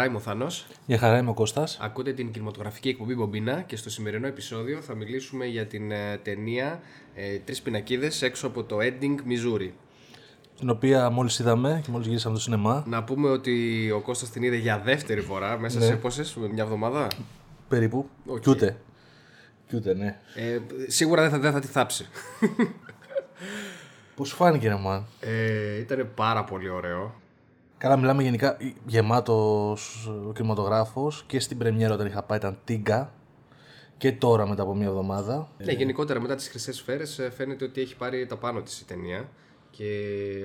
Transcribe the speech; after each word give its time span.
χαρά, 0.00 0.12
είμαι 0.12 0.16
ο 0.16 0.20
Θάνος. 0.20 0.66
Γεια 0.86 0.98
χαρά 0.98 1.18
είμαι 1.18 1.30
ο 1.30 1.34
Κώστας. 1.34 1.78
Ακούτε 1.80 2.12
την 2.12 2.30
κινηματογραφική 2.30 2.88
εκπομπή 2.88 3.14
Μπομπίνα 3.14 3.62
και 3.62 3.76
στο 3.76 3.90
σημερινό 3.90 4.26
επεισόδιο 4.26 4.80
θα 4.80 4.94
μιλήσουμε 4.94 5.46
για 5.46 5.66
την 5.66 5.90
ε, 5.90 6.18
ταινία 6.22 6.80
ε, 7.14 7.38
Τρεις 7.38 7.62
πινακίδες 7.62 8.22
έξω 8.22 8.46
από 8.46 8.64
το 8.64 8.78
Ebbing, 8.80 9.14
Missouri. 9.14 9.70
Την 10.58 10.70
οποία 10.70 11.10
μόλις 11.10 11.38
είδαμε 11.38 11.80
και 11.84 11.90
μόλις 11.90 12.06
γυρίσαμε 12.06 12.34
το 12.34 12.40
σινεμά. 12.40 12.84
Να 12.86 13.04
πούμε 13.04 13.28
ότι 13.28 13.90
ο 13.90 14.00
Κώστας 14.00 14.30
την 14.30 14.42
είδε 14.42 14.56
για 14.56 14.78
δεύτερη 14.78 15.20
φορά 15.20 15.58
μέσα 15.58 15.80
σε 15.80 15.96
πόσες, 15.96 16.36
μια 16.52 16.62
εβδομάδα; 16.62 17.06
Περίπου. 17.68 18.08
Οκ. 18.26 18.40
Κι 18.40 18.50
ούτε. 18.50 18.76
Κι 19.68 19.76
ούτε, 19.76 19.94
ναι. 19.94 20.18
Ε, 20.34 20.58
σίγουρα 20.86 21.22
δεν 21.22 21.30
θα, 21.30 21.38
δεν 21.38 21.52
θα 21.52 21.60
τη 21.60 21.66
θάψει. 21.66 22.06
Πώς 24.14 24.28
σου 24.28 24.36
φάνηκε, 24.36 24.68
ρε 24.68 24.76
man. 24.86 25.02
Ε, 25.20 25.78
ήταν 25.78 26.10
πάρα 26.14 26.44
πολύ 26.44 26.68
ωραίο. 26.68 27.14
Καλά, 27.80 27.96
μιλάμε 27.96 28.22
γενικά 28.22 28.56
γεμάτος 28.86 30.06
ο 30.28 30.32
κινηματογράφος 30.32 31.24
και 31.26 31.40
στην 31.40 31.58
πρεμιέρα 31.58 31.94
όταν 31.94 32.06
είχα 32.06 32.22
πάει 32.22 32.38
ήταν 32.38 32.58
τίγκα 32.64 33.12
και 33.96 34.12
τώρα 34.12 34.48
μετά 34.48 34.62
από 34.62 34.74
μια 34.74 34.86
εβδομάδα. 34.86 35.48
Ναι, 35.58 35.72
γενικότερα 35.72 36.20
μετά 36.20 36.34
τις 36.34 36.48
χρυσές 36.48 36.76
σφαίρες 36.76 37.18
ε, 37.18 37.30
φαίνεται 37.30 37.64
ότι 37.64 37.80
έχει 37.80 37.96
πάρει 37.96 38.26
τα 38.26 38.36
πάνω 38.36 38.60
της 38.62 38.80
η 38.80 38.84
ταινία 38.84 39.28
και 39.70 39.86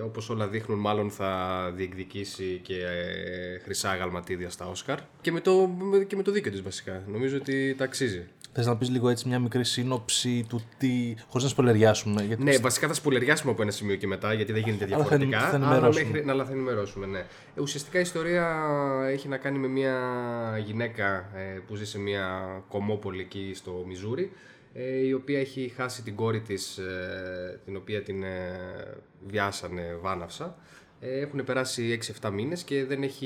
όπως 0.03 0.29
όλα 0.29 0.47
δείχνουν 0.47 0.79
μάλλον 0.79 1.11
θα 1.11 1.71
διεκδικήσει 1.75 2.59
και 2.63 2.75
ε, 2.75 3.59
χρυσά 3.59 3.95
γαλματίδια 3.95 4.49
στα 4.49 4.65
Όσκαρ 4.67 4.99
και 5.21 5.31
με 5.31 5.39
το, 5.41 5.67
με- 5.67 6.03
και 6.03 6.15
με 6.15 6.23
το 6.23 6.31
δίκιο 6.31 6.51
της 6.51 6.61
βασικά. 6.61 7.03
Νομίζω 7.07 7.37
ότι 7.37 7.75
τα 7.75 7.83
αξίζει. 7.83 8.27
Θες 8.57 8.65
να 8.65 8.77
πεις 8.77 8.89
λίγο 8.89 9.09
έτσι 9.09 9.27
μια 9.27 9.39
μικρή 9.39 9.65
σύνοψη 9.65 10.45
του 10.49 10.61
τι, 10.77 11.15
χωρίς 11.27 11.43
να 11.43 11.49
σπολεριάσουμε. 11.49 12.23
Γιατί 12.23 12.43
Ναι, 12.43 12.57
βασικά 12.57 12.87
θα 12.87 12.93
σπουλεριάσουμε 12.93 13.51
από 13.51 13.61
ένα 13.61 13.71
σημείο 13.71 13.95
και 13.95 14.07
μετά 14.07 14.33
γιατί 14.33 14.51
δεν 14.51 14.61
γίνεται 14.61 14.93
Αλλά 14.93 15.05
θα 15.05 15.15
ενη- 15.15 15.25
διαφορετικά. 15.25 15.59
θα 15.59 15.65
αλλά, 15.65 15.75
ενημερώσουμε. 15.75 16.09
μέχρι, 16.11 16.29
αλλά 16.29 16.45
θα 16.45 16.51
ενημερώσουμε, 16.51 17.05
ναι. 17.05 17.19
Ε, 17.55 17.61
ουσιαστικά 17.61 17.97
η 17.97 18.01
ιστορία 18.01 18.55
έχει 19.09 19.27
να 19.27 19.37
κάνει 19.37 19.57
με 19.57 19.67
μια 19.67 19.95
γυναίκα 20.65 21.15
ε, 21.35 21.59
που 21.67 21.75
ζει 21.75 21.85
σε 21.85 21.99
μια 21.99 22.29
κομμόπολη 22.69 23.21
εκεί 23.21 23.51
στο 23.55 23.83
Μιζούρι 23.87 24.31
ε, 24.73 25.05
η 25.05 25.13
οποία 25.13 25.39
έχει 25.39 25.73
χάσει 25.75 26.03
την 26.03 26.15
κόρη 26.15 26.41
της 26.41 26.77
ε, 26.77 27.59
την 27.65 27.75
οποία 27.75 28.01
την 28.01 28.23
ε, 28.23 28.59
βιάσανε 29.27 29.97
βάναυσα. 30.01 30.57
Ε, 30.99 31.19
έχουν 31.19 31.43
περάσει 31.43 31.99
6-7 32.21 32.29
μήνες 32.33 32.63
και 32.63 32.85
δεν 32.85 33.03
έχει, 33.03 33.25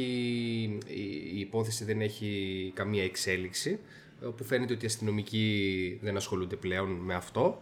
η, 0.87 1.01
η 1.35 1.39
υπόθεση 1.39 1.83
δεν 1.85 2.01
έχει 2.01 2.71
καμία 2.75 3.03
εξέλιξη 3.03 3.79
όπου 4.25 4.43
φαίνεται 4.43 4.73
ότι 4.73 4.83
οι 4.83 4.87
αστυνομικοί 4.87 5.99
δεν 6.01 6.15
ασχολούνται 6.15 6.55
πλέον 6.55 6.89
με 6.89 7.13
αυτό 7.13 7.61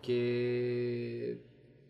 και 0.00 0.12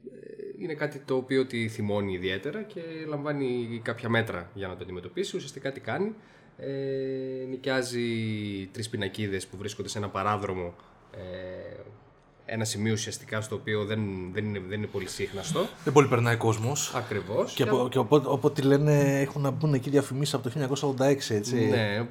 ε, 0.05 0.63
είναι 0.63 0.75
κάτι 0.75 0.99
το 0.99 1.15
οποίο 1.15 1.47
τη 1.47 1.69
θυμώνει 1.69 2.13
ιδιαίτερα 2.13 2.63
και 2.63 2.81
λαμβάνει 3.09 3.81
κάποια 3.85 4.09
μέτρα 4.09 4.51
για 4.55 4.69
να 4.69 4.77
το 4.77 4.81
αντιμετωπίσει. 4.83 5.37
Ουσιαστικά 5.37 5.73
τι 5.73 5.81
κάνει, 5.81 6.15
ε, 6.57 7.45
νοικιάζει 7.49 8.07
τρεις 8.73 8.89
πινακίδες 8.89 9.47
που 9.47 9.57
βρίσκονται 9.57 9.89
σε 9.89 9.99
ένα 9.99 10.09
παράδρομο 10.09 10.75
ε, 11.13 11.81
ένα 12.51 12.65
σημείο 12.65 12.93
ουσιαστικά 12.93 13.41
στο 13.41 13.55
οποίο 13.55 13.85
δεν, 13.85 14.01
δεν, 14.33 14.45
είναι, 14.45 14.63
δεν 14.69 14.79
είναι 14.79 14.87
πολύ 14.87 15.09
σύχναστο. 15.09 15.67
δεν 15.85 15.93
πολύ 15.93 16.09
περνάει 16.09 16.37
κόσμος. 16.37 16.93
Ακριβώς. 16.95 17.53
Και, 17.53 17.63
από, 17.63 17.89
και 17.91 17.99
οπότε, 17.99 18.29
όποτε 18.29 18.63
λένε 18.63 19.21
έχουν 19.21 19.43
να 19.43 19.51
μπουν 19.51 19.75
εκεί 19.75 19.91
διαφημίσεις 19.91 20.35
από 20.35 20.51
το 20.51 20.95
1986 20.99 21.31
έτσι. 21.31 21.55
Ναι, 21.55 22.07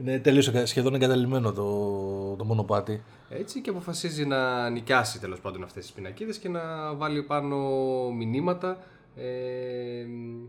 Είναι 0.00 0.18
τελείως 0.18 0.48
εκα- 0.48 0.66
σχεδόν 0.66 0.94
εγκαταλειμμένο 0.94 1.52
το, 1.52 2.34
το 2.36 2.44
μονοπάτι. 2.44 3.02
Έτσι 3.30 3.60
και 3.60 3.70
αποφασίζει 3.70 4.26
να 4.26 4.70
νοικιάσει 4.70 5.20
τέλος 5.20 5.40
πάντων 5.40 5.62
αυτές 5.62 5.82
τις 5.84 5.92
πινακίδες 5.94 6.38
και 6.38 6.48
να 6.48 6.94
βάλει 6.94 7.22
πάνω 7.22 7.56
μηνύματα 8.10 8.78
ε, 9.16 9.24
υβρι- 10.00 10.48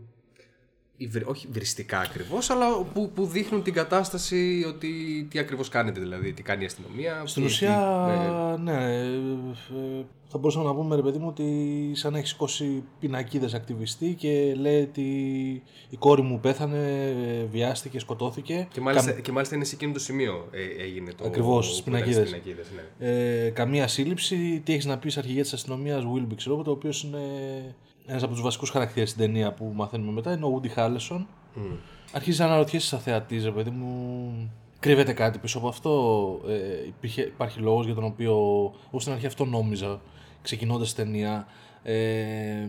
όχι 1.24 1.46
βριστικά 1.50 1.98
ακριβώς 2.00 2.50
αλλά 2.50 2.76
που, 2.82 3.10
που 3.14 3.26
δείχνουν 3.26 3.62
την 3.62 3.72
κατάσταση 3.72 4.64
ότι 4.68 4.88
τι 5.30 5.38
ακριβώς 5.38 5.68
κάνετε 5.68 6.00
δηλαδή, 6.00 6.32
τι 6.32 6.42
κάνει 6.42 6.62
η 6.62 6.66
αστυνομία. 6.66 7.22
Στην 7.26 7.42
τι- 7.42 7.48
ουσία, 7.48 8.06
τι- 8.56 8.62
ναι, 8.62 8.72
ε, 8.72 9.04
ε, 9.04 10.04
θα 10.28 10.38
μπορούσαμε 10.38 10.64
να 10.64 10.74
πούμε 10.74 10.96
ρε 10.96 11.02
παιδί 11.02 11.18
μου 11.18 11.26
ότι 11.28 11.90
σαν 11.94 12.12
να 12.12 12.18
έχει 12.18 12.26
σηκώσει 12.26 12.82
πινακίδες 13.00 13.54
ακτιβιστή 13.54 14.14
και 14.18 14.54
λέει 14.58 14.82
ότι 14.82 15.02
η 15.90 15.96
κόρη 15.98 16.22
μου 16.22 16.40
πέθανε, 16.40 17.14
ε, 17.40 17.44
βιάστηκε, 17.52 17.98
σκοτώθηκε. 17.98 18.68
και, 18.72 18.80
μάλιστα, 18.80 19.12
και 19.12 19.32
μάλιστα 19.32 19.54
είναι 19.54 19.64
σε 19.64 19.74
εκείνο 19.74 19.92
το 19.92 19.98
σημείο 19.98 20.48
ε, 20.50 20.82
έγινε 20.82 21.12
το 21.12 21.24
Ακριβώς, 21.26 21.66
στις 21.66 21.82
που 21.82 21.88
ήταν 21.90 22.00
πινακίδες. 22.02 22.30
πινακίδες, 22.30 22.66
ναι. 22.98 23.06
Ε, 23.46 23.50
καμία 23.50 23.88
σύλληψη. 23.88 24.60
Τι 24.64 24.72
έχεις 24.72 24.84
να 24.84 24.98
πεις 24.98 25.16
αρχηγέ 25.16 25.40
της 25.42 25.52
αστυνομίας, 25.52 26.02
Wilby, 26.04 26.34
ξέρω 26.36 26.54
εγώ, 26.54 26.64
ο 26.66 26.70
οποίος 26.70 27.02
είναι 27.02 27.18
ένας 28.06 28.22
από 28.22 28.32
τους 28.32 28.42
βασικούς 28.42 28.70
χαρακτήρες 28.70 29.10
στην 29.10 29.20
ταινία 29.20 29.52
που 29.52 29.72
μαθαίνουμε 29.74 30.12
μετά. 30.12 30.32
Είναι 30.32 30.44
ο 30.44 30.60
Woody 30.62 30.78
Harrelson. 30.78 31.24
Αρχίζεις 32.12 32.40
να 32.40 32.46
αναρωτιέσαι 32.46 32.86
σαν 32.86 32.98
θεατής, 32.98 33.44
ρε 33.44 33.50
παιδί 33.50 33.70
μου, 33.70 34.32
κρύβεται 34.78 35.12
κάτι 35.12 35.38
πίσω 35.38 35.58
από 35.58 35.68
αυτό. 35.68 36.40
Ε, 36.48 36.86
υπήρχε, 36.86 37.22
υπάρχει 37.22 37.60
λόγος 37.60 37.84
για 37.84 37.94
τον 37.94 38.04
οποίο, 38.04 38.34
εγώ 38.88 39.00
στην 39.00 39.12
αρχή 39.12 39.26
αυτό 39.26 39.44
νόμιζα, 39.44 40.00
ξεκινώντας 40.42 40.94
την 40.94 41.04
ταινία. 41.04 41.46
Ε, 41.82 42.68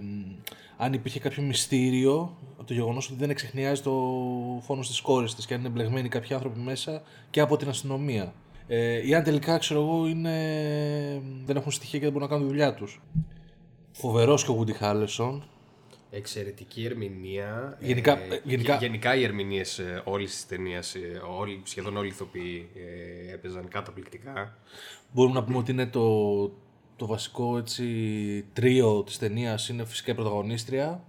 αν 0.78 0.94
υπήρχε 0.94 1.20
κάποιο 1.20 1.44
μυστήριο 1.44 2.38
από 2.58 2.68
το 2.68 2.74
γεγονός 2.74 3.10
ότι 3.10 3.20
δεν 3.20 3.30
εξεχνιάζει 3.30 3.82
το 3.82 3.92
φόνος 4.62 4.88
της 4.88 5.02
κόρης 5.02 5.36
της 5.36 5.46
και 5.46 5.54
αν 5.54 5.60
είναι 5.60 5.70
μπλεγμένοι 5.70 6.10
κάποιοι 6.10 6.34
άνθρωποι 6.34 6.60
μέσα 6.60 7.02
και 7.30 7.40
από 7.40 7.58
την 7.58 7.70
αστυνομία. 7.70 8.34
Ε, 8.68 9.08
ή 9.08 9.16
αν 9.16 9.24
τελικά 9.24 9.58
ξέρω 9.58 9.82
εγώ 9.82 10.08
είναι... 10.08 10.32
δεν 11.46 11.56
έχουν 11.56 11.72
στοιχεία 11.72 12.00
και 12.00 12.06
δεν 12.06 12.14
μπορούν 12.14 12.28
να 12.28 12.34
κάνουν 12.34 12.48
τη 12.48 12.54
δουλειά 12.54 12.74
τους. 12.74 13.02
Φοβερός 14.00 14.44
και 14.46 14.52
ο 14.52 14.64
Woody 14.66 14.84
Harrelson. 14.84 15.40
Εξαιρετική 16.12 16.86
ερμηνεία. 16.86 17.78
Γενικά- 17.82 18.18
ε, 18.20 18.42
γενικά- 18.44 18.72
γε- 18.74 18.82
γενικά 18.82 19.16
οι 19.16 19.24
ερμηνείες 19.24 19.82
όλη 20.04 20.26
τη 20.26 20.46
ταινία, 20.48 20.82
σχεδόν 21.64 21.98
όλοι 21.98 22.06
οι 22.08 22.12
ηθοποιοί 22.14 22.70
ε, 23.30 23.34
έπαιζαν 23.34 23.68
καταπληκτικά. 23.68 24.58
Μπορούμε 25.14 25.40
να 25.40 25.44
πούμε 25.44 25.58
ότι 25.58 25.72
είναι 25.72 25.86
το, 25.88 26.42
το 26.96 27.06
βασικό 27.06 27.58
έτσι, 27.58 27.86
τρίο 28.54 29.04
της 29.04 29.18
ταινίας 29.18 29.70
είναι 29.70 29.86
φυσικά 29.86 30.12
η 30.12 30.16
πρωταγωνίστρια. 30.16 31.04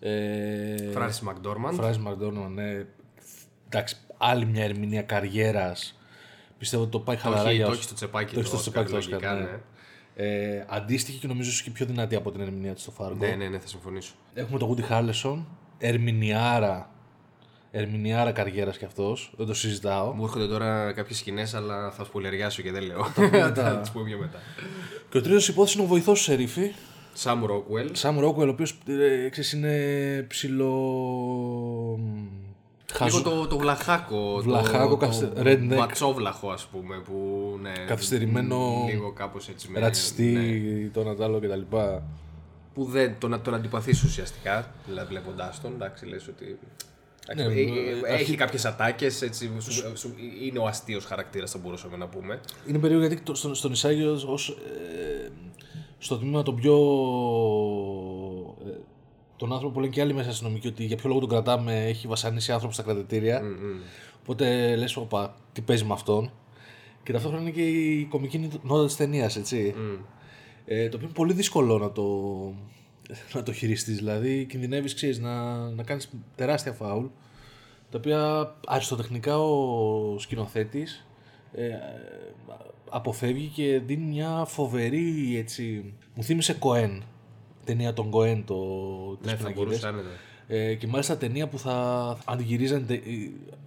Ε, 0.00 0.90
Φράνσις 0.92 1.20
Μακδόρμαντ. 1.20 1.74
Φράζι 1.74 1.98
Μακδόναλντ, 1.98 2.54
ναι. 2.54 2.84
Εντάξει, 3.66 3.96
άλλη 4.18 4.44
μια 4.46 4.64
ερμηνεία 4.64 5.02
καριέρας. 5.02 5.98
Πιστεύω 6.58 6.82
ότι 6.82 6.92
το 6.92 7.00
πάει 7.00 7.16
Το 7.16 7.22
χαλαρά 7.22 7.48
έχει, 7.48 7.56
για 7.56 7.64
το 7.64 7.70
όσους- 7.70 7.84
έχει 7.84 7.94
στο 7.94 7.94
τσεπάκι 8.06 8.34
το 8.34 8.40
έχει 8.40 8.48
στο 8.48 8.56
Όσκαρ, 8.58 8.84
τσεπάκι 8.84 9.06
το 9.06 9.10
λογικά, 9.10 9.32
Όσκαρ, 9.34 9.50
ναι. 9.52 9.60
Ε, 10.20 10.64
αντίστοιχη 10.68 11.18
και 11.18 11.26
νομίζω 11.26 11.48
ίσως 11.48 11.62
και 11.62 11.70
πιο 11.70 11.86
δυνατή 11.86 12.14
από 12.14 12.30
την 12.30 12.40
ερμηνεία 12.40 12.72
της 12.72 12.82
στο 12.82 12.90
Φάργκο. 12.90 13.26
Ναι, 13.26 13.34
ναι, 13.34 13.48
ναι, 13.48 13.58
θα 13.58 13.66
συμφωνήσω. 13.66 14.12
Έχουμε 14.34 14.58
τον 14.58 14.74
Woody 14.76 14.92
Harrelson, 14.92 15.44
ερμηνιάρα, 15.78 16.90
ερμηνιάρα 17.70 18.32
καριέρας 18.32 18.78
κι 18.78 18.84
αυτός, 18.84 19.32
δεν 19.36 19.46
το 19.46 19.54
συζητάω. 19.54 20.12
Μου 20.12 20.24
έρχονται 20.24 20.46
τώρα 20.46 20.92
κάποιες 20.92 21.18
σκηνές, 21.18 21.54
αλλά 21.54 21.90
θα 21.90 22.04
σπουλεριάσω 22.04 22.62
και 22.62 22.72
δεν 22.72 22.82
λέω. 22.82 23.04
θα 23.54 23.78
τις 23.80 23.90
πούμε 23.90 24.04
πιο 24.04 24.18
μετά. 24.18 24.38
Και 25.10 25.18
ο 25.18 25.20
τρίτος 25.20 25.48
υπόθεσης 25.48 25.76
είναι 25.76 25.84
ο 25.84 25.88
βοηθός 25.88 26.18
του 26.18 26.24
Σερίφη, 26.24 26.72
Σάμ 27.12 27.44
Ρόκουελ. 27.44 27.90
Σάμ 27.92 28.18
Ρόκουελ, 28.18 28.48
ο 28.48 28.50
οποίος 28.50 28.78
ε, 29.24 29.28
ξέρεις, 29.28 29.52
είναι 29.52 30.24
ψηλό... 30.28 30.74
Λίγο 33.04 33.22
το, 33.22 33.46
το 33.46 33.58
βλαχάκο. 33.58 34.40
Βλαχάκο, 34.42 34.88
το, 34.88 34.96
καθυστε- 34.96 35.34
το 35.34 35.40
redneck. 35.44 35.76
μπατσόβλαχο, 35.76 36.50
ας 36.50 36.66
πούμε. 36.66 36.96
Που, 36.98 37.14
ναι, 37.62 37.72
Καθυστερημένο, 37.86 38.84
Λίγο 38.88 39.12
κάπως 39.12 39.48
έτσι. 39.48 39.68
Με, 39.70 39.78
ρατσιστή, 39.80 40.22
ναι, 40.22 40.88
το 40.92 41.04
Νατάλο 41.04 41.38
κτλ. 41.40 41.76
που 42.74 42.84
δεν 42.84 43.14
τον, 43.18 43.40
τον 43.42 43.54
αντιπαθείς 43.54 44.02
ουσιαστικά. 44.02 44.70
Δηλαδή, 44.86 45.08
βλέποντάς 45.08 45.60
τον, 45.60 45.72
εντάξει, 45.72 46.06
λες 46.06 46.28
ότι. 46.28 46.58
Ναι, 47.36 47.42
ε, 47.42 47.46
ε, 47.46 48.12
ε, 48.12 48.14
έχει 48.14 48.34
κάποιες 48.34 48.64
ατάκες, 48.64 49.22
έτσι, 49.22 49.50
σου- 49.58 49.96
σου- 49.98 50.14
είναι 50.42 50.58
ο 50.58 50.66
αστείος 50.66 51.04
χαρακτήρας 51.04 51.50
θα 51.50 51.58
μπορούσαμε 51.58 51.96
να 51.96 52.06
πούμε. 52.06 52.40
Είναι 52.66 52.78
περίεργο 52.78 53.06
γιατί 53.06 53.22
το- 53.22 53.34
στον, 53.34 53.54
στον 53.54 53.72
Ισάγιο 53.72 54.20
ως, 54.26 54.48
ε, 54.48 55.28
στο 55.98 56.16
τμήμα 56.18 56.42
των 56.42 56.54
πιο 56.56 56.74
ε, 56.74 58.07
τον 59.38 59.52
άνθρωπο 59.52 59.74
που 59.74 59.80
λένε 59.80 59.92
και 59.92 60.00
άλλοι 60.00 60.14
μέσα 60.14 60.28
αστυνομικοί 60.28 60.66
ότι 60.66 60.84
για 60.84 60.96
ποιο 60.96 61.08
λόγο 61.08 61.20
τον 61.20 61.28
κρατάμε, 61.28 61.84
έχει 61.86 62.06
βασανίσει 62.06 62.52
άνθρωπο 62.52 62.74
στα 62.74 62.82
κρατητήρια. 62.82 63.42
Οπότε 64.20 64.76
λες, 64.76 64.96
όπα, 64.96 65.34
τι 65.52 65.60
παίζει 65.60 65.84
με 65.84 65.92
αυτόν. 65.92 66.30
Και 67.02 67.12
ταυτόχρονα 67.12 67.42
είναι 67.42 67.52
και 67.52 67.68
η 67.68 68.04
κομική 68.04 68.50
νότα 68.62 68.86
της 68.86 68.96
ταινίας, 68.96 69.36
έτσι. 69.36 69.74
Ε, 70.64 70.88
το 70.88 70.96
οποίο 70.96 71.06
είναι 71.06 71.16
πολύ 71.16 71.32
δύσκολο 71.32 71.78
να 71.78 71.92
το, 71.92 72.04
να 73.34 73.42
το 73.42 73.52
χειριστείς. 73.52 73.96
Δηλαδή, 73.96 74.44
κινδυνεύεις, 74.44 74.94
ξέρεις, 74.94 75.18
να, 75.18 75.56
να 75.70 75.82
κάνεις 75.82 76.10
τεράστια 76.36 76.72
φάουλ. 76.72 77.04
Τα 77.90 77.98
οποία 77.98 78.54
αριστοτεχνικά 78.66 79.38
ο 79.38 80.18
σκηνοθέτης 80.18 81.06
ε, 81.52 81.68
αποφεύγει 82.90 83.46
και 83.46 83.80
δίνει 83.86 84.04
μια 84.04 84.44
φοβερή 84.46 85.36
έτσι. 85.38 85.94
Μου 86.14 86.22
θύμισε 86.22 86.54
Κοέν. 86.54 87.02
Ταινία 87.68 87.92
των 87.92 88.10
Κοέν 88.10 88.44
το. 88.44 88.56
Ναι, 89.22 89.36
θα 89.36 89.52
μπορούσε 89.54 89.90
να 89.90 89.98
είναι. 89.98 90.08
Ε, 90.46 90.74
και 90.74 90.86
μάλιστα 90.86 91.16
ταινία 91.16 91.48
που 91.48 91.58
θα 91.58 91.74
αν 92.24 92.38
τη 92.38 92.44
γυρίζανε 92.44 92.94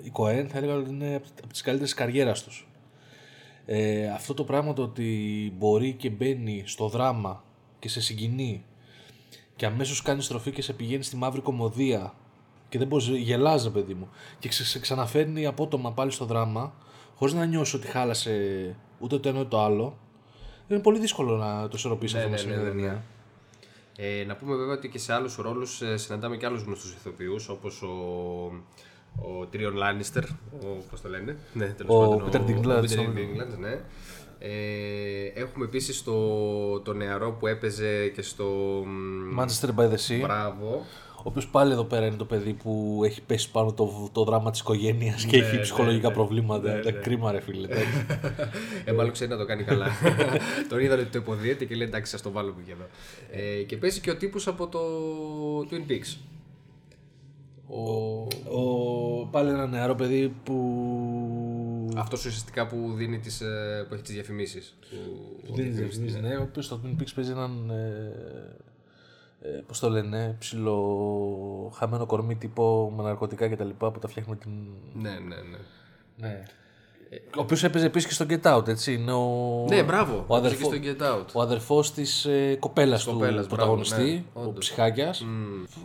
η 0.04 0.10
Κοέν 0.12 0.50
θα 0.50 0.58
έλεγα 0.58 0.76
ότι 0.76 0.90
είναι 0.90 1.22
από 1.44 1.52
τις 1.52 1.62
καλύτερες 1.62 1.94
καριέρας 1.94 2.44
τους. 2.44 2.68
Ε, 3.66 4.08
αυτό 4.10 4.34
το 4.34 4.44
πράγμα 4.44 4.74
το 4.74 4.82
ότι 4.82 5.54
μπορεί 5.58 5.94
και 5.94 6.10
μπαίνει 6.10 6.64
στο 6.66 6.88
δράμα 6.88 7.44
και 7.80 7.90
σε 7.90 8.02
συγκινεί 8.02 8.64
και 9.56 9.66
αμέσως 9.66 10.02
κάνει 10.02 10.22
στροφή 10.22 10.52
και 10.52 10.62
σε 10.62 10.74
πηγαίνει 10.74 11.04
στη 11.04 11.16
μαύρη 11.16 11.42
κομμωδία 11.42 12.14
και 12.70 12.78
δεν 12.78 12.88
μπορείς, 12.88 13.08
γελάζει 13.08 13.72
παιδί 13.72 13.94
μου 13.94 14.10
και 14.40 14.52
σε 14.52 14.80
ξαναφέρνει 14.80 15.46
απότομα 15.46 15.92
πάλι 15.92 16.12
στο 16.12 16.26
δράμα 16.26 16.74
χωρίς 17.16 17.34
να 17.34 17.46
νιώσεις 17.46 17.74
ότι 17.74 17.88
χάλασε 17.88 18.76
ούτε 19.00 19.18
το 19.18 19.30
ένα 19.30 19.40
ούτε 19.40 19.48
το 19.48 19.62
άλλο 19.62 19.98
είναι 20.68 20.80
πολύ 20.80 21.00
δύσκολο 21.00 21.38
να 21.38 21.62
το 21.68 21.74
ισορροπήσεις 21.76 22.16
Ναι, 22.16 22.24
αυτό 22.24 22.48
ναι, 22.48 22.52
μέσα 22.52 22.64
ναι, 22.64 22.70
σε 22.70 22.74
μια 22.74 22.88
ναι, 22.88 22.92
ναι. 22.92 23.02
Ταινία. 23.96 24.22
Ε, 24.22 24.26
να 24.26 24.36
πούμε 24.36 24.56
βέβαια 24.56 24.74
ότι 24.74 24.90
και 24.90 25.00
σε 25.00 25.14
άλλους 25.14 25.36
ρόλους 25.36 25.82
ε, 25.82 25.98
συναντάμε 25.98 26.38
και 26.38 26.46
άλλους 26.46 26.64
γνωστούς 26.64 26.94
ηθοποιούς 26.94 27.50
όπως 27.50 27.82
ο, 27.82 27.88
ο 29.16 29.46
Τρίον 29.46 29.76
Λάνιστερ, 29.76 30.24
ο, 30.24 30.84
πώς 30.90 31.02
το 31.02 31.10
λένε, 31.10 31.38
ναι, 31.54 31.66
τέλος 31.66 31.96
Ο 31.96 32.00
πάντων, 32.00 32.30
Peter 32.32 32.50
Dinklage, 32.50 32.78
ο 32.78 32.82
Peter 32.82 33.14
ναι. 33.14 33.22
Dinklage, 33.22 33.60
ναι. 33.60 33.82
Ε, 34.44 35.26
έχουμε 35.34 35.66
επίσης 35.66 36.04
το, 36.04 36.80
το 36.80 36.94
νεαρό 36.94 37.32
που 37.32 37.48
έπαιζε 37.48 38.08
και 38.08 38.22
στο... 38.22 38.46
μ, 38.86 39.40
Manchester 39.40 39.70
by 39.76 39.90
the 39.90 39.96
Sea. 40.08 40.22
Μπράβο. 40.22 40.86
Ο 41.24 41.30
οποίος 41.30 41.48
πάλι 41.48 41.72
εδώ 41.72 41.84
πέρα 41.84 42.06
είναι 42.06 42.16
το 42.16 42.26
παιδί 42.26 42.54
που 42.54 43.02
έχει 43.06 43.22
πέσει 43.22 43.52
πάνω 43.52 43.74
το, 43.74 44.10
το 44.12 44.24
δράμα 44.24 44.52
της 44.52 44.60
οικογένειας 44.60 45.26
και 45.26 45.38
έχει 45.38 45.56
ναι, 45.56 45.62
ψυχολογικά 45.62 46.08
ναι. 46.08 46.14
προβλήματα. 46.14 46.72
Ναι, 46.72 46.80
Είναι 46.80 46.92
ναι. 46.92 46.92
κρίμα, 46.92 47.32
ρε 47.32 47.40
φίλε. 47.42 47.68
εντάξει. 47.72 48.06
Ε, 48.86 48.92
μάλλον 48.92 49.12
ξέρει 49.12 49.30
να 49.30 49.38
το 49.38 49.46
κάνει 49.46 49.64
καλά. 49.64 49.88
Τον 50.70 50.80
είδαν 50.80 51.00
ότι 51.00 51.10
το 51.10 51.18
υποδίεται 51.18 51.66
και 51.66 51.76
λέει 51.76 51.88
εντάξει, 51.88 52.16
ας 52.16 52.22
το 52.22 52.32
βάλουμε 52.32 52.62
και 52.66 52.72
εδώ. 52.72 52.88
Ε, 53.32 53.64
και 53.64 53.78
παίζει 53.78 54.00
και 54.00 54.10
ο 54.10 54.18
τύπος 54.18 54.48
από 54.48 54.68
το 54.68 54.80
Twin 55.60 55.92
Peaks. 55.92 56.18
Ο... 57.68 58.28
ο, 58.58 59.26
πάλι 59.32 59.50
ένα 59.50 59.68
νεαρό 59.68 59.96
παιδί 59.96 60.34
που. 60.44 61.92
Αυτός 61.96 62.26
ουσιαστικά 62.26 62.68
που, 62.68 62.94
δίνει 62.96 63.20
τις, 63.20 63.42
ε, 63.42 63.86
που 63.88 63.94
έχει 63.94 64.04
τις 64.04 64.14
διαφημίσεις. 64.14 64.78
που 65.46 65.56
δίνει 65.56 65.70
διαφημίσεις, 65.70 66.22
ναι, 66.22 66.36
ο 66.36 66.42
οποίος 66.42 66.66
στο 66.66 66.82
Twin 66.84 67.02
Peaks 67.02 67.12
παίζει 67.16 67.32
έναν. 67.32 67.70
Ε, 67.70 68.56
ε, 69.42 69.48
Πώς 69.68 69.80
το 69.80 69.90
λένε, 69.90 70.36
ψηλό 70.40 71.72
χαμένο 71.76 72.06
κορμί 72.06 72.36
τύπο 72.36 72.94
με 72.98 73.04
ναρκωτικά 73.04 73.50
κτλ. 73.50 73.70
που 73.70 74.00
τα 74.00 74.08
φτιάχνει 74.08 74.34
με 74.34 74.36
την. 74.36 74.52
Ναι, 75.02 75.10
ναι, 75.10 75.36
ναι. 75.36 75.58
Ναι. 76.18 76.44
Ο 77.38 77.42
οποίος 77.42 77.64
έπαιζε 77.64 77.86
επίσης 77.86 78.08
και 78.08 78.14
στο 78.14 78.26
Get 78.30 78.58
Out, 78.58 78.68
έτσι. 78.68 78.94
Είναι 78.94 79.12
ο, 79.14 79.66
Ναι, 79.70 79.84
μπράβο. 79.84 80.26
Ο, 80.28 80.38
Έπαιζε 80.38 80.56
αδερφό, 80.56 80.78
και 80.78 80.94
στο 80.98 81.06
Get 81.06 81.16
Out. 81.20 81.26
ο 81.34 81.42
αδερφός 81.42 81.92
της 81.94 82.26
ε, 82.26 82.56
κοπέλας 82.60 83.04
του 83.04 83.12
κοπέλας, 83.12 83.48
πρωταγωνιστή, 83.48 83.96
μπράβο, 84.02 84.12
ναι, 84.14 84.24
ο 84.34 84.42
όντως. 84.50 84.66
ψυχάκιας. 84.66 85.26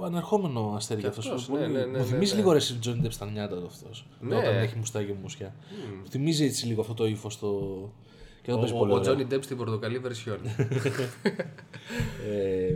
Ανερχόμενο 0.05 0.73
αστέρι 0.76 1.00
για 1.00 1.09
αυτός. 1.09 1.26
αυτός, 1.26 1.47
πολύ- 1.47 1.61
ναι, 1.62 1.67
ναι, 1.67 1.79
ναι, 1.79 1.87
μου 1.87 1.93
ναι, 1.93 2.02
θυμίζει 2.02 2.32
ναι. 2.32 2.38
λίγο 2.38 2.52
ρε 2.52 2.59
στην 2.59 2.79
Johnny 2.85 3.05
Depp 3.06 3.11
στα 3.11 3.26
νιάτα 3.26 3.56
του 3.56 3.67
αυτός. 3.67 4.06
Ναι. 4.20 4.37
Όταν 4.37 4.56
έχει 4.56 4.76
μουστάκι 4.79 5.06
και 5.06 5.14
μουσια. 5.23 5.55
Μου 6.02 6.11
θυμίζει 6.11 6.44
έτσι 6.44 6.67
λίγο 6.67 6.81
αυτό 6.81 6.94
το 6.94 7.06
ύφος 7.06 7.38
το... 7.38 7.49
Και 8.43 8.50
δεν 8.52 8.61
παίζει 8.61 8.75
Ο, 8.75 8.79
πολύ 8.79 8.93
ο 8.93 8.94
ωραία. 8.94 9.12
Johnny 9.14 9.32
Depp 9.35 9.43
στην 9.43 9.56
πορτοκαλί 9.56 10.00
version. 10.05 10.38
Ε, 12.31 12.75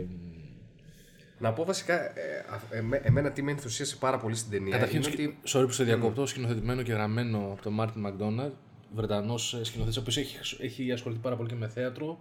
Να 1.41 1.53
πω 1.53 1.63
βασικά, 1.65 2.19
ε, 2.19 2.45
α- 2.49 2.77
εμέ- 2.77 3.05
εμένα 3.05 3.31
τι 3.31 3.41
με 3.41 3.51
ενθουσίασε 3.51 3.95
πάρα 3.95 4.17
πολύ 4.17 4.35
στην 4.35 4.51
ταινία. 4.51 4.71
Καταρχήν, 4.71 5.01
είναι 5.01 5.11
σκη- 5.11 5.19
ότι 5.27 5.37
sorry 5.45 5.65
που 5.65 5.71
σε 5.71 5.83
διακόπτω, 5.83 6.25
σκηνοθετημένο 6.25 6.81
και 6.81 6.91
γραμμένο 6.91 7.37
από 7.51 7.61
τον 7.61 7.73
Μάρτιν 7.73 8.01
Μακδόναλντ, 8.01 8.53
Βρετανός 8.93 9.59
σκηνοθέτης, 9.61 9.97
ο 9.97 9.99
οποίος 9.99 10.17
έχει, 10.17 10.63
έχει 10.63 10.91
ασχοληθεί 10.91 11.21
πάρα 11.21 11.35
πολύ 11.35 11.49
και 11.49 11.55
με 11.55 11.67
θέατρο. 11.67 12.19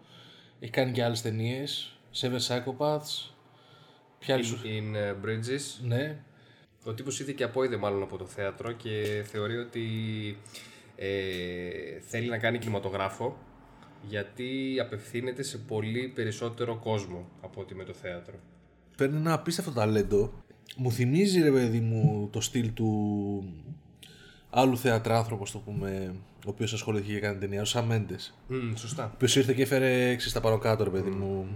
Έχει 0.61 0.73
κάνει 0.73 0.93
και 0.93 1.05
άλλες 1.05 1.23
ταινίες. 1.23 1.99
Seven 2.21 2.39
Psychopaths. 2.49 3.31
Ποια 4.19 4.35
άλλη 4.35 4.45
σου. 4.45 4.61
in 4.65 4.95
ε, 4.95 5.15
Bridges 5.25 5.85
Ναι, 5.87 6.17
Ο 6.85 6.93
τύπος 6.95 7.21
είδε 7.21 7.33
και 7.33 7.45
απόειδε 7.45 7.77
μάλλον 7.77 8.03
από 8.03 8.17
το 8.17 8.27
θέατρο 8.27 8.73
και 8.73 9.23
θεωρεί 9.27 9.57
ότι 9.57 9.87
ε, 10.97 11.09
θέλει 12.01 12.29
να 12.29 12.39
κάνει 12.39 12.59
κινηματογράφο 12.59 13.39
γιατί 14.09 14.77
απευθύνεται 14.81 15.43
σε 15.43 15.59
πολύ 15.59 16.09
περισσότερο 16.15 16.77
κόσμο 16.77 17.29
από 17.41 17.61
ότι 17.61 17.75
με 17.75 17.85
το 17.85 17.93
θέατρο. 17.93 18.35
Παίρνει 19.01 19.17
ένα 19.17 19.33
απίστευτο 19.33 19.71
ταλέντο. 19.71 20.33
Μου 20.77 20.93
θυμίζει 20.93 21.41
ρε 21.43 21.51
παιδί 21.51 21.81
μου 21.81 22.29
το 22.33 22.41
στυλ 22.41 22.73
του 22.73 22.89
άλλου 24.51 24.77
θεατράνθρωπου, 24.79 25.43
ας 25.43 25.51
το 25.51 25.59
πούμε, 25.59 26.15
ο 26.47 26.49
οποίος 26.51 26.73
ασχολήθηκε 26.73 27.13
και 27.13 27.21
κάνει 27.21 27.39
ταινία, 27.39 27.61
ο 27.63 27.65
Sam 27.67 27.83
Mendes. 27.91 28.33
Mm, 28.51 28.73
σωστά. 28.75 29.05
Ο 29.05 29.11
οποίος 29.15 29.37
ήρθε 29.37 29.53
και 29.53 29.63
έφερε 29.63 30.05
ξέρεις, 30.15 30.33
τα 30.33 30.41
πάνω 30.41 30.59
κάτω, 30.59 30.85
ρε 30.85 30.91
παιδί 30.91 31.11
μου. 31.11 31.47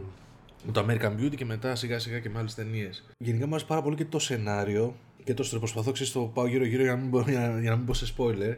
Με 0.67 0.73
το 0.73 0.87
American 0.89 1.21
Beauty 1.21 1.35
και 1.37 1.45
μετά 1.45 1.75
σιγά 1.75 1.99
σιγά 1.99 2.19
και 2.19 2.29
με 2.31 2.39
άλλες 2.39 2.55
ταινίες. 2.55 3.05
Γενικά 3.19 3.45
μου 3.47 3.51
άρεσε 3.55 3.67
πάρα 3.69 3.83
πολύ 3.83 3.97
και 3.97 4.05
το 4.05 4.19
σενάριο 4.19 4.95
και 5.25 5.35
το 5.35 5.49
story. 5.53 5.59
Προσπαθώ 5.59 5.93
ξέρεις, 5.93 6.13
το 6.13 6.21
πάω 6.21 6.47
γύρω-γύρω 6.47 6.83
για, 6.83 6.93
να 6.95 7.01
μην 7.01 7.09
μπω- 7.09 7.29
για, 7.31 7.59
για 7.61 7.71
να 7.71 7.77
μην 7.77 7.87
πω 7.87 7.95
σε 7.95 8.15
spoiler. 8.17 8.55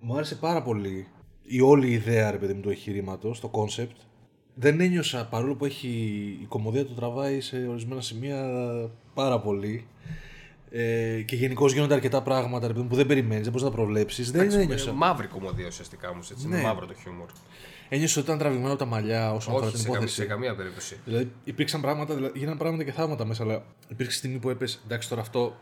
Μου 0.00 0.14
άρεσε 0.16 0.34
πάρα 0.34 0.62
πολύ 0.62 1.06
η 1.42 1.60
όλη 1.60 1.90
ιδέα 1.90 2.30
ρε 2.30 2.36
παιδί 2.36 2.52
μου 2.54 2.60
του 2.60 2.70
εγχειρήματος, 2.70 3.40
το 3.40 3.50
concept. 3.54 3.96
Δεν 4.54 4.80
ένιωσα 4.80 5.26
παρόλο 5.26 5.54
που 5.54 5.64
έχει 5.64 5.88
η 6.42 6.44
κομμωδία 6.44 6.84
του 6.84 6.94
τραβάει 6.94 7.40
σε 7.40 7.66
ορισμένα 7.68 8.00
σημεία 8.00 8.50
πάρα 9.14 9.40
πολύ. 9.40 9.86
Ε, 10.70 11.22
και 11.22 11.36
γενικώς 11.36 11.72
γίνονται 11.72 11.94
αρκετά 11.94 12.22
πράγματα 12.22 12.66
ρε 12.66 12.72
παιδί 12.72 12.82
μου, 12.82 12.88
που 12.88 12.96
δεν 12.96 13.06
περιμένεις, 13.06 13.42
δεν 13.42 13.52
μπορείς 13.52 13.66
να 13.66 13.70
τα 13.70 13.76
προβλέψεις. 13.76 14.30
Δεν 14.30 14.50
ένιωσα. 14.50 14.90
Ε, 14.90 14.92
μαύρη 14.92 15.26
κομμωδία 15.26 15.66
ουσιαστικά 15.66 16.08
όμως. 16.08 16.30
Έτσι. 16.30 16.48
Ναι. 16.48 16.56
Είναι 16.56 16.66
μαύρο 16.66 16.86
το 16.86 16.94
χιούμορ. 16.94 17.28
Ένιωσε 17.88 18.18
ότι 18.18 18.28
ήταν 18.28 18.38
τραβηγμένο 18.38 18.72
από 18.72 18.78
τα 18.78 18.88
μαλλιά 18.88 19.32
όσον 19.32 19.52
αφορά 19.52 19.66
Όχι 19.66 19.74
την 19.74 19.80
σε, 19.80 19.84
καμία, 19.84 19.98
υπόθεση. 19.98 20.20
σε 20.20 20.26
καμία 20.26 20.54
περίπτωση. 20.54 20.96
Δηλαδή 21.04 21.32
υπήρξαν 21.44 21.80
πράγματα, 21.80 22.14
δηλαδή, 22.14 22.38
γίνανε 22.38 22.58
πράγματα 22.58 22.84
και 22.84 22.92
θαύματα 22.92 23.24
μέσα, 23.24 23.42
αλλά 23.42 23.64
υπήρξε 23.88 24.16
στιγμή 24.16 24.38
που 24.38 24.50
έπεσε. 24.50 24.78
Εντάξει, 24.84 25.08
τώρα 25.08 25.20
αυτό. 25.20 25.56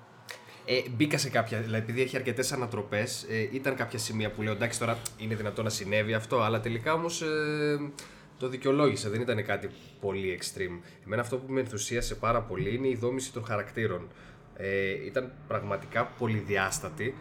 Ε, 0.65 0.81
μπήκα 0.97 1.19
σε 1.19 1.29
κάποια, 1.29 1.61
δηλαδή 1.61 1.83
επειδή 1.83 2.03
έχει 2.03 2.17
αρκετές 2.17 2.53
ανατροπές, 2.53 3.27
ε, 3.31 3.49
ήταν 3.53 3.75
κάποια 3.75 3.99
σημεία 3.99 4.31
που 4.31 4.43
λέω 4.43 4.53
εντάξει 4.53 4.79
τώρα 4.79 4.99
είναι 5.19 5.35
δυνατό 5.35 5.63
να 5.63 5.71
συνέβη 5.71 6.15
αυτό, 6.15 6.41
αλλά 6.41 6.61
τελικά 6.61 6.93
όμως 6.93 7.23
ε, 7.23 7.27
το 8.43 8.49
δικαιολόγησα, 8.49 9.11
δεν 9.11 9.21
ήταν 9.21 9.45
κάτι 9.45 9.69
πολύ 10.01 10.39
extreme. 10.41 10.81
Εμένα 11.07 11.23
αυτό 11.23 11.37
που 11.37 11.53
με 11.53 11.61
ενθουσίασε 11.61 12.15
πάρα 12.15 12.41
πολύ 12.41 12.75
είναι 12.75 12.89
η 12.89 12.95
δόμηση 12.95 13.33
των 13.33 13.45
χαρακτήρων. 13.45 14.09
Ε, 14.57 15.07
ήταν 15.07 15.33
πραγματικά 15.49 16.05
πολυδιάστατη 16.05 17.15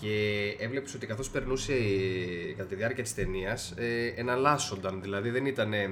και 0.00 0.54
έβλεπες 0.58 0.94
ότι 0.94 1.06
καθώς 1.06 1.30
περνούσε 1.30 1.72
ε, 1.72 2.52
κατά 2.56 2.68
τη 2.68 2.74
διάρκεια 2.74 3.02
της 3.02 3.14
ταινίας, 3.14 3.74
ε, 3.76 4.12
εναλλάσσονταν. 4.16 5.02
Δηλαδή 5.02 5.30
δεν 5.30 5.46
ήταν, 5.46 5.72
ε, 5.72 5.90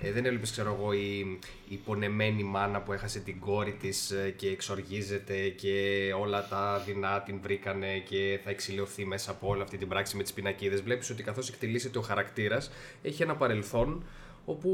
ε, 0.00 0.12
δεν 0.12 0.24
έβλεπες 0.24 0.50
ξέρω 0.50 0.76
εγώ 0.78 0.92
η, 0.92 1.38
η 1.68 1.76
πονεμένη 1.76 2.42
μάνα 2.42 2.80
που 2.80 2.92
έχασε 2.92 3.18
την 3.18 3.40
κόρη 3.40 3.72
της 3.72 4.10
ε, 4.10 4.34
και 4.36 4.48
εξοργίζεται 4.48 5.48
και 5.48 6.12
όλα 6.20 6.48
τα 6.48 6.82
δεινά 6.86 7.20
την 7.20 7.38
βρήκανε 7.42 7.98
και 7.98 8.40
θα 8.44 8.50
εξηλαιωθεί 8.50 9.06
μέσα 9.06 9.30
από 9.30 9.48
όλη 9.48 9.62
αυτή 9.62 9.76
την 9.76 9.88
πράξη 9.88 10.16
με 10.16 10.22
τις 10.22 10.32
πινακίδες. 10.32 10.82
Βλέπεις 10.82 11.10
ότι 11.10 11.22
καθώς 11.22 11.48
εκτελήσεται 11.48 11.98
ο 11.98 12.02
χαρακτήρας 12.02 12.70
έχει 13.02 13.22
ένα 13.22 13.36
παρελθόν 13.36 14.04
όπου 14.44 14.70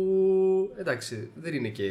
εντάξει 0.78 1.30
δεν 1.34 1.54
είναι 1.54 1.68
και 1.68 1.88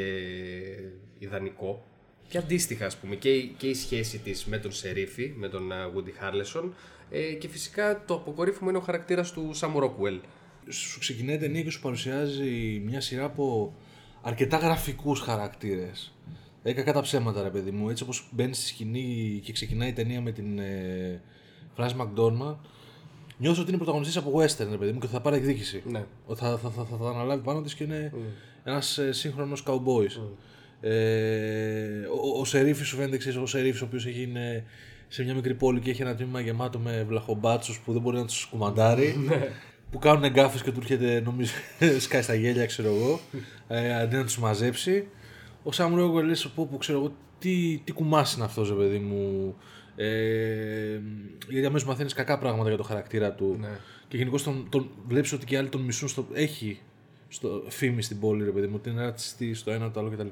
ιδανικό 1.20 1.84
και 2.28 2.38
αντίστοιχα, 2.38 2.86
ας 2.86 2.98
πούμε, 2.98 3.16
και 3.16 3.30
η, 3.30 3.56
και 3.58 3.68
η 3.68 3.74
σχέση 3.74 4.18
της 4.18 4.46
με 4.46 4.58
τον 4.58 4.72
Σερίφη, 4.72 5.34
με 5.36 5.48
τον 5.50 5.72
ε, 5.72 5.76
Woody 5.96 6.24
Harrelson 6.24 6.70
ε, 7.10 7.34
και 7.34 7.48
φυσικά 7.48 8.04
το 8.06 8.14
αποκορύφωμα 8.14 8.70
είναι 8.70 8.80
ο 8.80 8.82
χαρακτήρας 8.82 9.32
του 9.32 9.52
Sam 9.56 9.76
Rockwell. 9.76 10.20
Σου 10.70 11.00
ξεκινάει 11.00 11.36
η 11.36 11.40
ταινία 11.40 11.62
και 11.62 11.70
σου 11.70 11.82
παρουσιάζει 11.82 12.82
μια 12.86 13.02
σειρά 13.02 13.24
από 13.24 13.74
αρκετά 14.22 14.58
γραφικούς 14.58 15.20
χαρακτήρες. 15.20 16.16
Έκα 16.64 16.84
κατά 16.84 17.02
ψέματα, 17.02 17.44
ρε 17.44 17.50
παιδί 17.50 17.72
μου. 17.72 17.90
Έτσι 17.90 18.04
όπως 18.04 18.30
μπαίνει 18.32 18.54
στη 18.54 18.66
σκηνή 18.66 19.40
και 19.44 19.52
ξεκινάει 19.52 19.90
η 19.90 19.94
ταινία 19.94 20.22
με 20.22 20.32
την 20.32 20.60
ε, 20.60 21.22
Frances 21.78 21.96
McDormand, 21.98 22.56
νιώθω 23.38 23.60
ότι 23.62 23.70
είναι 23.70 23.78
πρωταγωνιστής 23.78 24.18
από 24.18 24.40
western, 24.40 24.68
ρε 24.70 24.78
παιδί 24.78 24.92
μου, 24.92 25.00
και 25.00 25.08
θα 25.08 25.22
πάρει 25.22 25.36
εκδίκηση. 25.36 25.84
Ναι. 25.86 26.06
Ότι 26.26 26.40
Θα, 26.40 26.58
θα, 26.58 26.70
θα, 26.70 26.84
θα, 26.84 26.98
θα 26.98 27.10
αναλάβει 27.10 27.44
πάνω 27.44 27.62
της 27.62 27.74
και 27.74 27.84
είναι 27.84 28.14
ένας 28.64 28.98
ε, 28.98 29.12
σύγχρονος 29.12 29.64
cowboy. 29.68 30.08
Ε, 30.82 32.06
ο, 32.34 32.40
ο 32.40 32.46
Σερίφης 32.46 32.88
σου 32.88 32.96
φαίνεται 32.96 33.16
εξή, 33.16 33.38
ο 33.38 33.46
Σερίφης 33.46 33.82
ο 33.82 33.86
οποίος 33.86 34.06
έχει 34.06 34.22
είναι 34.22 34.64
σε 35.08 35.24
μια 35.24 35.34
μικρή 35.34 35.54
πόλη 35.54 35.80
και 35.80 35.90
έχει 35.90 36.02
ένα 36.02 36.16
τμήμα 36.16 36.40
γεμάτο 36.40 36.80
με 36.80 37.06
βλαχομπάτσους 37.08 37.80
που 37.80 37.94
δεν 37.94 38.02
μπορεί 38.02 38.18
να 38.18 38.26
τους 38.26 38.46
κουμαντάρει. 38.46 39.16
που 39.92 40.00
κάνουν 40.00 40.24
εγκάφες 40.24 40.62
και 40.62 40.72
του 40.72 40.80
έρχεται, 40.80 41.22
νομίζω, 41.26 41.52
σκάει 42.00 42.22
στα 42.22 42.36
γέλια, 42.36 42.66
ξέρω 42.66 42.88
εγώ, 42.88 43.20
ε, 43.68 43.96
αντί 43.96 44.16
να 44.16 44.24
τους 44.24 44.38
μαζέψει. 44.38 45.08
Ο 45.64 45.72
Σάμ 45.72 45.96
Ρόγκουελ 45.96 46.26
λες 46.26 46.48
πω 46.56 46.66
που 46.66 46.78
ξέρω 46.78 46.98
εγώ 46.98 47.16
τι, 47.40 47.82
τι 47.84 47.92
κουμάς 47.92 48.34
είναι 48.34 48.46
αυτός 48.46 48.70
ρε 48.70 48.76
παιδί 48.76 49.00
μου. 49.00 49.56
Ε, 49.96 51.00
γιατί 51.50 51.66
αμέσως 51.66 51.88
μαθαίνεις 51.88 52.14
κακά 52.14 52.38
πράγματα 52.38 52.68
για 52.68 52.78
το 52.78 52.84
χαρακτήρα 52.84 53.32
του. 53.34 53.58
Ναι. 53.60 53.80
Και 54.08 54.18
γενικώς 54.18 54.44
τον, 54.44 54.68
τον 54.70 54.90
βλέπεις 55.08 55.34
ότι 55.34 55.46
και 55.46 55.56
οι 55.56 55.58
άλλοι 55.58 55.70
τον 55.70 55.82
μισούν 55.82 56.08
στο, 56.08 56.28
έχει 56.34 56.80
στο 57.28 57.64
φήμη 57.68 58.02
στην 58.02 58.20
πόλη 58.20 58.44
ρε 58.44 58.52
παιδί 58.52 58.68
μου, 58.68 58.76
ότι 58.76 58.90
είναι 58.90 59.02
ρατσιστής, 59.02 59.54
το 59.54 59.72
ένα 59.72 59.92
το 59.92 60.00
άλλο 60.00 60.10
κτλ. 60.10 60.28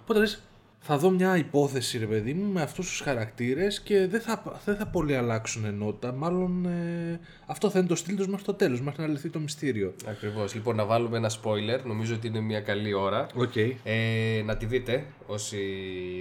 Οπότε 0.00 0.18
λες, 0.18 0.42
θα 0.88 0.98
δω 0.98 1.10
μια 1.10 1.36
υπόθεση 1.36 1.98
ρε 1.98 2.06
παιδί 2.06 2.34
μου 2.34 2.52
με 2.52 2.62
αυτούς 2.62 2.88
τους 2.88 3.00
χαρακτήρες 3.00 3.80
και 3.80 4.06
δεν 4.06 4.20
θα, 4.20 4.60
δεν 4.64 4.76
θα 4.76 4.86
πολύ 4.86 5.16
αλλάξουν 5.16 5.64
ενότητα. 5.64 6.12
Μάλλον 6.12 6.66
ε, 6.66 7.20
αυτό 7.46 7.70
θα 7.70 7.78
είναι 7.78 7.88
το 7.88 7.94
στυλ 7.94 8.16
τους 8.16 8.26
μέχρι 8.28 8.44
το 8.44 8.54
τέλος, 8.54 8.80
μέχρι 8.80 9.02
να 9.02 9.08
λυθεί 9.08 9.28
το 9.28 9.38
μυστήριο. 9.38 9.94
Ακριβώς. 10.06 10.54
Λοιπόν, 10.54 10.76
να 10.76 10.84
βάλουμε 10.84 11.16
ένα 11.16 11.30
spoiler. 11.30 11.80
Νομίζω 11.84 12.14
ότι 12.14 12.26
είναι 12.26 12.40
μια 12.40 12.60
καλή 12.60 12.94
ώρα. 12.94 13.26
Οκ. 13.34 13.56
Ε, 13.84 14.42
να 14.44 14.56
τη 14.56 14.66
δείτε 14.66 15.04
όσοι 15.26 15.56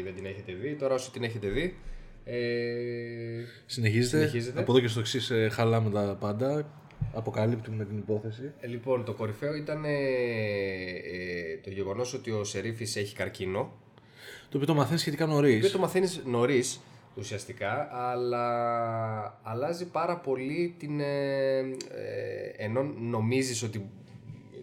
δεν 0.03 0.15
την 0.15 0.25
έχετε 0.25 0.53
δει. 0.53 0.75
Τώρα 0.79 0.93
όσοι 0.93 1.11
την 1.11 1.23
έχετε 1.23 1.47
δει. 1.47 1.77
Ε, 2.25 2.35
Συνεχίζεται. 3.65 4.17
Συνεχίζεται. 4.17 4.59
Από 4.59 4.71
εδώ 4.71 4.81
και 4.81 4.87
στο 4.87 4.99
εξής 4.99 5.29
ε, 5.29 5.49
χαλάμε 5.51 5.89
τα 5.89 6.17
πάντα. 6.19 6.69
Αποκαλύπτουμε 7.13 7.85
την 7.85 7.97
υπόθεση. 7.97 8.51
ε, 8.59 8.67
λοιπόν, 8.67 9.05
το 9.05 9.13
κορυφαίο 9.13 9.55
ήταν 9.55 9.85
ε, 9.85 9.89
ε, 9.89 11.57
το 11.63 11.69
γεγονός 11.69 12.13
ότι 12.13 12.31
ο 12.31 12.43
Σερίφης 12.43 12.95
έχει 12.95 13.15
καρκίνο. 13.15 13.71
Το 14.49 14.57
οποίο 14.57 14.65
το 14.65 14.73
μαθαίνεις 14.73 15.01
σχετικά 15.01 15.25
νωρίς. 15.25 15.51
Το 15.51 15.57
οποίο 15.57 15.71
το 15.71 15.79
μαθαίνεις 15.79 16.21
νωρίς 16.25 16.79
ουσιαστικά, 17.15 17.89
αλλά 17.91 19.39
αλλάζει 19.43 19.85
πάρα 19.85 20.17
πολύ 20.17 20.75
την... 20.79 20.99
Ε, 20.99 21.57
ε, 21.59 21.65
ενώ 22.57 22.83
νομίζεις 22.99 23.63
ότι 23.63 23.89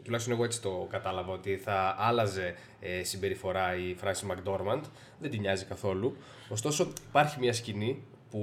τουλάχιστον 0.05 0.35
εγώ 0.35 0.45
έτσι 0.45 0.63
το 0.63 0.87
κατάλαβα 0.91 1.33
ότι 1.33 1.57
θα 1.57 1.95
άλλαζε 1.99 2.55
ε, 2.81 3.03
συμπεριφορά 3.03 3.77
η 3.77 3.97
Frances 4.03 4.31
McDormand 4.31 4.81
δεν 5.19 5.31
την 5.31 5.41
νοιάζει 5.41 5.65
καθόλου 5.65 6.17
ωστόσο 6.49 6.93
υπάρχει 7.09 7.39
μια 7.41 7.53
σκηνή 7.53 8.03
που 8.31 8.41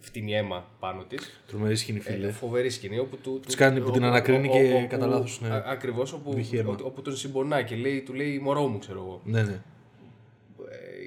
φτύνει 0.00 0.34
αίμα 0.34 0.68
πάνω 0.78 1.04
της 1.04 1.40
Τρομερή 1.46 1.76
σκηνή, 1.76 2.00
φίλε. 2.00 2.26
ε, 2.26 2.30
φοβερή 2.30 2.70
σκηνή 2.70 2.98
όπου 2.98 3.16
του, 3.16 3.40
Της 3.46 3.54
κάνει 3.54 3.80
που 3.80 3.90
την 3.90 4.04
ανακρίνει 4.04 4.48
και 4.48 4.86
κατά 4.88 5.06
λάθος, 5.06 5.40
ναι. 5.40 5.62
ακριβώς 5.64 6.12
όπου, 6.12 6.32
Βύχει 6.32 6.56
αίμα. 6.56 6.70
όπου, 6.72 6.82
όπου 6.86 7.02
τον 7.02 7.16
συμπονά 7.16 7.62
και 7.62 7.76
λέει, 7.76 8.00
του 8.00 8.12
λέει 8.12 8.38
μωρό 8.38 8.66
μου 8.66 8.78
ξέρω 8.78 8.98
εγώ 8.98 9.20
ναι, 9.24 9.42
ναι. 9.42 9.62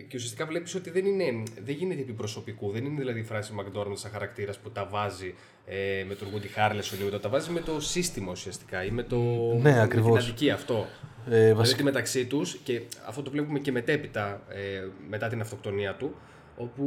Ε, 0.07 0.09
και 0.09 0.15
ουσιαστικά 0.15 0.45
βλέπεις 0.45 0.75
ότι 0.75 0.89
δεν, 0.89 1.05
είναι, 1.05 1.43
δεν 1.63 1.75
γίνεται 1.75 2.01
επί 2.01 2.11
προσωπικού. 2.11 2.71
Δεν 2.71 2.85
είναι 2.85 2.99
δηλαδή 2.99 3.19
η 3.19 3.23
φράση 3.23 3.53
McDormand 3.59 3.93
σαν 3.93 4.11
χαρακτήρας 4.11 4.57
που 4.57 4.69
τα 4.71 4.85
βάζει 4.85 5.33
ε, 5.65 6.03
με 6.07 6.15
τον 6.15 6.27
Woody 6.33 6.59
Harrelson 6.59 6.99
ή 7.01 7.03
με 7.03 7.09
το, 7.09 7.19
τα 7.19 7.29
βάζει 7.29 7.51
με 7.51 7.59
το 7.59 7.79
σύστημα 7.79 8.31
ουσιαστικά 8.31 8.83
ή 8.83 8.91
με, 8.91 9.03
το, 9.03 9.17
Ναι, 9.61 9.71
με 9.71 9.81
ακριβώς. 9.81 10.19
την 10.19 10.29
αδική 10.29 10.49
αυτό. 10.49 10.87
Ε, 11.25 11.29
Δηλαδή 11.29 11.53
βασικά, 11.53 11.75
ότι 11.75 11.83
μεταξύ 11.83 12.25
τους, 12.25 12.57
και 12.63 12.81
αυτό 13.07 13.21
το 13.21 13.31
βλέπουμε 13.31 13.59
και 13.59 13.71
μετέπειτα 13.71 14.41
ε, 14.49 14.87
μετά 15.09 15.27
την 15.27 15.41
αυτοκτονία 15.41 15.95
του, 15.95 16.15
όπου 16.57 16.83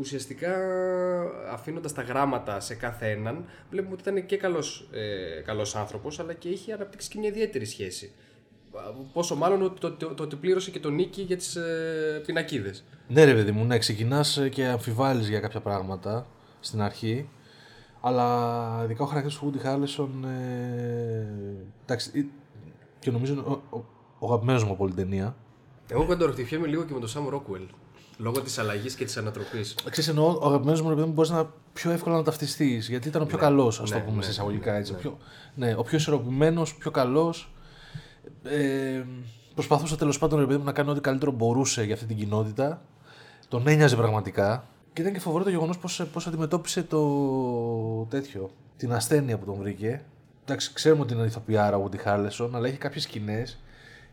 ουσιαστικά 0.00 0.56
αφήνοντας 1.50 1.92
τα 1.92 2.02
γράμματα 2.02 2.60
σε 2.60 2.74
κάθε 2.74 3.10
έναν, 3.10 3.44
βλέπουμε 3.70 3.92
ότι 4.00 4.08
ήταν 4.08 4.26
και 4.26 4.36
καλός, 4.36 4.88
ε, 4.92 5.40
καλός 5.44 5.76
άνθρωπος, 5.76 6.20
αλλά 6.20 6.32
και 6.32 6.48
είχε 6.48 6.72
αναπτύξει 6.72 7.08
και 7.08 7.18
μια 7.18 7.28
ιδιαίτερη 7.28 7.64
σχέση. 7.64 8.12
Πόσο 9.12 9.36
μάλλον 9.36 9.62
ότι 9.62 9.80
το, 9.80 9.90
το, 9.92 10.06
το 10.06 10.22
ότι 10.22 10.36
πλήρωσε 10.36 10.70
και 10.70 10.80
τον 10.80 10.94
νίκη 10.94 11.22
για 11.22 11.36
τις 11.36 11.56
ε, 11.56 12.22
πινακίδες. 12.26 12.84
ναι, 13.08 13.24
ρε 13.24 13.34
παιδί 13.34 13.50
μου, 13.52 13.64
ναι, 13.64 13.78
ξεκινάς 13.78 14.40
και 14.50 14.66
αμφιβάλλεις 14.66 15.28
για 15.28 15.40
κάποια 15.40 15.60
πράγματα 15.60 16.26
στην 16.60 16.82
αρχή. 16.82 17.28
Αλλά 18.00 18.80
ειδικά 18.84 19.02
ο 19.02 19.06
χαρακτήρας 19.06 19.38
του 19.38 19.52
Woody 19.52 19.66
Harrelson. 19.66 20.08
Ε, 20.24 21.26
εντάξει, 21.84 22.10
ε, 22.14 22.24
και 22.98 23.10
νομίζω 23.10 23.32
είναι 23.32 23.42
ο, 23.42 23.62
ο, 23.70 23.84
ο 24.18 24.26
αγαπημένος 24.26 24.64
μου 24.64 24.72
από 24.72 24.84
όλη 24.84 24.94
την 24.94 25.02
ταινία. 25.04 25.34
Εγώ 25.88 26.06
κοντοροχτυπιέμαι 26.06 26.66
λίγο 26.66 26.84
και 26.84 26.92
με 26.92 26.98
τον 27.00 27.08
Σάμ 27.08 27.28
Ρόκουελ. 27.28 27.62
Λόγω 28.18 28.40
της 28.40 28.58
αλλαγής 28.58 28.94
και 28.94 29.04
της 29.04 29.16
ανατροπής. 29.16 29.74
Ξέρεις, 29.90 30.08
εννοώ, 30.08 30.38
ο 30.40 30.46
αγαπημένος 30.46 30.82
μου 30.82 30.88
ρε 30.88 30.94
παιδί 30.94 31.06
μου 31.06 31.12
μπορείς 31.12 31.30
να 31.30 31.50
πιο 31.72 31.90
εύκολα 31.90 32.16
να 32.16 32.22
ταυτιστείς. 32.22 32.88
Γιατί 32.88 33.08
ήταν 33.08 33.22
ο 33.22 33.26
πιο 33.26 33.38
καλός, 33.38 33.80
ας 33.80 33.90
το 33.90 33.96
ναι, 33.96 34.02
πούμε 34.02 34.16
ναι, 34.16 34.22
σε 34.22 34.30
εισαγωγικά 34.30 34.72
ναι, 34.72 34.78
έτσι. 34.78 34.92
ναι. 34.92 34.98
Ο 34.98 35.00
πιο, 35.00 35.18
ναι, 35.54 35.74
ο 35.76 35.82
πιο 35.82 35.96
ισορροπημένος, 35.96 36.74
πιο 36.74 36.90
καλός. 36.90 37.52
Ε, 38.42 39.02
προσπαθούσε 39.54 39.96
τέλος 39.96 40.18
πάντων 40.18 40.38
ρε 40.38 40.46
παιδί 40.46 40.58
μου, 40.58 40.64
να 40.64 40.72
κάνει 40.72 40.90
ό,τι 40.90 41.00
καλύτερο 41.00 41.30
μπορούσε 41.32 41.84
για 41.84 41.94
αυτή 41.94 42.06
την 42.06 42.16
κοινότητα. 42.16 42.82
Τον 43.48 43.68
ένοιαζε 43.68 43.96
πραγματικά. 43.96 44.64
Και 44.92 45.00
ήταν 45.00 45.12
και 45.12 45.20
φοβερό 45.20 45.44
το 45.44 45.50
γεγονός 45.50 45.78
πώς 46.12 46.26
αντιμετώπισε 46.26 46.82
το 46.82 48.06
τέτοιο. 48.10 48.50
Την 48.76 48.92
ασθένεια 48.92 49.38
που 49.38 49.44
τον 49.44 49.54
βρήκε. 49.54 50.04
Εντάξει, 50.42 50.72
ξέρουμε 50.72 51.02
ότι 51.02 51.14
είναι 51.14 51.24
ηθοποιάρα 51.24 51.76
ο 51.76 51.88
Woody 51.88 52.08
Harrelson, 52.08 52.50
αλλά 52.52 52.68
έχει 52.68 52.76
κάποιες 52.76 53.02
σκηνές. 53.02 53.58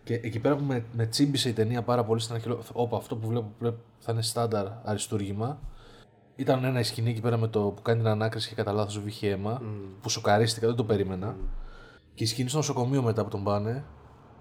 Και 0.04 0.14
εκεί 0.14 0.40
πέρα 0.40 0.56
που 0.56 0.64
με, 0.64 0.86
με 0.94 1.06
τσίμπησε 1.06 1.50
η 1.50 1.54
ταινία 1.54 1.82
πάρα 1.82 2.04
πολύ 2.04 2.22
στην 2.22 2.36
αρχή, 2.36 2.48
λέω, 2.48 2.60
όπα, 2.74 2.98
αυτό 2.98 3.16
που 3.16 3.28
βλέπω 3.28 3.52
πρέπει, 3.60 3.78
θα 4.00 4.12
είναι 4.12 4.22
στάνταρ 4.22 4.68
αριστούργημα. 4.84 5.60
Ήταν 6.36 6.64
ένα 6.64 6.80
η 6.80 6.84
σκηνή 6.84 7.10
εκεί 7.10 7.22
πέρα 7.22 7.38
με 7.38 7.48
το 7.48 7.62
που 7.62 7.82
κάνει 7.82 8.00
την 8.00 8.08
ανάκριση 8.08 8.50
και 8.50 8.56
κατά 8.56 8.72
λάθος 8.72 9.00
βύχει 9.00 9.28
αίμα, 9.28 9.62
που 10.02 10.10
σοκαρίστηκα, 10.10 10.68
δεν 10.68 10.76
το 10.76 10.84
περίμενα. 10.84 11.36
Και 12.14 12.24
η 12.24 12.28
σκηνή 12.28 12.50
στο 12.50 12.58
νοσοκομείο 12.58 13.02
μετά 13.02 13.24
που 13.24 13.30
τον 13.30 13.44
πάνε, 13.44 13.84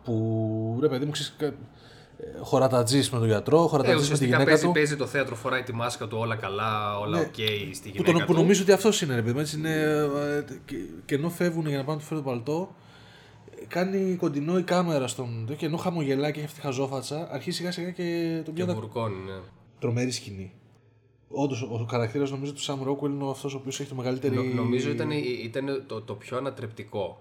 που 0.07 0.79
ρε 0.81 0.89
παιδί 0.89 1.05
μου 1.05 1.11
ξέρεις, 1.11 1.35
κα- 1.39 1.47
ε, 1.47 1.53
χωρατατζή 2.41 2.99
με 2.99 3.19
τον 3.19 3.27
γιατρό, 3.27 3.57
Ε, 3.65 3.67
χωρατατζή 3.69 3.93
με 3.95 3.97
τη 3.99 4.03
ουσιαστικά 4.05 4.31
γυναίκα 4.31 4.51
παίζει, 4.51 4.67
του. 4.67 4.73
παίζει 4.73 4.97
το 4.97 5.07
θέατρο, 5.07 5.35
φοράει 5.35 5.63
τη 5.63 5.73
μάσκα 5.73 6.07
του, 6.07 6.17
όλα 6.21 6.37
καλά, 6.37 6.99
όλα 6.99 7.19
οκ 7.21 7.35
στη 7.73 7.89
Που, 7.89 7.97
γυναίκα 7.97 8.13
τον, 8.13 8.27
που 8.27 8.33
του. 8.33 8.39
νομίζω 8.41 8.63
ότι 8.63 8.73
αυτός 8.73 9.03
είναι, 9.03 9.15
ρε 9.15 9.21
παιδί 9.23 9.33
μου. 9.35 9.41
Έτσι 9.41 9.57
είναι, 9.59 9.73
ε, 9.75 10.45
και, 10.65 10.77
και 11.05 11.15
ενώ 11.15 11.29
φεύγουν 11.31 11.67
για 11.69 11.77
να 11.77 11.85
πάνε 11.85 11.95
να 11.97 12.01
του 12.03 12.09
φέρουν 12.09 12.25
το 12.25 12.31
παλτό, 12.31 12.75
ε, 13.61 13.65
κάνει 13.69 14.15
κοντινό 14.17 14.59
η 14.59 14.63
κάμερα 14.63 15.07
στον. 15.07 15.55
και 15.57 15.67
ενώ 15.67 15.77
χαμογελάει 15.77 16.31
και 16.33 16.37
έχει 16.39 16.47
αυτή 16.47 16.61
τη 16.61 16.67
χαζόφατσα, 16.67 17.29
αρχίζει 17.33 17.57
σιγά 17.57 17.73
σιγά 17.73 17.91
και 17.91 18.41
τον 18.45 18.55
Και 18.55 18.63
πιάνει. 18.65 18.81
βουρκώνει, 18.81 19.17
ναι. 19.27 19.39
Τρομερή 19.79 20.11
σκηνή. 20.11 20.53
Όντως, 21.29 21.63
ο 21.63 21.87
χαρακτήρας 21.91 22.31
νομίζω 22.31 22.53
του 22.53 22.61
Σαμ 22.63 22.83
Ρόκουελ 22.83 23.13
είναι 23.13 23.31
αυτός 23.31 23.55
ο 23.55 23.57
οποίος 23.57 23.81
έχει 23.81 23.89
το 23.89 23.95
μεγαλύτερη. 23.95 24.35
Νο- 24.37 24.43
νομίζω 24.43 24.91
ήταν, 24.91 25.11
ήταν 25.45 25.85
το, 25.87 26.01
το 26.03 26.15
πιο 26.15 26.37
ανατρεπτικό. 26.37 27.21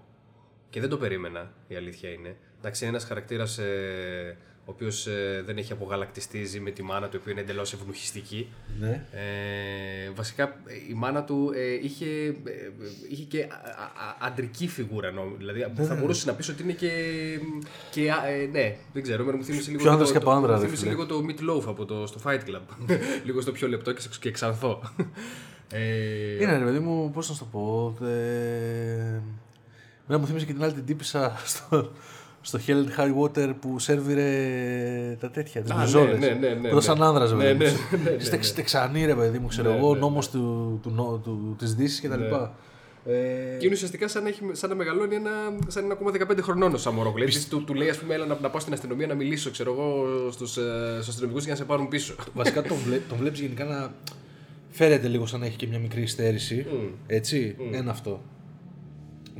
Και 0.70 0.80
δεν 0.80 0.88
το 0.88 0.96
περίμενα, 0.96 1.52
η 1.68 1.74
αλήθεια 1.76 2.10
είναι. 2.10 2.36
Εντάξει, 2.58 2.84
είναι 2.84 2.92
ένας 2.94 3.04
χαρακτήρας 3.08 3.58
ε, 3.58 4.36
ο 4.68 4.70
οποίος 4.72 5.08
δεν 5.44 5.56
έχει 5.58 5.72
απογαλακτιστεί, 5.72 6.44
ζει 6.44 6.60
με 6.60 6.70
τη 6.70 6.82
μάνα 6.82 7.08
του, 7.08 7.16
η 7.16 7.18
οποία 7.20 7.32
είναι 7.32 7.40
εντελώς 7.40 7.72
ευνουχιστική. 7.72 8.48
Ναι. 8.80 9.04
Ε, 9.12 10.10
βασικά 10.14 10.42
ε, 10.44 10.74
η 10.90 10.94
μάνα 10.94 11.24
του 11.24 11.52
ε, 11.54 11.72
είχε, 11.82 12.06
ε, 12.26 12.34
είχε 13.10 13.22
και 13.24 13.42
α, 13.42 13.44
α, 13.46 14.06
α, 14.08 14.26
αντρική 14.26 14.68
φιγούρα. 14.68 15.10
νο- 15.10 15.34
Δηλαδή 15.38 15.66
θα 15.86 15.94
μπορούσε 15.94 16.26
να 16.26 16.34
πεις 16.34 16.48
ότι 16.48 16.62
είναι 16.62 16.72
και. 16.72 16.90
και 17.90 18.10
α, 18.10 18.26
ε, 18.26 18.46
ναι, 18.52 18.76
δεν 18.92 19.02
ξέρω, 19.02 19.22
εμένα 19.22 19.36
μου 19.36 19.44
θύμισε 19.44 19.70
λίγο. 19.70 19.82
Πιο 19.82 19.90
άντρας 19.92 20.06
το- 20.06 20.12
και 20.12 20.18
από 20.18 20.26
το- 20.30 20.36
άντρα, 20.36 20.52
μου 20.52 20.58
ρε 20.58 20.64
θύμισε 20.64 20.82
φίλε. 20.82 20.90
λίγο 20.94 21.06
το 21.06 21.24
Meat 21.28 21.50
Loaf 21.50 21.62
από 21.66 21.84
το, 21.84 22.06
στο 22.06 22.20
Fight 22.24 22.40
Club. 22.48 22.62
λίγο 23.24 23.40
στο 23.40 23.52
πιο 23.52 23.68
λεπτό 23.68 23.92
και, 23.92 24.00
σε- 24.00 24.08
και 24.20 24.30
ξανθό. 24.30 24.82
Ε, 25.72 26.42
Είναι 26.42 26.58
ρε 26.58 26.64
παιδί 26.64 26.78
μου, 26.78 27.10
πώς 27.10 27.28
να 27.28 27.34
σου 27.34 27.40
το 27.40 27.58
πω. 27.58 27.96
Ε... 28.06 29.20
Μένα 30.06 30.20
μου 30.20 30.26
θύμισε 30.26 30.46
και 30.46 30.52
την 30.52 30.62
άλλη 30.62 30.72
την 30.72 30.84
τύπησα 30.84 31.36
στο, 31.44 31.92
στο 32.46 32.58
Hell 32.66 32.70
and 32.70 33.00
High 33.00 33.14
Water 33.22 33.52
που 33.60 33.78
σερβιρε 33.78 35.16
τα 35.20 35.30
τέτοια, 35.30 35.60
τις 35.62 35.70
Α, 35.70 35.74
μπριζόλες. 35.78 36.18
ναι, 36.18 36.26
ναι, 36.26 36.34
ναι, 36.34 36.48
ναι, 36.48 36.60
Που 36.60 36.66
ήταν 36.66 36.82
σαν 36.82 36.98
ναι. 36.98 37.04
άνδρας, 37.04 37.32
Ναι, 37.32 37.44
ρε 37.46 37.54
παιδί 37.54 37.64
ναι, 37.64 37.70
μου. 37.98 38.02
ναι, 38.04 38.10
ναι, 38.10 38.16
Είστε 38.16 38.36
ναι. 38.36 38.42
Τεξανοί, 38.54 39.04
ρε 39.06 39.14
παιδί 39.14 39.38
μου, 39.38 39.46
ξέρω 39.46 39.70
Ναι, 39.70 39.76
εγώ, 39.76 39.92
ναι, 39.94 39.98
νόμος 40.00 40.30
του, 40.30 40.78
του, 40.82 40.90
νο- 40.90 41.20
του, 41.24 41.54
της 41.58 41.74
Δύσης 41.74 42.00
κτλ. 42.00 42.22
Ε, 43.08 43.56
Και 43.58 43.64
είναι 43.66 43.74
ουσιαστικά 43.74 44.08
σαν 44.08 44.22
να, 44.22 44.28
έχει, 44.28 44.40
σαν 44.52 44.68
να 44.68 44.74
μεγαλώνει 44.74 45.14
ένα, 45.14 45.30
σαν 45.66 45.80
να 45.80 45.80
είναι 45.84 45.92
ακόμα 45.92 46.10
15 46.38 46.42
χρονών 46.42 46.74
ο 46.74 46.76
Σαμορόγλου. 46.76 47.22
Έτσι, 47.22 47.48
του, 47.48 47.64
του 47.64 47.74
λέει, 47.74 47.88
ας 47.88 47.98
πούμε, 47.98 48.14
έλα 48.14 48.26
να, 48.26 48.38
να 48.42 48.50
πάω 48.50 48.60
στην 48.60 48.72
αστυνομία 48.72 49.06
να 49.06 49.14
μιλήσω, 49.14 49.50
ξέρω 49.50 49.72
εγώ, 49.72 50.04
στους 50.30 50.56
ε, 50.56 50.62
στους 50.94 51.08
αστυνομικούς 51.08 51.42
για 51.44 51.52
να 51.52 51.58
σε 51.58 51.64
πάρουν 51.64 51.88
πίσω. 51.88 52.14
Βασικά 52.34 52.62
τον, 52.62 52.76
βλέ, 52.76 52.96
τον 53.08 53.18
βλέπεις 53.18 53.40
γενικά 53.40 53.64
να 53.64 53.92
φέρεται 54.70 55.08
λίγο 55.08 55.26
σαν 55.26 55.40
να 55.40 55.46
έχει 55.46 55.56
και 55.56 55.66
μια 55.66 55.78
μικρή 55.78 56.02
υστέρηση. 56.02 56.66
Έτσι, 57.06 57.56
ένα 57.72 57.90
αυτό. 57.90 58.22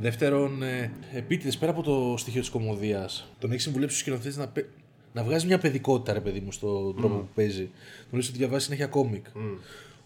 Δεύτερον, 0.01 0.63
ε, 0.63 0.93
επίτηδες 1.13 1.59
πέρα 1.59 1.71
από 1.73 1.83
το 1.83 2.15
στοιχείο 2.17 2.41
της 2.41 2.51
κομμωδίας, 2.51 3.33
τον 3.39 3.51
έχεις 3.51 3.63
συμβουλέψει 3.63 3.97
στους 3.97 4.07
σκηνοθέτες 4.07 4.37
να, 4.37 4.49
πε- 4.49 4.69
να 5.13 5.23
βγάζει 5.23 5.47
μια 5.47 5.59
παιδικότητα, 5.59 6.13
ρε 6.13 6.21
παιδί 6.21 6.41
μου, 6.41 6.53
στον 6.53 6.97
τρόπο 6.97 7.15
που 7.15 7.29
παίζει. 7.35 7.71
Τον 8.11 8.19
λες 8.19 8.29
ότι 8.29 8.39
διαβάζει 8.39 8.65
συνέχεια 8.65 8.87
κόμικ. 8.87 9.27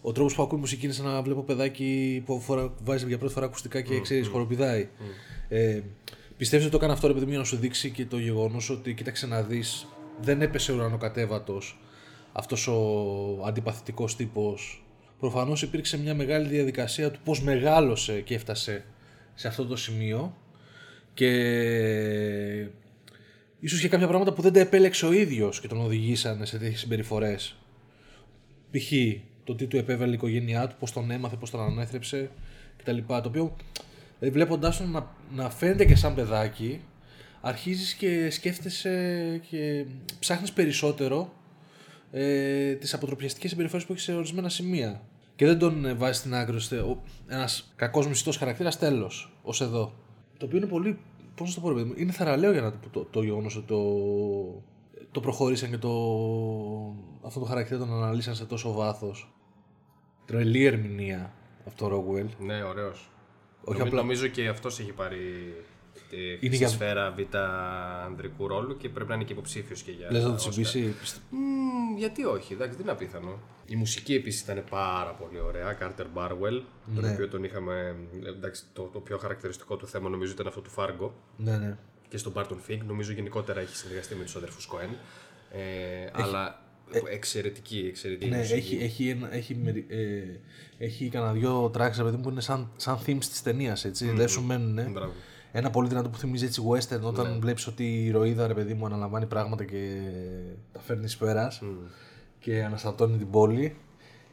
Ο 0.02 0.12
τρόπος 0.12 0.34
που 0.34 0.42
ακούει 0.42 0.58
μουσική 0.58 0.84
είναι 0.84 0.94
σαν 0.94 1.04
να 1.06 1.22
βλέπω 1.22 1.42
παιδάκι 1.42 2.22
που 2.26 2.40
φορά, 2.40 2.72
βάζει 2.84 3.06
για 3.06 3.18
πρώτη 3.18 3.32
φορά 3.34 3.46
ακουστικά 3.46 3.80
και 3.80 4.00
ξέρεις, 4.00 4.26
χοροπηδάει. 4.26 4.88
Ε, 5.48 5.80
Πιστεύεις 6.36 6.64
ότι 6.66 6.74
το 6.74 6.78
έκανε 6.80 6.92
αυτό 6.96 7.06
ρε 7.06 7.12
παιδί 7.12 7.24
μου 7.24 7.30
για 7.30 7.40
να 7.40 7.44
σου 7.44 7.56
δείξει 7.56 7.90
και 7.90 8.06
το 8.06 8.18
γεγονός 8.18 8.70
ότι 8.70 8.94
κοίταξε 8.94 9.26
να 9.26 9.42
δεις, 9.42 9.86
δεν 10.20 10.42
έπεσε 10.42 10.72
ουρανοκατέβατο 10.72 11.58
αυτός 12.32 12.66
ο 12.68 12.76
αντιπαθητικός 13.46 14.16
τύπος. 14.16 14.84
Προφανώς 15.20 15.62
υπήρξε 15.62 15.98
μια 15.98 16.14
μεγάλη 16.14 16.48
διαδικασία 16.48 17.10
του 17.10 17.18
πώς 17.24 17.42
μεγάλωσε 17.42 18.20
και 18.20 18.34
έφτασε 18.34 18.84
σε 19.34 19.48
αυτό 19.48 19.66
το 19.66 19.76
σημείο 19.76 20.36
και 21.14 21.30
ίσως 23.60 23.80
και 23.80 23.88
κάποια 23.88 24.06
πράγματα 24.06 24.32
που 24.32 24.42
δεν 24.42 24.52
τα 24.52 24.60
επέλεξε 24.60 25.06
ο 25.06 25.12
ίδιος 25.12 25.60
και 25.60 25.68
τον 25.68 25.80
οδηγήσανε 25.80 26.46
σε 26.46 26.58
τέτοιες 26.58 26.80
συμπεριφορές. 26.80 27.56
Π.χ. 28.70 28.92
το 29.44 29.54
τι 29.54 29.66
του 29.66 29.76
επέβαλε 29.76 30.10
η 30.10 30.14
οικογένειά 30.14 30.66
του, 30.66 30.74
πώς 30.78 30.92
τον 30.92 31.10
έμαθε, 31.10 31.36
πώς 31.36 31.50
τον 31.50 31.60
ανέθρεψε 31.60 32.30
κτλ. 32.76 32.98
Το 33.06 33.22
οποίο 33.26 33.56
ε, 34.20 34.30
βλέποντάς 34.30 34.76
τον 34.76 34.90
να, 34.90 35.14
να 35.34 35.50
φαίνεται 35.50 35.84
και 35.84 35.94
σαν 35.94 36.14
παιδάκι, 36.14 36.80
αρχίζεις 37.40 37.94
και 37.94 38.30
σκέφτεσαι 38.30 39.40
και 39.50 39.84
ψάχνεις 40.18 40.52
περισσότερο 40.52 41.32
ε, 42.12 42.74
τις 42.74 42.94
αποτροπιαστικές 42.94 43.50
συμπεριφορές 43.50 43.86
που 43.86 43.92
έχεις 43.92 44.04
σε 44.04 44.14
ορισμένα 44.14 44.48
σημεία. 44.48 45.02
Και 45.40 45.46
δεν 45.46 45.58
τον 45.58 45.84
ε, 45.84 45.94
βάζει 45.94 46.18
στην 46.18 46.34
άκρη 46.34 46.56
ώστε 46.56 46.78
ο- 46.78 47.02
ένας 47.28 47.72
κακός 47.76 48.06
μισθός 48.08 48.36
χαρακτήρας 48.36 48.78
τέλος, 48.78 49.32
ως 49.42 49.60
εδώ. 49.60 49.92
Το 50.38 50.46
οποίο 50.46 50.58
είναι 50.58 50.66
πολύ, 50.66 50.98
πώς 51.34 51.48
να 51.48 51.54
το 51.54 51.60
πω 51.60 51.68
ρε 51.68 51.74
παιδί 51.74 51.86
μου, 51.88 51.94
είναι 51.96 52.12
θαραλέο 52.12 52.52
για 52.52 52.60
να 52.60 52.70
το, 52.72 52.88
το, 52.90 53.04
το 53.10 53.22
γεγονός 53.22 53.56
ότι 53.56 53.66
το, 53.66 53.82
το 55.10 55.20
προχώρησαν 55.20 55.70
και 55.70 55.78
το, 55.78 55.90
αυτό 57.22 57.40
το 57.40 57.46
χαρακτήρα 57.46 57.78
τον 57.78 57.92
αναλύσαν 57.92 58.34
σε 58.34 58.44
τόσο 58.44 58.72
βάθος. 58.72 59.32
Τρελή 60.24 60.64
ερμηνεία 60.64 61.32
αυτό 61.66 61.88
το 61.88 61.96
Rockwell. 61.96 62.26
Ναι, 62.44 62.62
ωραίος. 62.62 63.10
Όχι 63.64 63.72
Όχι 63.78 63.80
απλά- 63.88 64.00
Νομίζω 64.00 64.26
και 64.26 64.48
αυτός 64.48 64.80
έχει 64.80 64.92
πάρει 64.92 65.18
τη 66.10 66.16
Είναι 66.16 66.36
χρυσή 66.40 66.56
για- 66.56 66.68
σφαίρα 66.68 67.10
β' 67.10 67.36
ανδρικού 68.06 68.46
ρόλου 68.48 68.76
και 68.76 68.88
πρέπει 68.88 69.08
να 69.08 69.14
είναι 69.14 69.24
και 69.24 69.32
υποψήφιος 69.32 69.82
και 69.82 69.90
για. 69.90 70.08
Λες 70.10 70.22
να 70.24 70.28
το 70.28 70.34
Oscar. 70.34 70.48
τσιμπήσει. 70.50 70.94
Μμμ, 71.30 71.96
γιατί 71.98 72.24
όχι, 72.24 72.52
εντάξει, 72.52 72.72
δεν 72.72 72.82
είναι 72.82 72.90
απίθανο. 72.92 73.38
Η 73.66 73.76
μουσική 73.76 74.14
επίσης 74.14 74.40
ήταν 74.40 74.64
πάρα 74.70 75.10
πολύ 75.14 75.40
ωραία. 75.40 75.78
Carter 75.80 76.06
Barwell, 76.14 76.62
τον 76.94 77.04
Ναι. 77.04 77.10
οποίο 77.12 77.28
τον 77.28 77.44
είχαμε. 77.44 77.96
Εντάξει, 78.26 78.62
το, 78.72 78.82
το 78.92 78.98
πιο 79.00 79.18
χαρακτηριστικό 79.18 79.76
του 79.76 79.86
θέμα 79.86 80.08
νομίζω 80.08 80.32
ήταν 80.32 80.46
αυτό 80.46 80.60
του 80.60 80.70
Fargo 80.76 81.10
Ναι, 81.36 81.56
ναι. 81.56 81.76
και 82.08 82.16
στον 82.16 82.32
Barton 82.36 82.56
Fink. 82.70 82.78
Νομίζω 82.86 83.12
γενικότερα 83.12 83.60
έχει 83.60 83.76
συνεργαστεί 83.76 84.14
με 84.14 84.24
τους 84.24 84.36
αδερφού 84.36 84.60
Cohen. 84.60 84.94
Ε, 85.52 86.10
αλλά 86.12 86.62
εξαιρετική, 87.10 87.84
εξαιρετική 87.88 88.30
Ναι, 88.30 88.36
μουσική. 88.36 88.58
έχει, 88.58 88.76
έχει, 88.84 89.08
ένα, 89.08 89.34
έχει, 89.34 89.54
μερι- 89.54 89.90
ε, 89.90 90.22
έχει 90.78 91.08
κανένα 91.08 91.32
δυο 91.32 91.64
tracks 91.64 91.94
ρε 91.96 92.02
παιδί 92.02 92.16
μου, 92.16 92.22
που 92.22 92.28
είναι 92.30 92.40
σαν, 92.40 92.70
σαν 92.76 92.98
themes 93.06 93.24
της 93.24 93.42
ταινίας, 93.42 93.84
έτσι, 93.84 94.10
δεν 94.10 94.28
σου 94.28 94.42
μένουν. 94.42 94.92
Μπράβο. 94.92 95.12
Ένα 95.52 95.70
πολύ 95.70 95.88
δυνατό 95.88 96.08
που 96.08 96.18
θυμίζει 96.18 96.44
έτσι 96.44 96.62
western 96.70 97.00
όταν 97.02 97.32
Ναι. 97.32 97.38
βλέπεις 97.38 97.66
ότι 97.66 97.84
η 97.84 98.04
ηρωίδα 98.04 98.46
ρε 98.46 98.54
παιδί 98.54 98.74
μου 98.74 98.86
αναλαμβάνει 98.86 99.26
πράγματα 99.26 99.64
και 99.64 100.00
τα 100.72 100.80
φέρνει 100.80 101.04
εις 101.04 101.16
πέρας 101.16 101.62
και 102.38 102.64
αναστατώνει 102.64 103.16
την 103.18 103.30
πόλη. 103.30 103.76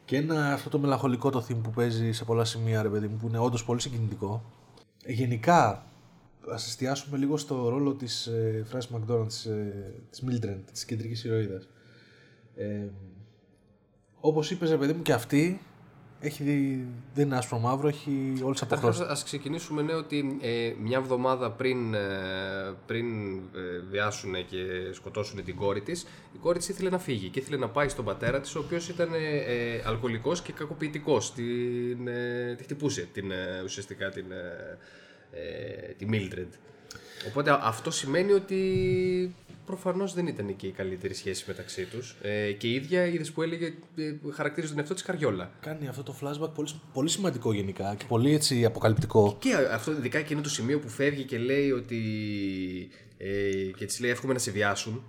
Και 0.06 0.18
ένα 0.18 0.54
αυτό 0.54 0.70
το 0.70 0.80
μελαγχολικό 0.80 1.30
το 1.30 1.46
theme 1.50 1.60
που 1.64 1.70
παίζει 1.70 2.12
σε 2.12 2.24
πολλά 2.26 2.46
σημεία 2.46 2.82
ρε 2.82 2.90
παιδί 2.90 3.08
μου 3.08 3.18
που 3.18 3.28
είναι 3.28 3.38
όντως 3.40 3.66
πολύ 3.66 3.82
συγκινητικό. 3.82 4.44
Ε, 5.04 5.12
Γενικά, 5.12 5.84
ας 6.52 6.68
εστιάσουμε 6.68 7.18
λίγο 7.18 7.38
στο 7.38 7.70
ρόλο 7.70 7.94
της 7.94 8.28
ε, 8.28 8.66
Frances 8.72 8.96
McDormand, 8.96 9.28
της, 9.28 9.46
ε, 9.46 9.94
της 10.10 10.24
Mildred, 10.28 10.60
της 10.72 10.86
κεντρικής 10.86 11.24
ηρωίδας. 11.24 11.68
Ε, 12.56 12.88
όπως 14.20 14.52
είπες 14.52 14.70
ρε 14.70 14.78
παιδί 14.78 14.94
μου 14.94 15.02
και 15.02 15.14
αυτή 15.14 15.62
έχει, 16.20 16.44
δει- 16.44 16.86
δεν 17.14 17.26
είναι 17.26 17.38
άσπρο 17.38 17.60
μαύρο, 17.60 17.88
έχει 17.88 18.12
όλες 18.44 18.60
τις 18.60 18.62
αποχρώσεις. 18.62 19.00
Καταρχάς, 19.00 19.20
ας 19.20 19.24
ξεκινήσουμε 19.24 19.82
ναι, 19.82 19.94
ότι 19.94 20.38
ε, 20.42 20.74
μια 20.82 20.98
εβδομάδα 20.98 21.52
πριν, 21.52 21.94
ε, 21.94 22.00
πριν 22.86 23.36
ε, 23.38 23.80
βιάσουν 23.90 24.34
και 24.34 24.58
σκοτώσουν 24.92 25.44
την 25.44 25.56
κόρη 25.56 25.82
της, 25.82 26.08
η 26.34 26.38
κόρη 26.38 26.58
της 26.58 26.70
ήθελε 26.70 26.90
να 26.90 27.00
φύγει 27.00 27.30
και 27.30 27.40
ήθελε 27.40 27.58
να 27.58 27.70
πάει 27.70 27.90
στον 27.90 28.06
πατέρα 28.06 28.40
της, 28.40 28.56
ο 28.56 28.60
οποίος 28.60 28.90
ήταν 28.90 29.14
ε, 29.14 29.38
ε, 29.38 29.82
αλκοολικός 29.86 30.42
και 30.42 30.52
κακοποιητικός. 30.52 31.34
Την, 31.34 32.08
ε, 32.08 32.56
τη 32.58 32.64
χτυπούσε 32.64 33.08
την, 33.14 33.32
ε, 33.32 33.62
ουσιαστικά 33.64 34.10
την, 34.10 34.26
ε, 34.32 34.78
ε, 35.32 35.94
τη 35.94 36.06
Mildred. 36.12 36.50
Οπότε 37.28 37.60
αυτό 37.62 37.92
σημαίνει 37.92 38.32
ότι 38.32 39.36
προφανώς 39.68 40.14
δεν 40.14 40.28
ήταν 40.28 40.56
και 40.56 40.68
η 40.68 40.72
καλύτερη 40.72 41.14
σχέση 41.14 41.44
μεταξύ 41.48 41.86
τους. 41.86 42.16
Ε, 42.22 42.52
και 42.52 42.68
η 42.68 42.74
ίδια 42.74 43.06
είδες 43.06 43.32
που 43.32 43.42
έλεγε, 43.42 43.74
ε, 43.96 44.14
χαρακτήριζε 44.34 44.72
τον 44.72 44.80
εαυτό 44.80 44.94
της 44.94 45.04
Καριόλα. 45.04 45.52
Κάνει 45.60 45.88
αυτό 45.88 46.04
το 46.04 46.16
flashback 46.22 46.54
πολύ, 46.56 46.70
πολύ 46.94 47.10
σημαντικό 47.10 47.54
γενικά 47.54 47.96
και 47.96 48.06
πολύ 48.08 48.34
έτσι 48.34 48.66
αποκαλυπτικό. 48.66 49.38
Και 49.40 49.54
αυτό 49.72 49.92
ειδικά 49.92 50.18
εκείνο 50.18 50.42
το 50.42 50.50
σημείο 50.50 50.80
που 50.80 50.90
φεύγει 50.90 51.24
και 51.24 51.38
λέει 51.38 51.72
ότι. 51.72 52.00
Ε, 53.18 53.52
και 53.78 53.86
της 53.86 54.00
λέει: 54.00 54.12
Εύχομαι 54.12 54.34
να 54.34 54.40
σε 54.40 54.52
βιάσουν. 54.52 55.04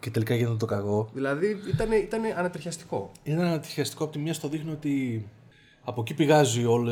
Και 0.00 0.10
τελικά 0.10 0.34
γίνεται 0.34 0.56
το 0.56 0.66
κακό. 0.66 1.10
Δηλαδή 1.14 1.60
ήταν, 1.68 1.92
ήταν 1.92 2.22
ανατριχιαστικό. 2.36 3.12
Είναι 3.22 3.40
ένα 3.40 3.52
ατυχιαστικό 3.52 4.04
από 4.04 4.12
τη 4.12 4.18
μία 4.18 4.34
στο 4.34 4.48
δείχνει 4.48 4.70
ότι 4.70 5.24
από 5.84 6.00
εκεί 6.00 6.14
πηγάζει 6.14 6.64
όλο, 6.64 6.90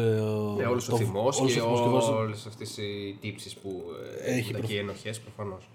Ναι, 0.58 0.66
όλος 0.66 0.88
ο 0.88 0.96
θυμός 0.96 1.40
όλος 1.40 1.52
ο 1.52 1.54
και 1.54 1.60
θυμός 1.60 1.80
και 1.80 1.88
βάζει- 1.88 2.10
όλες 2.10 2.46
αυτές 2.46 2.76
οι 2.76 3.16
τύψεις 3.20 3.54
που. 3.54 3.82
Έχει 4.24 4.38
Έχει 4.38 4.52
προ- 4.52 4.64
και 4.64 4.74
οι 4.74 4.78
ενοχές 4.78 5.20
προφανώς. 5.20 5.68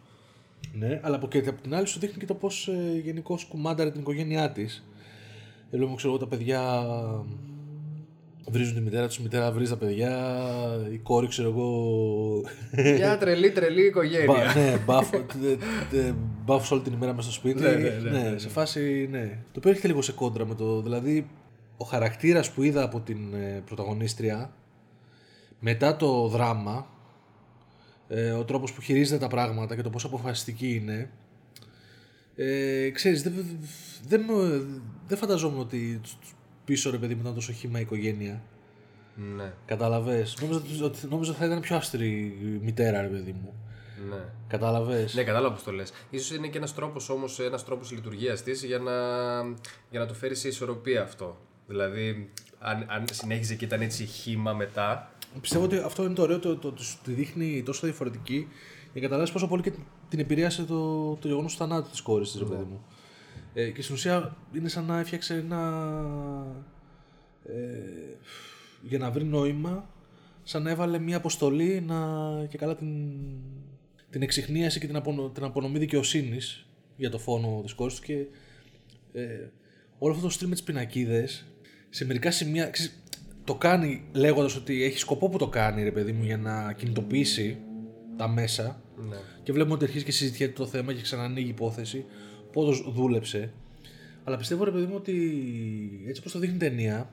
Ναι, 0.73 0.99
αλλά 1.03 1.15
από, 1.15 1.27
και 1.27 1.37
από 1.37 1.61
την 1.61 1.75
άλλη 1.75 1.87
σου 1.87 1.99
δείχνει 1.99 2.17
και 2.17 2.25
το 2.25 2.33
πώς 2.33 2.67
ε, 2.67 2.99
γενικώς 3.03 3.45
κουμάνταρε 3.45 3.91
την 3.91 3.99
οικογένειά 4.01 4.51
της. 4.51 4.83
Βλέπουμε, 5.71 5.95
ξέρω 5.95 6.13
εγώ, 6.13 6.21
τα 6.21 6.27
παιδιά 6.27 6.85
βρίζουν 8.49 8.75
τη 8.75 8.81
μητέρα 8.81 9.07
τους, 9.07 9.17
η 9.17 9.21
μητέρα 9.21 9.51
βρίζει 9.51 9.69
τα 9.71 9.77
παιδιά, 9.77 10.37
η 10.93 10.97
κόρη, 10.97 11.27
ξέρω 11.27 11.49
εγώ. 11.49 11.91
Μια 12.97 13.17
τρελή, 13.17 13.51
τρελή 13.51 13.85
οικογένεια. 13.85 14.25
Μπα- 14.25 14.53
ναι, 14.61 14.77
μπαφ, 14.85 15.09
τε- 15.09 15.59
τε- 15.91 16.13
μπαφ 16.45 16.71
όλη 16.71 16.81
την 16.81 16.93
ημέρα 16.93 17.13
μέσα 17.13 17.31
στο 17.31 17.39
σπίτι. 17.39 17.61
Ναι, 17.61 17.71
ναι, 17.71 17.89
ναι, 17.89 18.09
ναι, 18.19 18.29
ναι. 18.29 18.37
σε 18.37 18.49
φάση, 18.49 19.07
ναι. 19.11 19.25
Το 19.27 19.57
οποίο 19.57 19.69
έρχεται 19.69 19.87
λίγο 19.87 20.01
σε 20.01 20.11
κόντρα 20.11 20.45
με 20.45 20.55
το. 20.55 20.81
Δηλαδή, 20.81 21.27
ο 21.77 21.85
χαρακτήρας 21.85 22.51
που 22.51 22.63
είδα 22.63 22.83
από 22.83 22.99
την 22.99 23.33
ε, 23.33 23.61
πρωταγωνίστρια 23.65 24.53
μετά 25.59 25.95
το 25.95 26.27
δράμα, 26.27 26.87
ε, 28.07 28.31
ο 28.31 28.43
τρόπος 28.45 28.73
που 28.73 28.81
χειρίζεται 28.81 29.19
τα 29.19 29.27
πράγματα 29.27 29.75
και 29.75 29.81
το 29.81 29.89
πόσο 29.89 30.07
αποφασιστική 30.07 30.75
είναι, 30.75 31.09
ε, 32.35 32.89
ξέρεις, 32.89 33.23
δεν, 33.23 33.33
δεν, 34.07 34.23
μου- 34.27 34.81
δεν 35.07 35.17
φανταζόμουν 35.17 35.59
ότι 35.59 36.01
πίσω 36.65 36.89
ρε 36.91 36.97
παιδί 36.97 37.13
μου 37.15 37.21
ήταν 37.21 37.33
τόσο 37.33 37.51
χύμα 37.53 37.77
η 37.79 37.81
οικογένεια. 37.81 38.41
ναι, 39.35 39.53
Κατάλαβες. 39.65 40.37
Νόμιζα 40.41 40.59
ότι- 40.59 40.83
ότι 40.83 41.07
νόμιζα 41.07 41.31
ότι 41.31 41.39
θα 41.39 41.45
ήταν 41.45 41.59
πιο 41.59 41.75
αυστηρή 41.75 42.37
η 42.41 42.59
μητέρα 42.63 43.01
ρε 43.01 43.07
παιδί 43.07 43.31
μου. 43.31 43.53
ναι. 44.09 44.23
Κατάλαβες. 44.47 45.13
Ναι, 45.15 45.23
κατάλαβα 45.23 45.53
πώς 45.53 45.63
το 45.63 45.71
λες. 45.71 45.91
σω 46.21 46.35
είναι 46.35 46.47
και 46.47 46.57
ένας 46.57 46.73
τρόπος 46.75 47.09
όμως, 47.09 47.39
ένας 47.39 47.65
τρόπος 47.65 47.91
λειτουργίας 47.91 48.43
της 48.43 48.63
για 48.63 48.79
να, 48.79 48.93
για 49.89 49.99
να 49.99 50.05
το 50.05 50.13
φέρεις 50.13 50.39
σε 50.39 50.47
ισορροπία 50.47 51.01
αυτό. 51.01 51.37
Δηλαδή, 51.67 52.29
αν, 52.59 52.85
αν 52.89 53.05
συνέχιζε 53.11 53.55
και 53.55 53.65
ήταν 53.65 53.81
έτσι 53.81 54.05
χήμα 54.05 54.53
μετά, 54.53 55.11
Πιστεύω 55.41 55.63
ότι 55.63 55.77
αυτό 55.77 56.03
είναι 56.03 56.13
το 56.13 56.21
ωραίο, 56.21 56.39
το, 56.39 56.57
το, 56.57 56.71
το, 56.71 56.83
σου 56.83 56.97
τη 57.03 57.11
δείχνει 57.11 57.63
τόσο 57.63 57.87
διαφορετική 57.87 58.47
για 58.81 58.91
να 58.93 59.01
καταλάβεις 59.01 59.31
πόσο 59.31 59.47
πολύ 59.47 59.61
και 59.61 59.71
την 60.09 60.19
επηρέασε 60.19 60.63
το, 60.63 61.13
το 61.15 61.27
γεγονός 61.27 61.51
του 61.51 61.57
θανάτου 61.57 61.89
της 61.89 62.01
κόρης 62.01 62.31
της, 62.31 62.39
ρε 62.39 62.45
παιδί 62.45 62.63
μου. 62.63 62.85
Ε, 63.53 63.69
και 63.69 63.81
στην 63.81 63.95
ουσία 63.95 64.35
είναι 64.53 64.69
σαν 64.69 64.85
να 64.85 64.99
έφτιαξε 64.99 65.33
ένα. 65.35 65.83
Ε, 67.43 67.53
για 68.81 68.97
να 68.97 69.11
βρει 69.11 69.23
νόημα, 69.23 69.89
σαν 70.43 70.63
να 70.63 70.69
έβαλε 70.69 70.99
μια 70.99 71.17
αποστολή 71.17 71.81
να, 71.81 71.97
και 72.49 72.57
καλά 72.57 72.75
την, 72.75 73.15
την 74.09 74.21
εξυχνίαση 74.21 74.79
και 74.79 74.87
την, 74.87 74.95
απονο, 74.95 75.29
την 75.29 75.43
απονομή 75.43 75.79
δικαιοσύνης 75.79 76.65
για 76.95 77.09
το 77.09 77.19
φόνο 77.19 77.61
της 77.63 77.73
κόρης 77.73 77.95
του 77.95 78.01
και 78.01 78.25
ε, 79.13 79.49
όλο 79.97 80.13
αυτό 80.13 80.27
το 80.27 80.35
stream 80.39 80.47
με 80.47 80.53
τις 80.53 80.63
πινακίδες 80.63 81.45
σε 81.89 82.05
μερικά 82.05 82.31
σημεία 82.31 82.69
ξέρεις, 82.69 83.01
το 83.43 83.55
κάνει 83.55 84.03
λέγοντας 84.11 84.55
ότι 84.55 84.83
έχει 84.83 84.97
σκοπό 84.97 85.29
που 85.29 85.37
το 85.37 85.47
κάνει 85.47 85.83
ρε 85.83 85.91
παιδί 85.91 86.11
μου 86.11 86.23
για 86.23 86.37
να 86.37 86.73
κινητοποιήσει 86.73 87.57
τα 88.17 88.27
μέσα. 88.27 88.81
Ναι. 89.09 89.15
και 89.43 89.51
βλέπουμε 89.51 89.75
ότι 89.75 89.83
αρχίζει 89.83 90.03
και 90.03 90.11
συζητιέται 90.11 90.53
το 90.53 90.65
θέμα 90.65 90.93
και 90.93 91.01
ξανανοίγει 91.01 91.45
η 91.45 91.49
υπόθεση 91.49 92.05
πώ 92.51 92.71
δούλεψε. 92.71 93.53
Αλλά 94.23 94.37
πιστεύω 94.37 94.63
ρε 94.63 94.71
παιδί 94.71 94.85
μου 94.85 94.95
ότι 94.95 95.13
έτσι 96.07 96.19
όπως 96.19 96.31
το 96.31 96.39
δείχνει 96.39 96.55
η 96.55 96.59
ταινία 96.59 97.09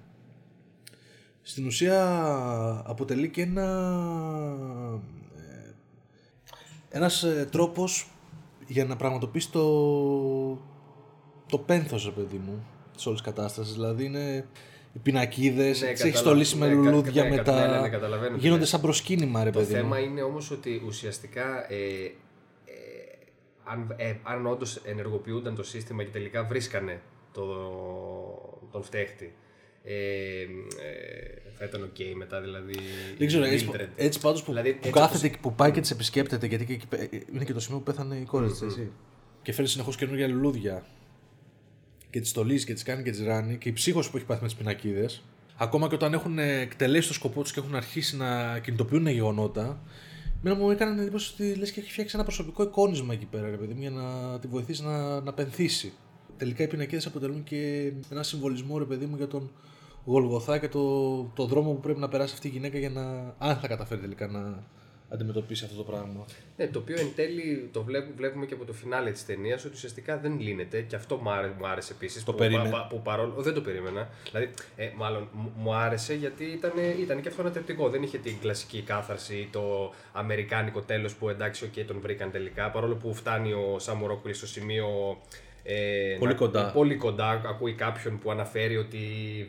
στην 1.42 1.66
ουσία 1.66 2.82
αποτελεί 2.86 3.30
και 3.30 3.42
ένα 3.42 3.68
ε, 5.36 5.74
ένας 6.88 7.22
ε, 7.22 7.48
τρόπος 7.50 8.10
για 8.66 8.84
να 8.84 8.96
πραγματοποιήσει 8.96 9.50
το, 9.50 9.68
το 11.48 11.58
πένθος 11.66 12.04
ρε 12.04 12.10
παιδί 12.10 12.36
μου 12.36 12.64
της 12.94 13.06
όλης 13.06 13.20
κατάστασης 13.20 13.72
δηλαδή 13.74 14.04
είναι 14.04 14.44
οι 14.92 14.98
πινακίδες, 14.98 15.78
Ναι, 15.80 15.84
ναι, 15.86 15.90
έχεις 15.92 16.00
καταλα- 16.02 16.16
στολίσει 16.24 16.56
με 16.56 16.66
ναι, 16.66 16.74
κα- 16.74 16.78
λουλούδια 16.80 17.22
ναι, 17.22 17.30
μετά 17.30 17.66
ναι, 17.66 17.74
ναι, 17.74 17.80
ναι, 17.80 17.88
καταλαβαίνω 17.88 18.34
τι 18.34 18.40
γίνονται 18.40 18.60
λες. 18.60 18.68
σαν 18.68 18.80
προσκύνημα 18.80 19.44
ρε 19.44 19.50
Το 19.50 19.58
παιδί 19.58 19.72
θέμα 19.72 19.96
μου 19.96 20.02
είναι 20.04 20.22
όμως 20.22 20.50
ότι 20.50 20.82
ουσιαστικά 20.86 21.72
ε, 21.72 21.76
ε, 21.76 22.12
αν, 23.64 23.94
ε, 23.96 24.14
αν 24.22 24.46
όντως 24.46 24.76
ενεργοποιούνταν 24.76 25.54
το 25.54 25.62
σύστημα 25.62 26.02
και 26.04 26.10
τελικά 26.10 26.44
βρίσκανε 26.44 27.00
το, 27.32 27.44
τον 28.72 28.82
φταίχτη, 28.82 29.34
ε, 29.84 29.92
ε, 29.92 30.46
θα 31.58 31.64
ήταν 31.64 31.82
οκ 31.82 32.16
μετά 32.16 32.40
δηλαδή. 32.40 32.74
Δεν 33.18 33.26
ξέρω, 33.26 33.44
η 33.46 33.48
έτσι, 33.52 33.68
Mildred. 33.72 33.88
έτσι 33.96 34.20
πάντως 34.20 34.42
που, 34.42 34.50
Δηλαδή, 34.50 34.70
που 34.72 34.76
έτσι 34.78 34.90
κάθεται 34.90 35.28
και 35.28 35.36
που 35.40 35.54
πάει 35.54 35.70
και 35.70 35.80
τις 35.80 35.90
επισκέπτεται, 35.90 36.46
γιατί 36.46 36.64
και, 36.64 36.72
εκεί 36.72 36.86
πέ- 36.86 37.12
είναι 37.34 37.44
και 37.44 37.52
το 37.52 37.60
σημείο 37.60 37.78
που 37.78 37.84
πέθανε 37.84 38.16
η 38.16 38.24
κόρη 38.24 38.48
της, 38.48 38.62
έτσι. 38.62 38.90
Και 39.42 39.52
φέρνει 39.52 39.68
συνεχώς 39.68 39.96
καινούργια 39.96 40.28
λουλούδια. 40.28 40.84
Και 42.14 42.20
τις 42.20 42.28
στολίζει 42.28 42.64
και 42.64 42.74
τις 42.74 42.82
κάνει 42.82 43.02
και 43.02 43.10
τις 43.10 43.24
ράνει. 43.24 43.56
Και 43.56 43.68
η 43.68 43.72
ψύχωση 43.72 44.10
που 44.10 44.16
έχει 44.16 44.26
πάθει 44.26 44.40
με 44.40 44.46
τις 44.46 44.56
πινακίδες. 44.56 45.22
Ακόμα 45.56 45.88
και 45.88 45.94
όταν 45.94 46.12
έχουν 46.12 46.38
εκτελέσει 46.38 47.08
το 47.08 47.14
σκοπό 47.14 47.42
τους 47.42 47.52
και 47.52 47.60
έχουν 47.60 47.74
αρχίσει 47.74 48.16
να 48.16 48.58
κινητοποιούν 48.58 49.06
γεγονότα. 49.06 49.80
Μένα 50.42 50.56
μου 50.56 50.70
έκανε 50.70 51.02
εντύπωση 51.02 51.32
ότι 51.34 51.54
λες 51.54 51.70
και 51.70 51.80
έχει 51.80 51.92
φτιάξει 51.92 52.14
ένα 52.14 52.24
προσωπικό 52.24 52.62
εικόνισμα 52.62 53.12
εκεί 53.12 53.24
πέρα, 53.24 53.50
ρε 53.50 53.56
παιδί 53.56 53.74
μου, 53.74 53.80
για 53.80 53.90
να 53.90 54.38
τη 54.38 54.46
βοηθήσει 54.46 54.82
να, 54.82 55.20
να 55.20 55.32
πενθήσει. 55.32 55.92
Τελικά 56.36 56.62
οι 56.62 56.66
πινακίδες 56.66 57.06
αποτελούν 57.06 57.44
και 57.44 57.92
ένα 58.10 58.22
συμβολισμό, 58.22 58.78
ρε 58.78 58.84
παιδί 58.84 59.06
μου, 59.06 59.16
για 59.16 59.28
τον 59.28 59.50
Γολγοθά 60.04 60.58
και 60.58 60.68
το, 60.68 61.22
το 61.22 61.46
δρόμο 61.46 61.72
που 61.72 61.80
πρέπει 61.80 62.00
να 62.00 62.08
περάσει 62.08 62.32
αυτή 62.34 62.48
η 62.48 62.50
γυναίκα 62.50 62.78
για 62.78 62.90
να. 62.90 63.34
αν 63.38 63.56
θα 63.56 63.68
καταφέρει 63.68 64.00
τελικά 64.00 64.26
να 64.26 64.64
αντιμετωπίσει 65.14 65.64
αυτό 65.64 65.76
το 65.76 65.82
πράγμα. 65.82 66.24
Ναι, 66.56 66.66
το 66.68 66.78
οποίο 66.78 66.96
εν 66.98 67.08
τέλει 67.14 67.68
το 67.72 67.82
βλέπουμε, 67.82 68.14
βλέπουμε 68.16 68.46
και 68.46 68.54
από 68.54 68.64
το 68.64 68.72
φινάλε 68.72 69.10
της 69.10 69.26
ταινίας 69.26 69.64
ότι 69.64 69.74
ουσιαστικά 69.74 70.18
δεν 70.18 70.40
λύνεται 70.40 70.80
και 70.80 70.96
αυτό 70.96 71.16
μου 71.16 71.30
άρεσε, 71.30 71.54
μου 71.58 71.66
άρεσε 71.66 71.92
επίσης. 71.92 72.24
Το 72.24 72.32
που, 72.32 72.38
περίμενε. 72.38 72.70
πα- 72.70 72.86
που 72.90 73.02
παρόλο. 73.02 73.34
Δεν 73.38 73.54
το 73.54 73.60
περίμενα. 73.60 74.08
Δηλαδή, 74.30 74.50
ε, 74.76 74.90
μάλλον 74.96 75.28
μου- 75.32 75.52
μου 75.56 75.74
άρεσε 75.74 76.14
γιατί 76.14 76.44
ήταν, 76.44 76.72
ήταν 77.00 77.20
και 77.20 77.28
αυτό 77.28 77.40
ανατρεπτικό. 77.40 77.88
Δεν 77.88 78.02
είχε 78.02 78.18
την 78.18 78.38
κλασική 78.40 78.82
κάθαρση 78.82 79.34
ή 79.36 79.48
το 79.52 79.92
αμερικάνικο 80.12 80.80
τέλος 80.80 81.14
που 81.14 81.28
εντάξει, 81.28 81.64
οκ, 81.64 81.86
τον 81.86 82.00
βρήκαν 82.00 82.30
τελικά. 82.30 82.70
Παρόλο 82.70 82.94
που 82.94 83.14
φτάνει 83.14 83.52
ο 83.52 83.76
Σαμ 83.78 84.06
Ρόκγουελ 84.06 84.34
στο 84.34 84.46
σημείο. 84.46 85.18
Ε, 85.66 86.16
Πολύ 86.18 86.32
να- 86.32 86.38
κοντά. 86.38 86.70
Πολύ 86.72 86.94
κοντά. 86.96 87.42
Ακούει 87.46 87.72
κάποιον 87.72 88.18
που 88.18 88.30
αναφέρει 88.30 88.76
ότι 88.76 88.98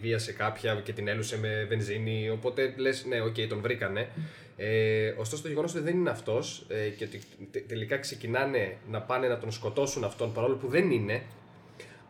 βίασε 0.02 0.32
κάποια 0.34 0.82
και 0.84 0.94
την 0.94 1.08
έλουσε 1.08 1.38
με 1.40 1.66
βενζίνη. 1.70 2.30
Οπότε 2.30 2.74
λες, 2.78 3.06
ναι, 3.06 3.22
οκ, 3.22 3.36
τον 3.50 3.62
βρήκανε. 3.62 4.10
Ε, 4.58 5.08
ωστόσο 5.18 5.42
το 5.42 5.48
γεγονός 5.48 5.74
ότι 5.76 5.84
δεν 5.84 5.96
είναι 5.96 6.10
αυτός 6.10 6.66
ε, 6.70 6.90
και 6.90 7.04
ότι 7.04 7.20
τε- 7.52 7.68
τελικά 7.68 7.98
ξεκινάνε 7.98 8.78
να 8.92 9.02
πάνε 9.02 9.28
να 9.28 9.38
τον 9.38 9.52
σκοτώσουν 9.52 10.04
αυτόν 10.04 10.34
παρόλο 10.34 10.56
που 10.56 10.68
δεν 10.68 10.92
είναι, 10.92 11.22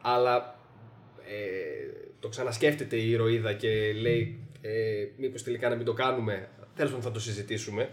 αλλά 0.02 0.60
ε, 1.30 1.90
το 2.20 2.28
ξανασκέφτεται 2.28 2.96
η 2.96 3.10
ηρωίδα 3.12 3.54
και 3.54 3.94
λέει 3.94 4.40
ε, 4.62 4.72
μήπως 5.18 5.44
τελικά 5.44 5.70
να 5.70 5.76
μην 5.76 5.86
το 5.86 5.94
κάνουμε, 5.94 6.48
τέλος 6.76 6.92
πάντων 6.92 7.06
θα 7.06 7.12
το 7.12 7.20
συζητήσουμε. 7.20 7.90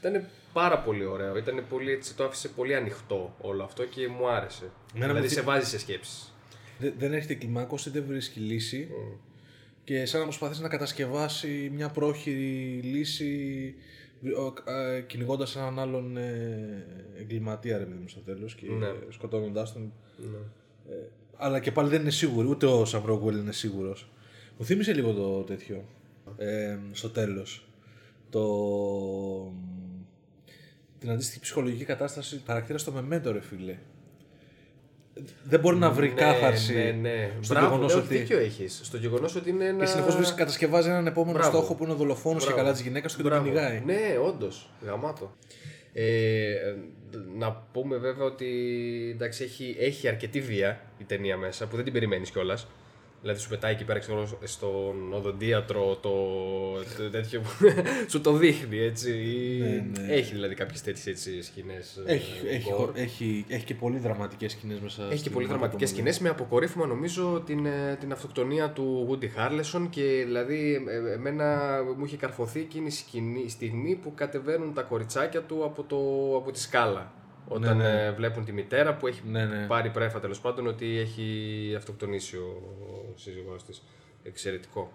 Ήταν 0.00 0.24
πάρα 0.52 0.78
πολύ 0.78 1.04
ωραίο, 1.04 1.36
ήταν 1.36 1.64
πολύ, 1.68 1.92
έτσι, 1.92 2.14
το 2.16 2.24
άφησε 2.24 2.48
πολύ 2.48 2.74
ανοιχτό 2.74 3.34
όλο 3.40 3.62
αυτό 3.62 3.84
και 3.84 4.08
μου 4.08 4.28
άρεσε. 4.28 4.70
Εμένα 4.94 5.06
δηλαδή 5.12 5.26
μου 5.28 5.32
σε 5.34 5.40
βάζει 5.42 5.66
σε 5.68 5.78
σκέψεις. 5.78 6.32
Δε- 6.78 6.90
δεν 6.98 7.12
έρχεται 7.12 7.34
κλιμάκωση, 7.34 7.90
δεν 7.90 8.04
βρίσκει 8.06 8.40
λύση. 8.40 8.88
Και 9.84 10.04
σαν 10.06 10.18
να 10.20 10.26
προσπαθήσει 10.26 10.62
να 10.62 10.68
κατασκευάσει 10.68 11.70
μια 11.74 11.88
πρόχειρη 11.88 12.80
λύση 12.82 13.74
κυνηγώντας 15.06 15.56
έναν 15.56 15.78
άλλον 15.78 16.16
ε, 16.16 16.86
εγκληματία 17.18 17.78
ρε 17.78 17.84
παιδί 17.84 17.98
μου 18.02 18.08
στο 18.08 18.20
τέλος 18.20 18.54
και 18.54 18.66
Ναι. 18.70 18.86
σκοτώνοντάς 19.08 19.72
τον. 19.72 19.92
Ε, 20.90 20.94
αλλά 21.36 21.60
και 21.60 21.72
πάλι 21.72 21.88
δεν 21.88 22.00
είναι 22.00 22.10
σίγουροι, 22.10 22.48
ούτε 22.48 22.66
ο 22.66 22.84
Σαμ 22.84 23.04
Ρόκουελ 23.04 23.36
είναι 23.38 23.52
σίγουρος. 23.52 24.10
Μου 24.58 24.64
θύμισε 24.64 24.92
λίγο 24.92 25.12
το 25.12 25.42
τέτοιο 25.42 25.84
ε, 26.36 26.78
στο 26.92 27.10
τέλος. 27.10 27.68
Το, 28.30 28.42
την 30.98 31.10
αντίστοιχη 31.10 31.40
ψυχολογική 31.40 31.84
κατάσταση 31.84 32.36
του 32.36 32.42
χαρακτήρα 32.46 32.78
στο 32.78 32.92
Memento 32.96 33.32
ρε 33.32 33.40
φίλε. 33.40 33.76
Δεν 35.44 35.60
μπορεί 35.60 35.76
να 35.76 35.90
βρει 35.90 36.08
κάθαρση 36.08 36.74
Ναι, 36.74 36.90
ναι. 36.90 37.30
στο 37.40 37.54
Μπράβο, 37.54 37.68
γεγονός 37.68 37.94
ναι, 37.94 38.00
ότι... 38.00 38.16
δίκιο 38.16 38.38
έχεις. 38.38 38.80
Στο 38.82 38.96
γεγονός 38.96 39.34
ότι 39.36 39.50
είναι 39.50 39.64
ένα... 39.64 39.78
Και 39.84 39.90
συνεχώ 39.90 40.34
κατασκευάζει 40.36 40.88
έναν 40.88 41.06
επόμενο 41.06 41.38
Μπράβο. 41.38 41.56
στόχο 41.56 41.74
που 41.74 41.82
είναι 41.84 41.92
ο 41.92 41.96
δολοφόνος 41.96 42.38
και 42.42 42.44
Μπράβο. 42.48 42.62
καλά 42.62 42.72
της 42.76 42.82
γυναίκας 42.86 43.10
του 43.12 43.16
και 43.22 43.28
τον 43.28 43.32
Μπράβο. 43.32 43.48
κυνηγάει. 43.48 43.82
Ναι, 43.84 44.18
όντως. 44.24 44.70
Γαμάτο. 44.84 45.36
Ε, 45.92 46.50
ε, 46.50 46.76
να 47.38 47.52
πούμε 47.72 47.96
βέβαια 47.96 48.24
ότι 48.24 48.46
εντάξει, 49.14 49.44
έχει, 49.44 49.76
έχει 49.78 50.08
αρκετή 50.08 50.40
βία 50.40 50.80
η 50.98 51.04
ταινία 51.04 51.36
μέσα 51.36 51.66
που 51.66 51.74
δεν 51.76 51.84
την 51.84 51.92
περιμένεις 51.92 52.30
κιόλας. 52.30 52.66
Δηλαδή 53.22 53.40
σου 53.40 53.48
πετάει 53.48 53.72
εκεί 53.72 53.84
πέρα 53.84 53.98
ξέρω, 53.98 54.28
στον 54.44 55.12
οδοντίατρο 55.12 55.96
το, 55.96 56.10
το 56.96 57.10
τέτοιο 57.10 57.40
που 57.40 57.48
σου 58.10 58.20
το 58.20 58.32
δείχνει 58.32 58.78
έτσι. 58.78 59.10
ναι. 60.00 60.12
Έχει 60.12 60.32
δηλαδή 60.34 60.54
κάποιες 60.54 60.82
τέτοιες 60.82 61.06
έτσι 61.06 61.42
σκηνές. 61.42 62.02
ε, 62.06 62.12
Έχει, 62.12 62.46
έχει, 62.48 62.72
gore; 62.80 62.90
έχει, 62.94 63.44
έχει 63.48 63.64
και 63.64 63.74
πολύ 63.74 63.98
δραματικές 63.98 64.52
σκηνές 64.52 64.78
μέσα. 64.80 65.02
Έχει 65.02 65.12
και 65.12 65.18
στην 65.18 65.32
πολύ 65.32 65.46
δραματικές 65.46 65.88
αποκομμένη. 65.90 66.12
σκηνές 66.14 66.18
με 66.18 66.28
αποκορύφωμα 66.42 66.86
νομίζω 66.86 67.42
την, 67.46 67.66
ε, 67.66 67.96
την 68.00 68.12
αυτοκτονία 68.12 68.70
του 68.70 69.08
Woody 69.10 69.24
Harrelson 69.40 69.86
και 69.90 70.22
δηλαδή 70.26 70.84
ε, 70.88 71.12
εμένα 71.12 71.68
μου 71.98 72.04
είχε 72.04 72.16
καρφωθεί 72.16 72.60
εκείνη 72.60 72.86
η 72.86 72.90
σκηνή- 72.90 73.44
η 73.44 73.48
στιγμή 73.48 73.94
που 73.94 74.12
κατεβαίνουν 74.14 74.74
τα 74.74 74.82
κοριτσάκια 74.82 75.42
του 75.42 75.64
από, 75.64 75.82
το, 75.82 75.96
από 76.36 76.50
τη 76.52 76.60
σκάλα. 76.60 77.12
Όταν 77.48 77.76
Ναι, 77.76 77.82
ναι. 77.92 78.04
ε, 78.04 78.12
βλέπουν 78.12 78.44
τη 78.44 78.52
μητέρα 78.52 78.96
που 78.96 79.06
έχει 79.06 79.20
Ναι, 79.26 79.44
ναι. 79.44 79.66
πάρει 79.66 79.90
πρέφα 79.90 80.20
τέλος 80.20 80.40
πάντων 80.40 80.66
ότι 80.66 80.98
έχει 80.98 81.74
αυτοκτονήσει 81.76 82.36
ο 82.36 82.62
σύζυγός 83.16 83.64
της. 83.64 83.82
Εξαιρετικό. 84.22 84.92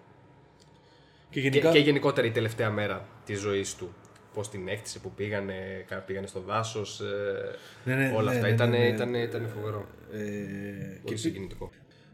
Και 1.30 1.40
Και, 1.40 1.48
γενικά. 1.48 1.70
και 1.70 1.78
γενικότερα 1.78 2.26
η 2.26 2.30
τελευταία 2.30 2.70
μέρα 2.70 3.08
της 3.24 3.38
ζωής 3.40 3.74
του. 3.76 3.94
Πώς 4.34 4.50
την 4.50 4.68
έκτισε 4.68 4.98
που 4.98 5.10
πήγανε, 5.10 5.84
κα- 5.88 5.98
πήγανε 5.98 6.26
στο 6.26 6.40
δάσος, 6.40 7.00
ε, 7.00 7.56
Ναι, 7.84 7.94
ναι, 7.94 8.12
όλα 8.16 8.30
ναι, 8.32 8.36
αυτά. 8.36 8.48
ναι, 8.48 8.54
ήταν, 8.54 8.70
ναι, 8.70 8.78
ναι. 8.78 8.86
ήταν, 8.86 9.14
ήταν 9.14 9.48
φοβερό. 9.48 9.86
ε, 10.12 10.18
Πολύ 10.18 11.00
και 11.04 11.16
συγκινητικό. 11.16 11.70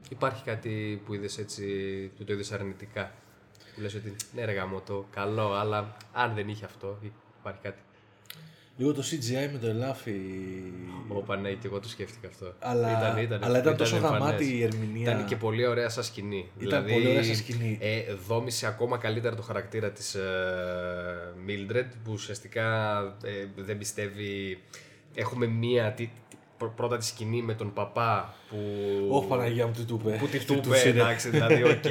Υπάρχει 0.09 0.45
κάτι 0.45 1.03
που 1.05 1.15
είδες 1.15 1.39
έτσι, 1.39 1.65
που 2.17 2.25
το 2.25 2.33
είδες 2.33 2.53
αρνητικά; 2.53 3.13
Που 3.75 3.81
λες 3.81 3.95
ότι 3.95 4.15
ναι 4.35 4.45
ρε 4.45 4.53
γάμο 4.53 4.81
το 4.81 5.07
καλό, 5.11 5.53
αλλά 5.53 5.97
αν 6.13 6.35
δεν 6.35 6.49
είχε 6.49 6.65
αυτό, 6.65 6.99
υπάρχει 7.41 7.61
κάτι. 7.63 7.81
Λίγο 8.77 8.93
το 8.95 9.03
CGI 9.11 9.49
με 9.53 9.59
το 9.59 9.67
ελάφι. 9.67 10.21
Όπα 11.09 11.37
ναι, 11.37 11.51
και 11.51 11.67
εγώ 11.67 11.81
το 11.81 11.89
σκέφτηκα 11.89 12.29
αυτό. 12.29 12.55
Αλλά- 12.59 12.89
αλλά 13.41 13.59
ήταν 13.59 13.77
τόσο 13.77 13.97
εμφανές. 13.97 14.19
γαμάτη 14.21 14.57
η 14.57 14.63
ερμηνεία. 14.63 15.11
Ήταν 15.13 15.25
και 15.27 15.37
πολύ 15.37 15.67
ωραία 15.67 15.89
σαν 15.89 16.05
σκηνή. 16.05 16.49
Ήταν 16.59 16.85
πολύ 16.85 17.09
ωραία 17.09 17.25
σαν 17.25 17.35
σκηνή. 17.37 17.79
Ε, 17.81 18.15
δόμησε 18.27 18.67
ακόμα 18.67 18.99
καλύτερα 18.99 19.37
το 19.37 19.43
χαρακτήρα 19.43 19.91
της 19.91 20.15
ε, 20.15 20.23
Mildred 21.47 21.87
που 22.05 22.13
ουσιαστικά 22.13 22.99
ε, 23.25 23.47
δεν 23.63 23.79
πιστεύει... 23.79 24.61
Έχουμε 25.15 25.47
μία 25.47 25.93
τι- 25.93 26.11
πρω- 26.29 26.30
πρώτα 26.69 26.97
τη 26.97 27.05
σκηνή 27.05 27.43
με 27.43 27.55
τον 27.55 27.73
παπά 27.73 28.35
που... 28.51 28.57
Όχι 29.11 29.27
Παναγία 29.27 29.67
μου, 29.67 29.73
τι 29.73 29.83
του 29.85 30.01
είπε. 30.05 30.17
που 30.17 30.27
τη 30.27 30.39
Τι 30.39 30.45
του 30.45 30.61
τους 30.61 30.81
είπε, 30.81 30.89
είναι. 30.89 31.01
εντάξει, 31.01 31.29
δηλαδή, 31.29 31.63
OK, 31.73 31.83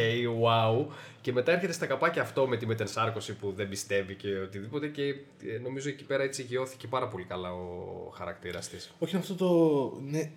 wow. 0.43 0.85
Και 1.21 1.31
μετά 1.31 1.51
έρχεται 1.51 1.73
στα 1.73 1.85
καπάκια 1.85 2.21
αυτό 2.21 2.47
με 2.47 2.57
τη 2.57 2.65
μετενσάρκωση 2.65 3.33
που 3.33 3.53
δεν 3.55 3.69
πιστεύει 3.69 4.15
και 4.15 4.37
οτιδήποτε 4.37 4.87
και 4.87 5.03
ε, 5.03 5.57
νομίζω 5.63 5.89
εκεί 5.89 6.03
πέρα 6.03 6.23
έτσι 6.23 6.41
γειώθηκε 6.43 6.87
πάρα 6.87 7.07
πολύ 7.07 7.23
καλά 7.23 7.53
ο 7.53 8.13
χαρακτήρας 8.15 8.69
της. 8.69 8.91
Όχι 8.99 9.15
αυτό 9.15 9.35
το. 9.35 10.01
Ναι, 10.09 10.31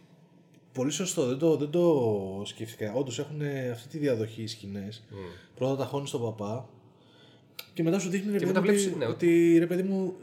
πολύ 0.72 0.90
σωστό. 0.90 1.26
Δεν 1.26 1.38
το, 1.38 1.56
δεν 1.56 1.70
το 1.70 2.42
σκέφτηκα. 2.44 2.92
Όντως 2.92 3.18
έχουν 3.18 3.42
αυτή 3.72 3.88
τη 3.88 3.98
διαδοχή 3.98 4.42
οι 4.42 4.46
σκηνές. 4.46 5.02
Πρώτα 5.54 5.76
τα 5.76 5.84
χώνει 5.84 6.06
στον 6.06 6.22
παπά 6.22 6.68
και 7.74 7.82
μετά 7.82 7.98
σου 7.98 8.08
δείχνει 8.08 8.32
ρε 8.32 8.38
παιδί, 8.38 8.46
μετά 8.46 8.60
μου, 8.60 8.66
βλέπεις, 8.66 8.86
ότι, 8.86 8.96
ναι, 8.96 9.06
ότι 9.06 9.56
ρε 9.58 9.66
παιδί 9.66 9.82
μου 9.82 10.14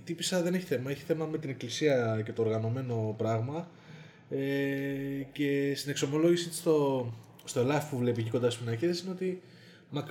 η 0.00 0.02
τύπησα 0.04 0.42
δεν 0.42 0.54
έχει 0.54 0.64
θέμα. 0.64 0.90
Έχει 0.90 1.02
θέμα 1.02 1.26
με 1.26 1.38
την 1.38 1.50
εκκλησία 1.50 2.22
και 2.24 2.32
το 2.32 2.42
οργανωμένο 2.42 3.14
πράγμα. 3.18 3.68
Ε, 4.30 4.38
και 5.32 5.72
στην 5.76 5.90
εξομολόγηση 5.90 6.48
της 6.48 6.58
στο, 6.58 7.06
στο 7.44 7.66
live 7.68 7.82
που 7.90 7.96
βλέπει 7.98 8.20
εκεί 8.20 8.30
κοντά 8.30 8.50
στις 8.50 8.64
πινακίδες 8.64 9.00
είναι 9.00 9.10
ότι 9.10 9.42
μα, 9.90 10.06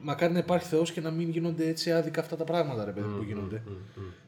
μακάρι 0.00 0.32
να 0.32 0.38
υπάρχει 0.38 0.66
Θεός 0.68 0.92
και 0.92 1.00
να 1.00 1.10
μην 1.10 1.30
γίνονται 1.30 1.68
έτσι 1.68 1.92
άδικα 1.92 2.20
αυτά 2.20 2.36
τα 2.36 2.44
πράγματα 2.44 2.84
ρε 2.84 2.90
παιδί 2.90 3.06
μου, 3.06 3.16
που 3.16 3.22
γίνονται. 3.22 3.62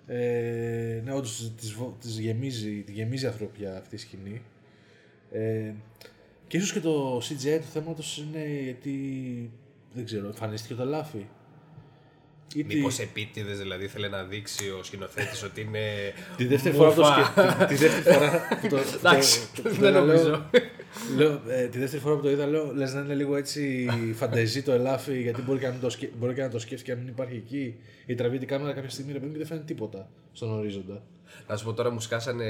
Ε, 0.06 1.00
ναι, 1.04 1.12
όντως 1.12 1.52
της, 1.56 1.72
βο- 1.72 1.96
της 2.00 2.18
γεμίζει, 2.18 2.82
τη 2.82 2.92
γεμίζει 2.92 3.26
ανθρωπιά 3.26 3.76
αυτή 3.76 3.94
η 3.94 3.98
σκηνή. 3.98 4.42
Ε, 5.32 5.72
και 6.46 6.56
ίσως 6.56 6.72
και 6.72 6.80
το 6.80 7.16
CGI 7.18 7.58
του 7.60 7.68
θέματος 7.72 8.18
είναι 8.18 8.60
γιατί, 8.62 8.92
δεν 9.94 10.04
ξέρω, 10.04 10.26
εμφανίστηκε 10.26 10.74
το 10.74 10.84
λάφι. 10.84 11.26
Ή 12.56 12.64
τι- 12.64 12.76
Μήπως 12.76 12.98
επίτηδες 12.98 13.58
δηλαδή 13.58 13.84
ήθελε 13.84 14.08
να 14.08 14.22
δείξει 14.22 14.68
ο 14.68 14.82
σκηνοθέτης 14.82 15.42
ότι 15.42 15.60
είναι. 15.60 15.80
Τη 16.36 16.44
δεύτερη 16.46 16.74
φορά 16.76 16.90
που 16.90 17.00
το 17.00 17.02
μούφα. 17.06 17.14
σκέφτηκα. 17.32 17.66
Τη 17.66 17.74
δεύτερη 17.74 18.16
φορά 18.16 18.48
που 18.60 18.68
το. 18.68 18.76
Εντάξει, 18.96 19.40
που 19.40 19.62
το- 19.62 19.68
που 19.68 19.74
το 19.74 19.80
δεν 19.80 19.92
λέω- 19.92 20.04
νομίζω. 20.04 20.50
Λέω, 21.16 21.40
ε, 21.48 21.66
τη 21.66 21.78
δεύτερη 21.78 22.02
φορά 22.02 22.16
που 22.16 22.22
το 22.22 22.30
είδα, 22.30 22.46
λέω 22.46 22.72
λες 22.74 22.94
να 22.94 23.00
είναι 23.00 23.14
λίγο 23.14 23.36
έτσι 23.36 23.88
φαντεζή 24.14 24.62
το 24.62 24.72
ελάφι, 24.72 25.20
γιατί 25.22 25.42
μπορεί 25.42 25.58
και 25.58 25.66
να, 25.66 25.72
μην 25.72 25.80
το, 25.80 25.90
σκε... 25.90 26.10
μπορεί 26.18 26.34
και 26.34 26.42
να 26.42 26.48
το 26.48 26.58
σκέφτει 26.58 26.84
και 26.84 26.94
να 26.94 26.98
μην 26.98 27.08
υπάρχει 27.08 27.34
εκεί. 27.36 27.74
Ή 28.06 28.14
τραβεί 28.14 28.38
την 28.38 28.48
κάμερα 28.48 28.72
κάποια 28.72 28.90
στιγμή 28.90 29.12
ρε 29.12 29.18
παιδί 29.18 29.26
μου, 29.26 29.32
και 29.32 29.38
δεν 29.38 29.46
φαίνεται 29.48 29.66
τίποτα 29.66 30.08
στον 30.32 30.52
ορίζοντα. 30.58 31.02
Να 31.48 31.56
σου 31.56 31.64
πω 31.64 31.72
τώρα, 31.72 31.90
μου 31.90 32.00
σκάσανε, 32.00 32.44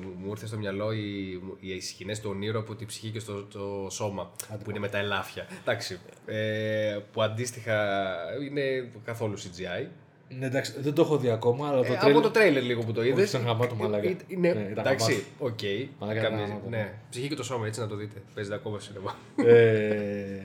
μου- 0.00 0.14
μου 0.18 0.30
ήρθε 0.30 0.46
στο 0.46 0.56
μυαλό 0.56 0.92
οι, 0.92 1.40
οι 1.60 1.80
σκηνές 1.80 2.20
του 2.20 2.30
ονείρου 2.32 2.58
από 2.58 2.74
τη 2.74 2.84
ψυχή 2.84 3.10
και 3.10 3.18
στο 3.18 3.42
το 3.42 3.88
σώμα. 3.90 4.32
που 4.64 4.70
είναι 4.70 4.78
με 4.78 4.88
τα 4.88 4.98
ελάφια. 4.98 5.46
Εντάξει. 5.60 5.98
Ε, 6.26 6.98
που 7.12 7.22
αντίστοιχα 7.22 8.06
είναι 8.48 8.90
καθόλου 9.04 9.38
CGI. 9.38 9.86
Ναι, 10.28 10.46
εντάξει, 10.46 10.74
δεν 10.80 10.94
το 10.94 11.02
έχω 11.02 11.18
δει 11.18 11.30
ακόμα, 11.30 11.68
αλλά 11.68 11.82
το 11.82 11.92
Ε, 11.92 11.96
τρέλ... 11.96 12.12
Από 12.12 12.20
το 12.20 12.30
τρέιλερ 12.30 12.62
λίγο 12.62 12.82
που 12.82 12.92
το 12.92 13.04
είδες. 13.04 13.28
ήταν 13.28 13.44
γαμάτο, 13.44 13.74
μαλάκα. 13.74 14.08
Είναι, 14.08 14.18
Ναι, 14.38 14.48
ήταν 14.48 14.68
εντάξει, 14.78 15.12
γαμάτο. 15.12 15.28
οκ. 15.38 15.60
Μαλάκα, 16.00 16.18
ήταν 16.20 16.30
Καμία- 16.30 16.46
γαμάτο. 16.46 16.68
ναι. 16.68 16.94
Ψυχή 17.10 17.28
και 17.28 17.34
το 17.34 17.42
σώμα, 17.42 17.66
έτσι 17.66 17.80
να 17.80 17.86
το 17.86 17.96
δείτε. 17.96 18.22
Παίζεται 18.34 18.54
ακόμα 18.56 18.78
σινεμά. 18.80 19.16
ε, 19.46 20.40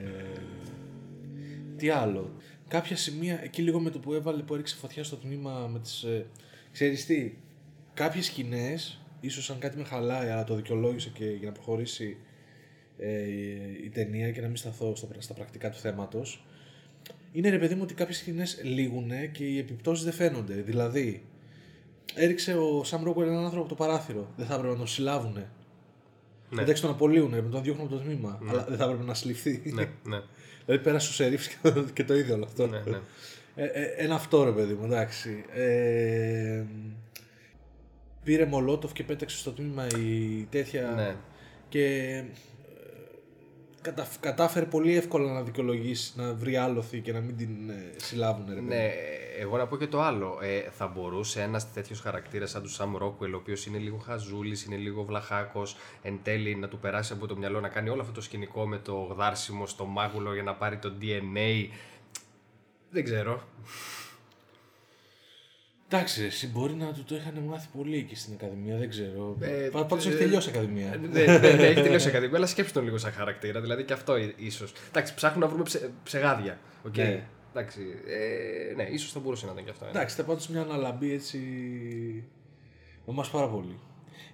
τι 1.76 1.88
άλλο. 1.90 2.30
Κάποια 2.68 2.96
σημεία, 2.96 3.40
εκεί 3.42 3.62
λίγο 3.62 3.80
με 3.80 3.90
το 3.90 3.98
που 3.98 4.12
έβαλε, 4.14 4.42
που 4.42 4.54
έριξε 4.54 4.76
φωτιά 4.76 5.04
στο 5.04 5.16
τμήμα 5.16 5.68
με 5.72 5.78
τις... 5.78 6.02
Ε, 6.02 6.26
ξέρεις 6.72 7.06
τι, 7.06 7.32
κάποιες 7.94 8.26
σκηνές, 8.26 9.00
ίσως 9.20 9.50
αν 9.50 9.58
κάτι 9.58 9.76
με 9.76 9.84
χαλάει, 9.84 10.28
αλλά 10.28 10.44
το 10.44 10.54
δικαιολόγησε 10.54 11.10
και 11.14 11.24
για 11.24 11.46
να 11.46 11.52
προχωρήσει 11.52 12.16
ε, 12.98 13.22
η 13.84 13.88
ταινία 13.88 14.30
και 14.30 14.40
να 14.40 14.46
μην 14.46 14.56
σταθώ 14.56 14.94
στα, 14.96 15.08
στα 15.18 15.34
πρακτικά 15.34 15.70
του 15.70 15.78
θέματος, 15.78 16.44
είναι 17.32 17.48
ρε 17.50 17.58
παιδί 17.58 17.74
μου 17.74 17.80
ότι 17.82 17.94
κάποιες 17.94 18.16
σκηνές 18.18 18.60
λήγουνε 18.62 19.26
και 19.26 19.44
οι 19.44 19.58
επιπτώσεις 19.58 20.04
δεν 20.04 20.12
φαίνονται. 20.12 20.54
Δηλαδή, 20.54 21.24
έριξε 22.14 22.54
ο 22.56 22.84
Σαμ 22.84 23.04
Ρόκουελ 23.04 23.28
έναν 23.28 23.44
άνθρωπο 23.44 23.60
από 23.64 23.68
το 23.68 23.84
παράθυρο. 23.84 24.32
Δεν 24.36 24.46
θα 24.46 24.54
έπρεπε 24.54 24.72
να 24.72 24.78
τον 24.78 24.86
συλλάβουνε. 24.86 25.50
Ναι. 26.50 26.62
Εντάξει, 26.62 26.82
τον 26.82 26.90
απολύουνε, 26.90 27.42
με 27.42 27.48
τον 27.48 27.62
διώχνουν 27.62 27.86
από 27.86 27.94
το 27.96 28.00
τμήμα. 28.02 28.38
Αλλά 28.48 28.64
δεν 28.64 28.76
θα 28.78 28.84
έπρεπε 28.84 29.02
να 29.04 29.14
συλληφθεί. 29.14 29.62
ναι, 29.64 29.88
ναι. 30.04 30.20
Δηλαδή 30.64 30.84
πέρασε 30.84 31.08
ο 31.08 31.12
σερίφ 31.12 31.48
και, 31.48 31.70
το- 31.70 31.84
και 31.92 32.04
το 32.04 32.16
είδε 32.16 32.32
όλο 32.32 32.44
αυτό. 32.44 32.66
ναι, 32.66 32.82
ναι. 32.86 32.98
Ε, 33.54 33.64
ε, 33.64 33.82
ένα 33.96 34.14
αυτό 34.14 34.44
ρε 34.44 34.50
παιδί 34.52 34.72
μου, 34.74 34.84
εντάξει. 34.84 35.44
Ε, 35.54 36.62
πήρε 38.24 38.44
Μολότοφ 38.46 38.92
και 38.92 39.02
πέταξε 39.04 39.36
στο 39.38 39.50
τμήμα 39.52 39.86
η 39.86 40.42
τέτοια. 40.50 40.92
Ναι. 40.96 41.14
Και 41.68 41.84
ε, 41.84 42.24
κατα, 43.82 44.06
κατάφερε 44.20 44.66
πολύ 44.66 44.96
εύκολα 44.96 45.32
να 45.32 45.42
δικαιολογήσει, 45.42 46.12
να 46.16 46.34
βρει 46.34 46.56
άλοθη 46.56 47.00
και 47.00 47.12
να 47.12 47.20
μην 47.20 47.36
την 47.36 47.70
ε, 47.70 47.92
συλλάβουν. 47.96 48.44
Ρε, 48.48 48.54
παιδί. 48.54 48.66
Ναι, 48.66 48.90
εγώ 49.38 49.56
να 49.56 49.66
πω 49.66 49.76
και 49.76 49.86
το 49.86 50.02
άλλο. 50.02 50.38
Ε, 50.42 50.60
θα 50.70 50.86
μπορούσε 50.86 51.42
ένας 51.42 51.72
τέτοιος 51.72 52.00
χαρακτήρας 52.00 52.50
σαν 52.50 52.62
του 52.62 52.68
Σαμ 52.68 52.96
Ρόκουελ, 52.96 53.34
ο 53.34 53.36
οποίος 53.36 53.66
είναι 53.66 53.78
λίγο 53.78 53.96
χαζούλης, 53.96 54.64
είναι 54.64 54.76
λίγο 54.76 55.02
βλαχάκος, 55.04 55.76
εν 56.02 56.20
τέλει 56.22 56.54
να 56.54 56.68
του 56.68 56.78
περάσει 56.78 57.12
από 57.12 57.26
το 57.26 57.36
μυαλό 57.36 57.60
να 57.60 57.68
κάνει 57.68 57.88
όλο 57.88 58.00
αυτό 58.00 58.12
το 58.12 58.20
σκηνικό 58.20 58.66
με 58.66 58.78
το 58.78 58.94
γδάρσιμο 58.94 59.66
στο 59.66 59.84
μάγουλο 59.84 60.34
για 60.34 60.42
να 60.42 60.54
πάρει 60.54 60.76
το 60.76 60.92
DNA. 61.00 61.68
Δεν 62.90 63.04
ξέρω. 63.04 63.42
Εντάξει, 65.92 66.22
εσύ 66.24 66.48
μπορεί 66.48 66.74
να 66.74 66.92
του 66.92 67.04
το 67.04 67.14
είχαν 67.14 67.38
μάθει 67.38 67.68
πολύ 67.76 67.96
εκεί 67.96 68.16
στην 68.16 68.32
Ακαδημία, 68.34 68.76
δεν 68.76 68.88
ξέρω. 68.88 69.36
Ε, 69.40 69.46
Πα- 69.72 69.84
Πάντως 69.84 70.06
ε, 70.06 70.08
έχει 70.08 70.18
τελειώσει 70.18 70.48
η 70.48 70.52
Ακαδημία. 70.54 70.96
ναι, 71.12 71.24
ναι, 71.24 71.38
ναι, 71.38 71.66
έχει 71.66 71.82
τελειώσει 71.82 72.06
η 72.06 72.10
Ακαδημία, 72.12 72.36
αλλά 72.36 72.46
σκέψτε 72.46 72.72
τον 72.74 72.84
λίγο 72.84 72.98
σαν 72.98 73.12
χαρακτήρα. 73.12 73.60
Δηλαδή 73.60 73.84
και 73.84 73.92
αυτό 73.92 74.14
ίσως. 74.36 74.72
Εντάξει, 74.88 75.14
ψάχνουν 75.14 75.40
να 75.40 75.46
βρούμε 75.48 75.62
ψε, 75.62 75.90
ψεγάδια. 76.04 76.58
οκ. 76.86 76.96
Ναι. 76.96 77.22
Εντάξει, 77.54 77.80
ε, 78.06 78.74
ναι, 78.74 78.82
ίσως 78.82 79.12
θα 79.12 79.20
μπορούσε 79.20 79.46
να 79.46 79.52
ήταν 79.52 79.64
και 79.64 79.70
αυτό. 79.70 79.84
ε. 79.84 79.88
Εντάξει, 79.88 80.14
ήταν 80.14 80.26
πάντως 80.26 80.48
μια 80.48 80.60
αναλαμπή 80.60 81.12
έτσι. 81.12 81.38
Μα 83.04 83.24
πάρα 83.32 83.48
πολύ. 83.48 83.78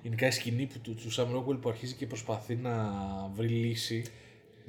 Γενικά 0.02 0.26
η 0.26 0.30
σκηνή 0.30 0.66
που, 0.72 0.78
του, 0.78 0.94
του 0.94 1.12
Sam 1.14 1.36
Rockwell 1.36 1.60
που 1.60 1.68
αρχίζει 1.68 1.94
και 1.94 2.06
προσπαθεί 2.06 2.54
να 2.54 2.72
βρει 3.34 3.48
λύση. 3.48 4.04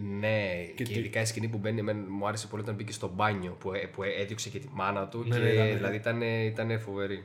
Ναι, 0.02 0.64
και, 0.76 0.84
τι- 0.84 0.94
ειδικά 0.94 1.22
η 1.22 1.26
σκηνή 1.26 1.48
που 1.48 1.58
μπαίνει, 1.58 1.80
εμένα 1.80 2.10
μου 2.10 2.28
άρεσε 2.28 2.48
πολύ 2.48 2.62
όταν 2.62 2.76
μπήκε 2.76 2.92
στο 2.92 3.12
μπάνιο 3.16 3.52
που, 3.52 3.74
ε- 3.74 3.86
που 3.88 4.04
έδιωξε 4.04 4.50
και 4.50 4.60
τη 4.60 4.68
μάνα 4.74 5.08
του. 5.08 5.24
Ναι, 5.28 5.36
και, 5.36 5.42
ναι, 5.42 5.50
ήταν, 5.50 5.68
ναι. 5.68 5.76
δηλαδή 5.76 5.96
ήταν, 5.96 6.22
ήταν 6.22 6.80
φοβερή. 6.80 7.24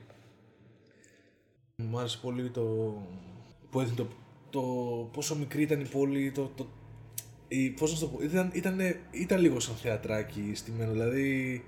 Μου 1.77 1.99
άρεσε 1.99 2.19
πολύ 2.23 2.51
το. 2.51 2.63
που 3.71 3.81
έδινε 3.81 3.97
το, 3.97 4.07
το 4.51 4.61
πόσο 5.13 5.37
μικρή 5.37 5.63
ήταν 5.63 5.81
η 5.81 5.87
πόλη. 5.87 6.31
Το, 6.31 6.53
το, 6.57 6.67
η, 7.49 7.71
πώς 7.71 7.91
να 7.91 7.97
σου 7.97 8.05
το 8.05 8.11
πω, 8.17 8.23
ήταν, 8.25 8.51
ήταν, 8.55 8.79
ήταν 9.11 9.41
λίγο 9.41 9.61
σαν 9.61 9.75
θεατράκι 9.75 10.51
στημένο. 10.55 10.93
Δηλαδή. 10.93 11.65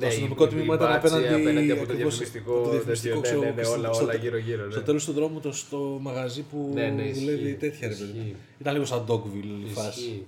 Το 0.00 0.06
αστυνομικό 0.06 0.44
η- 0.44 0.48
τμήμα 0.48 0.72
η 0.74 0.76
ήταν 0.76 0.88
μπάτση 0.90 1.14
απέναντι, 1.14 1.34
απέναντι 1.42 1.70
από 1.70 1.86
το 1.86 1.92
ακριβώς, 1.92 2.16
διαφημιστικό. 2.18 2.52
από 2.52 2.62
το 2.62 2.68
τέτοιο, 2.70 2.84
διαφημιστικό, 2.84 3.14
ναι, 3.14 3.20
ξέρω, 3.22 3.40
ναι, 3.40 3.50
ναι, 3.50 3.62
στο- 3.62 3.72
όλα, 3.78 3.92
στο- 3.92 4.04
όλα 4.04 4.14
γύρω-γύρω. 4.14 4.70
Στο 4.70 4.78
ναι. 4.80 4.84
τέλος 4.86 5.04
του 5.04 5.12
δρόμου 5.12 5.40
το, 5.40 5.52
στο 5.52 5.98
μαγαζί 6.00 6.42
που 6.42 6.70
Ναι, 6.74 6.86
ναι, 6.88 7.02
δουλεύει 7.12 7.42
ισχύει, 7.42 7.54
τέτοια 7.54 7.88
ρε 7.88 7.94
παιδί. 7.94 8.02
ισχύει. 8.04 8.18
μου. 8.18 8.36
Ήταν 8.60 8.72
λίγο 8.72 8.84
σαν 8.84 9.04
Dogville 9.08 9.66
η 9.68 9.72
φάση. 9.72 10.00
Ισχύει. 10.00 10.26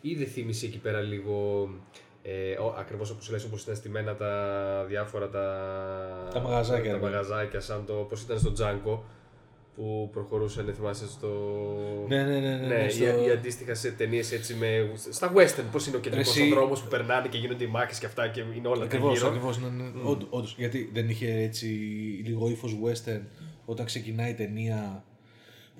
Ή 0.00 0.14
δεν 0.14 0.26
θύμισε 0.26 0.66
εκεί 0.66 0.78
πέρα 0.78 1.00
λίγο. 1.00 1.68
Ε, 2.22 2.52
ο- 2.52 2.74
ακριβώς 2.78 3.10
όπως 3.10 3.30
λες, 3.30 3.44
όπως 3.44 3.62
ήταν 3.62 3.76
στημένα 3.76 4.14
τα 4.16 4.84
διάφορα 4.88 5.28
τα, 5.28 5.44
Τα 6.32 6.40
μαγαζάκια, 6.40 6.90
τα 6.90 6.96
ρε. 6.96 7.02
μαγαζάκια 7.02 7.60
σαν 7.60 7.84
το, 7.86 7.98
όπως 7.98 8.22
ήταν 8.22 8.38
στο 8.38 8.52
Django 8.58 8.98
που 9.80 10.08
προχωρούσαν, 10.12 10.72
θυμάσαι, 10.76 11.08
στο... 11.08 11.28
Ναι, 12.08 12.22
ναι, 12.22 12.38
ναι. 12.38 12.56
ναι, 12.56 12.66
ναι, 12.66 12.88
στο- 12.88 13.04
ή, 13.04 13.26
ή 13.26 13.30
αντίστοιχα 13.30 13.74
σε 13.74 13.90
ταινίες 13.90 14.32
έτσι 14.32 14.54
με. 14.54 14.90
στα 15.10 15.32
western, 15.34 15.64
πώς 15.72 15.86
είναι 15.86 15.96
ο 15.96 16.00
κεντρικός 16.00 16.36
Εσύ- 16.36 16.50
δρόμο 16.50 16.72
που 16.74 16.86
περνάνε 16.90 17.28
και 17.28 17.38
γίνονται 17.38 17.64
οι 17.64 17.66
μάχες 17.66 17.98
και 17.98 18.06
αυτά 18.06 18.28
και 18.28 18.40
είναι 18.56 18.68
όλα 18.68 18.84
Ακριβώς, 18.84 19.08
τριγύρω. 19.10 19.28
ακριβώς. 19.28 19.58
Ναι, 19.58 19.68
ναι. 19.68 19.90
Όντως, 20.10 20.28
όντως. 20.30 20.54
γιατί 20.58 20.90
δεν 20.92 21.08
είχε 21.08 21.34
έτσι 21.34 21.66
λίγο 22.24 22.48
ύφος 22.48 22.76
western 22.84 23.20
όταν 23.64 23.86
ξεκινάει 23.86 24.30
η 24.30 24.34
ταινία 24.34 25.04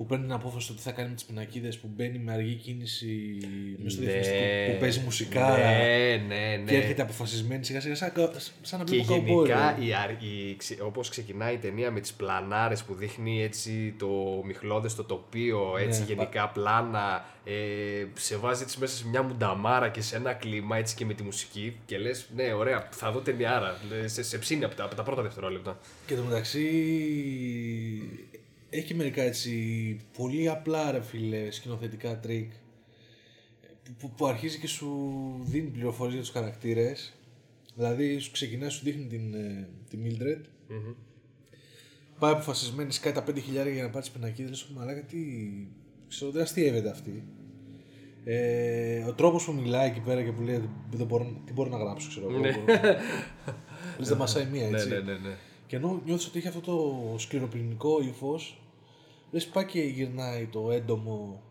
που 0.01 0.07
παίρνει 0.07 0.25
την 0.25 0.33
απόφαση 0.35 0.67
το 0.69 0.75
τι 0.75 0.81
θα 0.81 0.91
κάνει 0.91 1.09
με 1.09 1.15
τις 1.15 1.25
πινακίδες 1.25 1.79
που 1.79 1.91
μπαίνει 1.97 2.19
με 2.19 2.33
αργή 2.33 2.55
κίνηση 2.55 3.39
μέσα 3.79 3.91
στο 3.91 4.01
Ναι. 4.01 4.07
διαφημιστικό 4.11 4.73
που 4.73 4.81
παίζει 4.81 5.01
μουσικάρα 5.01 5.57
Ναι, 5.57 6.23
ναι, 6.29 6.57
ναι. 6.65 6.71
και 6.71 6.77
έρχεται 6.77 7.03
αποφασισμένη 7.03 7.65
σιγά 7.65 7.81
σιγά 7.81 7.95
σαν, 7.95 8.13
κα- 8.13 8.31
σαν 8.63 8.79
να 8.79 8.85
Και 8.85 8.97
πει 8.97 9.05
το 9.05 9.15
γενικά 9.15 9.77
η, 9.81 9.95
αρ- 9.95 10.23
η, 10.23 10.55
ξε- 10.57 10.81
όπως 10.83 11.09
ξεκινάει 11.09 11.55
η 11.55 11.59
ταινία 11.59 11.91
με 11.91 12.01
τις 12.01 12.13
πλανάρες 12.13 12.83
που 12.83 12.95
δείχνει 12.95 13.43
έτσι 13.43 13.95
το 13.99 14.09
μιχλώδες 14.47 14.95
το 14.95 15.05
τοπίο, 15.05 15.77
έτσι 15.81 16.01
Ναι, 16.01 16.07
γενικά 16.07 16.49
πλάνα, 16.49 17.25
ε, 17.45 17.53
σε 18.15 18.37
βάζει 18.37 18.63
έτσι 18.63 18.79
μέσα 18.81 18.97
σε 18.97 19.09
μια 19.09 19.23
μουνταμάρα 19.23 19.89
και 19.89 20.01
σε 20.03 20.17
ένα 20.17 20.33
κλίμα 20.33 20.77
έτσι 20.77 20.95
και 20.95 21.05
με 21.05 21.15
τη 21.15 21.23
μουσική 21.23 21.77
και 21.87 21.99
λες 21.99 22.29
ναι 22.37 22.53
ωραία 22.53 22.89
θα 22.91 23.11
δω 23.11 23.19
ταινιάρα, 23.21 23.79
Ε, 24.03 24.09
σε, 24.09 24.23
σε 24.23 24.39
ψήνει 24.39 24.65
από 24.65 24.75
τα, 24.75 24.85
από 24.85 24.95
τα 24.95 25.03
πρώτα 25.03 25.23
δευτερόλεπτα. 25.23 25.79
Εν 26.07 26.15
τω 26.15 26.23
μεταξύ 26.23 26.61
έχει 28.71 28.95
μερικά 28.95 29.23
έτσι 29.23 29.97
πολύ 30.17 30.49
απλά 30.49 30.91
ρε 30.91 31.03
φίλε 31.03 31.51
σκηνοθετικά 31.51 32.21
τρίκ 32.21 32.53
που, 33.85 33.93
που, 33.99 34.11
που 34.11 34.27
αρχίζει 34.27 34.59
και 34.59 34.67
σου 34.67 34.89
δίνει 35.45 35.69
πληροφορίες 35.69 36.15
για 36.15 36.23
τους 36.23 36.33
χαρακτήρες. 36.33 37.15
Δηλαδή 37.75 38.19
σου 38.19 38.31
ξεκινάει 38.31 38.69
σου 38.69 38.85
δείχνει 38.85 39.07
την, 39.07 39.35
ε, 39.35 39.69
τη 39.91 39.99
Mildred. 40.05 40.41
Πάει 42.19 42.33
αποφασισμένη 42.33 42.93
σκάει 42.93 43.13
τα 43.13 43.25
5 43.29 43.39
χιλιάρια 43.39 43.73
για 43.73 43.83
να 43.83 43.91
πάρει 43.91 44.05
τις 44.05 44.15
πινακίδες 44.15 44.51
λες 44.51 44.69
μαλάκα 44.77 45.01
τι 45.01 45.19
ξέρω 46.09 46.31
δεν 46.31 46.43
αστειεύεται 46.43 46.91
αυτή. 46.91 47.25
Ε, 48.25 49.05
ο 49.05 49.13
τρόπος 49.13 49.45
που 49.45 49.53
μιλάει 49.53 49.89
εκεί 49.89 50.01
πέρα 50.01 50.23
και 50.23 50.33
που 50.33 50.43
λέει 50.43 50.69
δεν 50.91 51.07
μπορώ, 51.07 51.43
τι 51.45 51.53
μπορώ 51.53 51.71
να 51.71 51.77
γράψω 51.77 52.09
ξέρω 52.09 52.31
εγώ. 52.31 52.41
Λες, 53.99 54.09
δεν 54.09 54.17
μασάει 54.17 54.47
μία 54.47 54.69
έτσι. 54.69 54.89
ναι, 54.89 55.01
ναι. 55.01 55.37
Και 55.71 55.77
ενώ 55.77 56.01
νιώθεις 56.05 56.27
ότι 56.27 56.39
έχει 56.39 56.49
αυτό 56.49 56.61
το 56.61 57.15
σκληροπυρηνικό 57.19 58.01
ύφος, 58.03 58.61
λες 59.31 59.47
πάει 59.47 59.65
και 59.65 59.81
γυρνάει 59.81 60.47
το 60.47 60.71
έντομο 60.71 61.43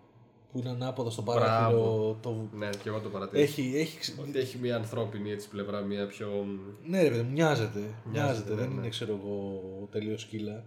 που 0.51 0.60
είναι 0.60 0.69
ανάποδα 0.69 1.10
στο 1.10 1.21
παράθυρο. 1.21 2.17
Το... 2.21 2.49
Ναι, 2.53 2.69
και 2.69 2.89
εγώ 2.89 2.99
το 2.99 3.10
παρατήρησα. 3.10 3.51
Έχει, 3.51 3.73
έχει... 3.75 3.99
ξε- 3.99 4.19
Ότι 4.19 4.39
έχει 4.39 4.58
μια 4.58 4.75
ανθρώπινη 4.75 5.32
έτσι 5.32 5.49
πλευρά, 5.49 5.82
μια 5.82 6.08
πιο... 6.08 6.45
Ναι, 6.86 7.01
ρε 7.01 7.10
παιδί, 7.10 7.21
μου, 7.21 7.32
μοιάζεται. 7.32 7.79
Μοιάζεται, 8.12 8.49
ναι, 8.49 8.55
δεν 8.55 8.69
ναι. 8.69 8.73
είναι, 8.75 8.89
ξέρω 8.89 9.19
εγώ, 9.23 9.62
τελείως 9.91 10.21
σκύλα. 10.21 10.63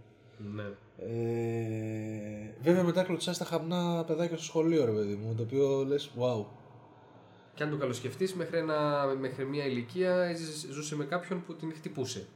Ναι. 0.54 0.64
Ε, 0.98 2.54
βέβαια 2.62 2.82
μετά 2.82 3.02
κλωτσάει 3.02 3.34
στα 3.34 3.44
χαμνά 3.44 4.04
παιδάκια 4.06 4.36
στο 4.36 4.44
σχολείο, 4.46 4.84
ρε 4.84 4.92
παιδί 4.92 5.14
μου, 5.14 5.34
το 5.34 5.42
οποίο 5.42 5.84
λες, 5.84 6.10
wow. 6.18 6.44
Και 7.54 7.62
αν 7.62 7.70
το 7.70 7.76
καλοσκεφτείς, 7.76 8.34
μέχρι, 8.34 8.58
ένα, 8.58 9.06
μέχρι 9.20 9.44
μια 9.44 9.64
ηλικία 9.64 10.14
έζησε- 10.22 10.70
ζούσε 10.72 10.96
με 10.96 11.04
κάποιον 11.04 11.44
που 11.46 11.54
την 11.54 11.72
χτυπούσε. 11.74 12.26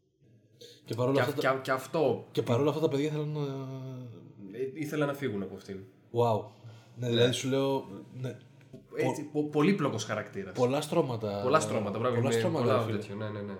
Και 0.87 0.93
παρόλα, 0.95 1.15
Και, 1.15 1.21
αυτά, 1.21 1.31
αυ- 1.33 1.41
τα... 1.41 1.51
και, 1.53 1.59
και 1.61 1.71
αυτό 1.71 2.27
και 2.31 2.41
παρόλα 2.41 2.69
αυτά 2.69 2.81
τα 2.81 2.87
παιδιά 2.89 3.11
θέλουν 3.11 3.31
να. 3.31 3.41
ε, 4.57 4.71
ήθελα 4.73 5.05
να 5.05 5.13
φύγουν 5.13 5.41
από 5.43 5.55
αυτήν. 5.55 5.79
Wow. 6.11 6.43
Ναι, 6.95 7.07
δηλαδή 7.07 7.31
σου 7.33 7.47
λέω. 7.49 7.87
Ναι, 8.21 8.37
Έτσι, 8.95 9.23
πο, 9.31 9.43
πολύπλοκος 9.49 10.03
χαρακτήρας. 10.03 10.57
πολλά 10.57 10.81
στρώματα. 10.81 11.39
πολλά 11.43 11.59
στρώματα, 11.59 11.99
μπράβο. 11.99 12.15
Πολλά 12.15 12.29
είναι 12.29 12.39
στρώματα. 12.39 12.65
πολλά 12.65 12.77
ρε 12.77 12.83
φίλε. 12.85 12.97
τέτοιο, 12.97 13.15
ναι, 13.15 13.29
ναι, 13.29 13.41
ναι. 13.41 13.57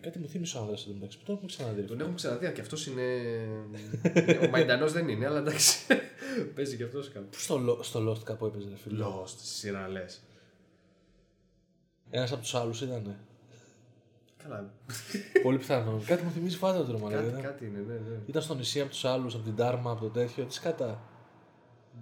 Κάτι 0.00 0.18
μου 0.18 0.28
θύμισε 0.28 0.58
ο 0.58 0.60
άνδρας 0.60 0.84
εδώ 0.84 0.94
μεταξύ. 0.94 1.18
που 1.18 1.24
Το 1.24 1.32
έχουμε 1.32 1.46
ξαναδεί. 1.46 1.80
ρε 1.80 1.86
Τον 1.86 1.88
φίλε. 1.96 2.00
έχουμε 2.02 2.16
ξαναδεί 2.16 2.52
και 2.52 2.60
αυτός 2.60 2.86
είναι... 2.86 3.02
ο 4.46 4.48
Μαϊντανός 4.50 4.92
δεν 4.92 5.08
είναι, 5.08 5.26
αλλά 5.26 5.38
εντάξει. 5.38 5.86
Παίζει 6.54 6.76
και 6.76 6.84
αυτός 6.84 7.08
κάπου. 7.08 7.26
Πού 7.30 7.38
στο, 7.38 7.60
Lo- 7.68 7.84
στο 7.84 8.10
Lost 8.10 8.22
κάπου 8.24 8.46
έπαιζε, 8.46 8.68
ρε 8.68 8.76
φίλε. 8.76 9.04
Lost, 9.04 9.26
στη 9.26 9.46
σειρά 9.46 9.88
λες. 9.88 10.22
Ένας 12.10 12.32
από 12.32 12.40
τους 12.40 12.54
άλλους 12.54 12.80
ήταν. 12.80 13.16
Καλά, 14.42 14.70
Πολύ 15.42 15.58
πιθανό. 15.58 16.00
Κάτι 16.06 16.24
μου 16.24 16.30
θυμίζει 16.30 16.56
φάτα 16.56 16.84
το 16.84 16.92
ρομανί. 16.92 17.14
κάτι, 17.14 17.42
κάτι 17.42 17.66
είναι, 17.66 17.78
ναι, 17.78 17.94
ναι. 17.94 18.16
Ήταν 18.26 18.42
στο 18.42 18.54
νησί 18.54 18.80
από 18.80 18.90
τους 18.90 19.04
άλλους, 19.04 19.34
από 19.34 19.44
την 19.44 19.56
Τάρμα, 19.56 19.90
από 19.90 20.00
το 20.00 20.08
τέτοιο. 20.08 20.44
Τι 20.44 20.54
σκατά. 20.54 21.02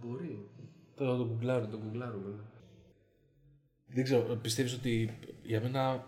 Μπορεί. 0.01 0.49
Τώρα 0.95 1.11
να 1.11 1.17
το 1.17 1.23
Να 1.25 1.29
γκουγκλάρω. 1.31 1.67
το 1.67 1.79
γκουγκλάρουμε. 1.79 2.29
ναι. 2.29 2.43
Δεν 3.87 4.05
ξέρω, 4.05 4.23
πιστεύεις 4.43 4.73
ότι 4.75 5.19
για 5.43 5.61
μένα 5.61 6.05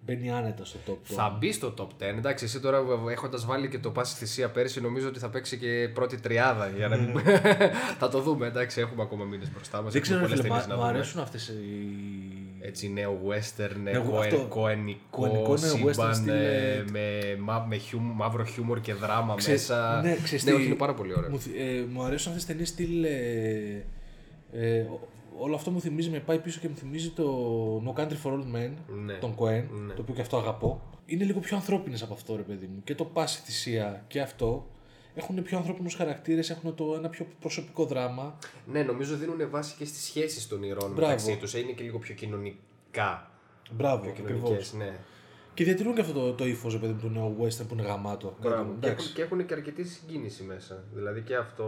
μπαίνει 0.00 0.30
άνετα 0.30 0.64
στο 0.64 0.78
top. 0.86 0.96
το- 1.08 1.14
Θα 1.14 1.36
μπει 1.38 1.52
στο 1.52 1.74
top 1.78 1.86
10. 1.98 2.16
Εντάξει, 2.18 2.44
εσύ 2.44 2.60
τώρα 2.60 2.82
έχοντας 3.10 3.44
βάλει 3.44 3.68
και 3.68 3.78
το 3.78 3.90
πάση 3.90 4.16
θυσία 4.16 4.50
πέρσι, 4.50 4.80
νομίζω 4.80 5.08
ότι 5.08 5.18
θα 5.18 5.30
παίξει 5.30 5.58
και 5.58 5.90
πρώτη 5.94 6.16
τριάδα. 6.20 6.68
Για 6.68 6.88
να 6.88 6.96
μην... 6.96 7.18
θα 8.00 8.08
το 8.08 8.20
δούμε, 8.20 8.46
εντάξει, 8.46 8.80
έχουμε 8.80 9.02
ακόμα 9.02 9.24
μήνες 9.24 9.50
μπροστά 9.52 9.82
μας. 9.82 9.92
Δεν 9.92 10.02
ξέρω, 10.02 10.26
ρε 10.26 10.36
φίλε, 10.36 10.48
μα- 10.48 10.66
μου 10.76 10.82
αρέσουν 10.82 11.20
αυτές 11.20 11.48
οι. 11.48 12.41
Έτσι 12.64 12.88
νέο 12.92 13.20
western, 13.28 13.76
Ναι, 13.82 13.90
νέο 13.90 14.00
αυτό. 14.18 14.36
κοενικό 14.48 15.06
Κωενικό 15.10 15.26
νέο 15.26 15.52
western 15.52 15.92
σύμπαν 15.92 16.14
στυλ, 16.14 16.28
ε, 16.28 16.74
ε, 16.76 16.84
με, 16.90 17.36
μα- 17.40 17.66
με 17.68 17.76
χιούμ- 17.76 18.14
μαύρο 18.16 18.44
χιούμορ 18.44 18.80
και 18.80 18.94
δράμα 18.94 19.34
Ξέ- 19.34 19.50
μέσα. 19.52 20.00
ναι, 20.02 20.16
ξέρεις 20.22 20.44
ναι, 20.44 20.50
τι- 20.50 20.56
όχι, 20.56 20.66
είναι 20.66 20.74
πάρα 20.74 20.94
πολύ 20.94 21.14
ωραίο. 21.16 21.30
Μου, 21.30 21.38
θυ- 21.40 21.54
ε, 21.58 21.84
μου 21.92 22.02
αρέσουν 22.02 22.32
αυτές 22.32 22.44
τις 22.46 22.46
ταινίες 22.46 22.68
στυλ. 22.68 23.04
Ε, 23.04 23.84
ε, 24.52 24.80
ο- 24.80 25.08
όλο 25.38 25.54
αυτό 25.54 25.70
μου 25.70 25.80
θυμίζει, 25.80 26.10
με 26.10 26.18
πάει 26.18 26.38
πίσω 26.38 26.60
και 26.60 26.68
μου 26.68 26.74
θυμίζει 26.76 27.10
το 27.10 27.82
No 27.86 28.00
Country 28.00 28.16
for 28.24 28.32
Old 28.32 28.56
Men, 28.56 28.70
Ναι. 29.04 29.12
τον 29.14 29.34
Cohen, 29.38 29.64
Ναι. 29.86 29.92
το 29.94 30.00
οποίο 30.02 30.14
και 30.14 30.20
αυτό 30.20 30.36
αγαπώ. 30.36 30.82
Είναι 31.06 31.24
λίγο 31.24 31.40
πιο 31.40 31.56
ανθρώπινες 31.56 32.02
από 32.02 32.14
αυτό, 32.14 32.36
ρε 32.36 32.42
παιδί 32.42 32.66
μου. 32.66 32.80
Και 32.84 32.94
το 32.94 33.04
πάση 33.04 33.40
θυσία 33.44 34.04
και 34.08 34.20
αυτό 34.20 34.66
έχουν 35.14 35.42
πιο 35.42 35.58
ανθρώπινους 35.58 35.94
χαρακτήρες, 35.94 36.50
έχουν 36.50 36.74
το, 36.74 36.94
ένα 36.94 37.08
πιο 37.08 37.26
προσωπικό 37.40 37.84
δράμα. 37.84 38.38
Ναι, 38.66 38.82
νομίζω 38.82 39.16
δίνουν 39.16 39.50
βάση 39.50 39.74
και 39.78 39.84
στις 39.84 40.02
σχέσεις 40.04 40.48
των 40.48 40.62
ηρών 40.62 40.90
Μπράβο. 40.92 41.00
μεταξύ 41.00 41.36
τους. 41.36 41.54
Είναι 41.54 41.72
και 41.72 41.82
λίγο 41.82 41.98
πιο 41.98 42.14
κοινωνικά. 42.14 43.30
Μπράβο, 43.70 44.02
Πιο 44.02 44.10
ακριβώς. 44.10 44.32
κοινωνικές, 44.40 44.72
ναι. 44.72 44.92
Και 45.54 45.64
διατηρούν 45.64 45.94
και 45.94 46.00
αυτό 46.00 46.12
το, 46.12 46.32
το 46.32 46.46
ύφος, 46.46 46.72
ρε 46.72 46.78
παιδί 46.78 46.92
μου, 46.92 46.98
του 46.98 47.08
νέου 47.08 47.36
western 47.40 47.66
που 47.68 47.74
είναι 47.74 47.82
γαμάτο. 47.82 48.36
Μπράβο. 48.40 48.70
Και 48.80 48.86
Εντάξει. 48.86 49.04
έχουν, 49.04 49.14
και 49.14 49.22
έχουν 49.22 49.46
και 49.46 49.54
αρκετή 49.54 49.84
συγκίνηση 49.84 50.42
μέσα. 50.42 50.84
Δηλαδή 50.94 51.20
και 51.20 51.36
αυτό, 51.36 51.64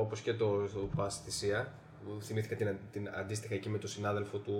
όπως 0.00 0.20
και 0.20 0.34
το, 0.34 0.56
το 0.66 0.88
Πας 0.96 1.20
θυσία, 1.24 1.72
θυμήθηκα 2.20 2.54
την, 2.54 2.68
την 2.92 3.08
αντίστοιχα 3.18 3.54
εκεί 3.54 3.68
με 3.68 3.78
τον 3.78 3.90
συνάδελφο 3.90 4.38
του. 4.38 4.52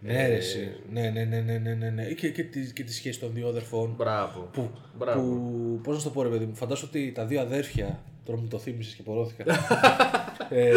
Ναι, 0.00 0.22
ε, 0.22 0.28
ρε, 0.28 0.34
εσύ. 0.34 0.76
ναι, 0.92 1.10
ναι, 1.10 1.24
ναι, 1.24 1.40
ναι, 1.40 1.58
ναι, 1.58 1.74
ναι, 1.74 1.90
ναι. 1.90 2.04
Και, 2.04 2.30
και, 2.30 2.42
τη, 2.42 2.72
και 2.72 2.84
τη 2.84 2.92
σχέση 2.92 3.20
των 3.20 3.32
δύο 3.32 3.48
αδερφών. 3.48 3.94
Μπράβο. 3.96 4.48
Που, 4.52 4.70
Μπράβο. 4.98 5.20
που 5.20 5.80
πώς 5.82 5.94
να 5.94 6.00
σου 6.00 6.06
το 6.06 6.12
πω 6.12 6.22
ρε 6.22 6.28
παιδί 6.28 6.44
μου, 6.44 6.54
φαντάσου 6.54 6.86
ότι 6.88 7.12
τα 7.12 7.24
δύο 7.24 7.40
αδέρφια, 7.40 8.02
τώρα 8.24 8.38
μου 8.40 8.48
το 8.48 8.58
θύμισες 8.58 8.94
και 8.94 9.02
πορώθηκα, 9.02 9.44
ε, 10.48 10.72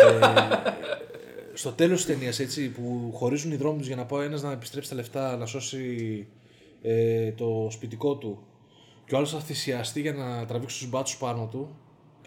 στο 1.53 1.71
τέλος 1.71 2.05
της 2.05 2.15
ταινίας 2.15 2.39
έτσι 2.39 2.69
που 2.69 3.11
χωρίζουν 3.13 3.51
οι 3.51 3.55
δρόμοι 3.55 3.77
τους 3.77 3.87
για 3.87 3.95
να 3.95 4.05
πάει 4.05 4.21
ο 4.21 4.23
ένας 4.23 4.41
να 4.41 4.51
επιστρέψει 4.51 4.89
τα 4.89 4.95
λεφτά, 4.95 5.37
να 5.37 5.45
σώσει 5.45 6.27
ε, 6.81 7.31
το 7.31 7.67
σπιτικό 7.71 8.15
του 8.15 8.47
και 9.05 9.15
ο 9.15 9.17
άλλος 9.17 9.31
θα 9.31 9.39
θυσιαστεί 9.39 10.01
για 10.01 10.13
να 10.13 10.45
τραβήξει 10.45 10.79
τους 10.79 10.89
μπάτσους 10.89 11.17
πάνω 11.17 11.47
του 11.51 11.75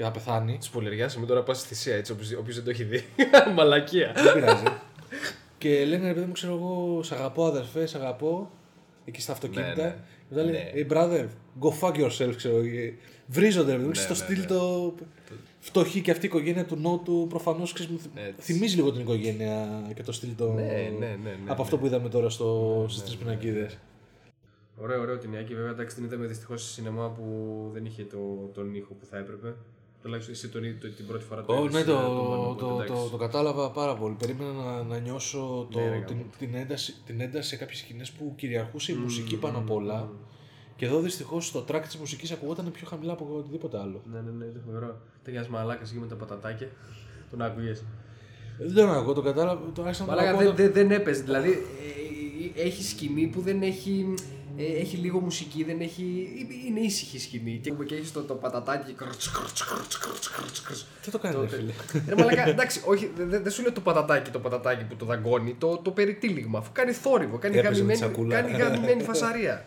και 0.00 0.06
θα 0.06 0.12
πεθάνει. 0.12 0.58
Σπολεριάσαι 0.60 1.18
με 1.18 1.26
τώρα 1.26 1.42
πας 1.42 1.58
στη 1.58 1.68
θυσία 1.68 1.94
έτσι, 1.94 2.12
όποιος, 2.12 2.32
όποιος 2.32 2.54
δεν 2.54 2.64
το 2.64 2.70
έχει 2.70 2.84
δει. 2.84 3.04
Μαλακία. 3.56 4.12
Δεν 4.14 4.32
πειράζει. 4.34 4.64
και 5.58 5.84
λένε 5.84 6.06
ρε 6.06 6.14
παιδί 6.14 6.26
μου, 6.26 6.32
ξέρω 6.32 6.52
εγώ, 6.54 7.02
σ' 7.02 7.12
αγαπώ 7.12 7.44
αδερφέ, 7.44 7.86
σ' 7.86 7.94
αγαπώ. 7.94 8.50
Εκεί 9.04 9.20
στα 9.20 9.32
αυτοκίνητα. 9.32 9.74
Ναι, 9.76 9.82
ναι. 9.82 9.94
Και 10.28 10.34
μετά 10.34 10.44
λέει, 10.44 10.60
hey 10.74 10.92
brother, 10.92 11.26
go 11.60 11.68
fuck 11.80 11.94
yourself, 11.94 12.32
ξέρω 12.36 12.56
εγώ. 12.56 12.66
Και 12.66 12.92
Βρίζονται 13.26 13.70
ρε 13.70 13.76
παιδί 13.76 13.88
μου, 13.88 13.94
Ναι, 13.94 14.00
στο 14.00 14.08
ναι, 14.08 14.14
στυλ 14.14 14.38
ναι. 14.38 14.46
το. 14.46 14.94
Φτωχή 15.58 16.00
και 16.00 16.10
αυτή 16.10 16.24
η 16.26 16.28
οικογένεια 16.28 16.64
του 16.64 16.76
Νότου 16.76 17.26
προφανώς 17.28 17.72
Έτσι. 17.72 17.98
θυμίζει 18.38 18.76
λίγο 18.76 18.92
την 18.92 19.00
οικογένεια 19.00 19.82
και 19.94 20.02
το 20.02 20.12
στυλ 20.12 20.30
το. 20.36 20.52
Ναι, 20.52 20.62
ναι, 20.62 20.90
ναι, 20.98 21.06
ναι, 21.06 21.32
από 21.46 21.54
ναι. 21.54 21.62
αυτό 21.62 21.78
που 21.78 21.86
είδαμε 21.86 22.08
τώρα 22.08 22.28
στο... 22.28 22.84
στις 22.88 23.02
τρεις 23.02 23.16
πινακίδες. 23.16 23.78
Ωραίο, 24.76 25.00
ωραίο 25.00 25.18
την 25.18 25.32
Ιάκη. 25.32 25.54
Βέβαια, 25.54 25.70
εντάξει, 25.70 25.96
την 25.96 26.04
είδαμε 26.04 26.26
δυστυχώς 26.26 26.62
σε 26.62 26.70
σινεμά 26.70 27.10
που 27.10 27.24
δεν 27.72 27.84
είχε 27.84 28.04
το, 28.04 28.50
τον 28.54 28.74
ήχο 28.74 28.94
που 28.94 29.06
θα 29.06 29.18
έπρεπε. 29.18 29.54
Τουλάχιστον 30.02 30.34
εσύ 30.34 30.48
τον, 30.48 30.62
το, 30.80 30.88
την 30.88 31.06
πρώτη 31.06 31.24
φορά 31.24 31.44
το 31.44 31.54
Oh, 31.54 31.60
είδες, 31.60 31.72
ναι, 31.74 31.80
ε, 31.80 31.84
το, 31.84 31.92
Μανώ, 31.94 32.06
το, 32.58 32.66
οπότε, 32.66 32.66
το, 32.66 32.82
εντάξει. 32.82 33.10
το, 33.10 33.16
κατάλαβα 33.16 33.70
πάρα 33.70 33.94
πολύ. 33.96 34.14
Περίμενα 34.18 34.52
να, 34.52 34.82
να 34.82 34.98
νιώσω 34.98 35.66
το, 35.70 35.78
Ναι, 35.78 35.88
ρε, 35.88 35.98
την, 36.06 36.16
γάμο. 36.16 36.30
την, 36.38 36.54
ένταση, 36.54 36.94
την 37.06 37.20
ένταση 37.20 37.48
σε 37.48 37.56
κάποιες 37.56 37.78
σκηνές 37.78 38.10
που 38.10 38.32
κυριαρχούσε 38.36 38.92
η 38.92 38.94
Μμμ, 38.94 39.02
μουσική 39.02 39.36
πάνω 39.36 39.58
απ' 39.58 39.70
όλα. 39.70 39.96
μμμ. 39.98 40.08
Και 40.76 40.86
εδώ 40.86 41.00
δυστυχώς 41.00 41.50
το 41.52 41.64
track 41.68 41.80
της 41.82 41.96
μουσικής 41.96 42.30
ακουγόταν 42.32 42.70
πιο 42.70 42.86
χαμηλά 42.86 43.12
από 43.12 43.34
οτιδήποτε 43.38 43.78
άλλο. 43.78 44.02
Ναι, 44.12 44.20
ναι, 44.20 44.30
ναι, 44.30 44.44
ήταν 44.44 44.62
φοβερό. 44.66 45.00
Ήταν 45.22 45.34
ένα 45.34 45.46
μαλάκας 45.50 45.90
εκεί 45.90 45.98
με 45.98 46.06
τα 46.06 46.14
πατατάκια. 46.14 46.68
Τον 47.30 47.42
άκουγες. 47.42 47.84
Δεν 48.58 48.74
τον 48.74 48.90
ακούω, 48.94 49.12
το 49.12 49.22
κατάλαβα. 49.22 49.60
Το 49.74 49.82
άρχισα 49.82 50.04
να 50.04 50.08
το 50.08 50.14
Μαλάκα 50.14 50.30
ακούω. 50.38 50.52
δεν, 50.52 50.66
το- 50.66 50.72
δεν, 50.72 50.72
δεν 50.88 50.90
έπαιζε. 51.00 51.22
Δηλαδή 51.22 51.50
ε, 51.50 52.60
ε, 52.60 52.66
έχει 52.66 52.82
σκηνή 52.82 53.26
που 53.26 53.40
δεν 53.40 53.62
έχει. 53.62 54.14
Ε, 54.60 54.80
έχει 54.80 54.96
λίγο 54.96 55.20
μουσική, 55.20 55.64
δεν 55.64 55.80
έχει. 55.80 56.28
είναι 56.66 56.80
ήσυχη 56.80 57.18
σκηνή. 57.18 57.60
Και, 57.62 57.70
και 57.86 57.94
έχεις 57.94 58.12
το, 58.12 58.22
το 58.22 58.34
πατατάκι. 58.34 58.92
κρτς, 58.92 59.30
κρτς, 59.30 59.64
κρτς, 59.64 59.98
κρτς, 59.98 60.28
κρτς, 60.28 60.62
κρτς. 60.62 60.86
Τι 61.02 61.10
το 61.10 61.18
κάνει, 61.18 61.36
ρε 61.40 61.48
φίλε; 61.48 61.72
Ρε 62.08 62.14
μαλάκα, 62.14 62.48
εντάξει, 62.48 62.82
όχι, 62.86 63.10
δεν 63.16 63.28
δε, 63.30 63.38
δεν 63.38 63.52
σου 63.52 63.62
λέω 63.62 63.72
το 63.72 63.80
πατατάκι, 63.80 64.30
το 64.30 64.38
πατατάκι 64.38 64.84
που 64.84 64.96
το 64.96 65.04
δαγκώνει, 65.04 65.54
το, 65.58 65.76
το 65.76 65.90
περιτύλιγμα. 65.90 66.58
Αφού 66.58 66.70
κάνει 66.72 66.92
θόρυβο, 66.92 67.38
κάνει 67.38 67.56
Έπαιζε 67.58 67.82
με 67.82 67.92
τη 67.92 67.98
γαμημένη, 67.98 68.14
σακούλα. 68.14 68.40
κάνει 68.40 68.62
γαμημένη 68.62 69.02
φασαρία. 69.02 69.64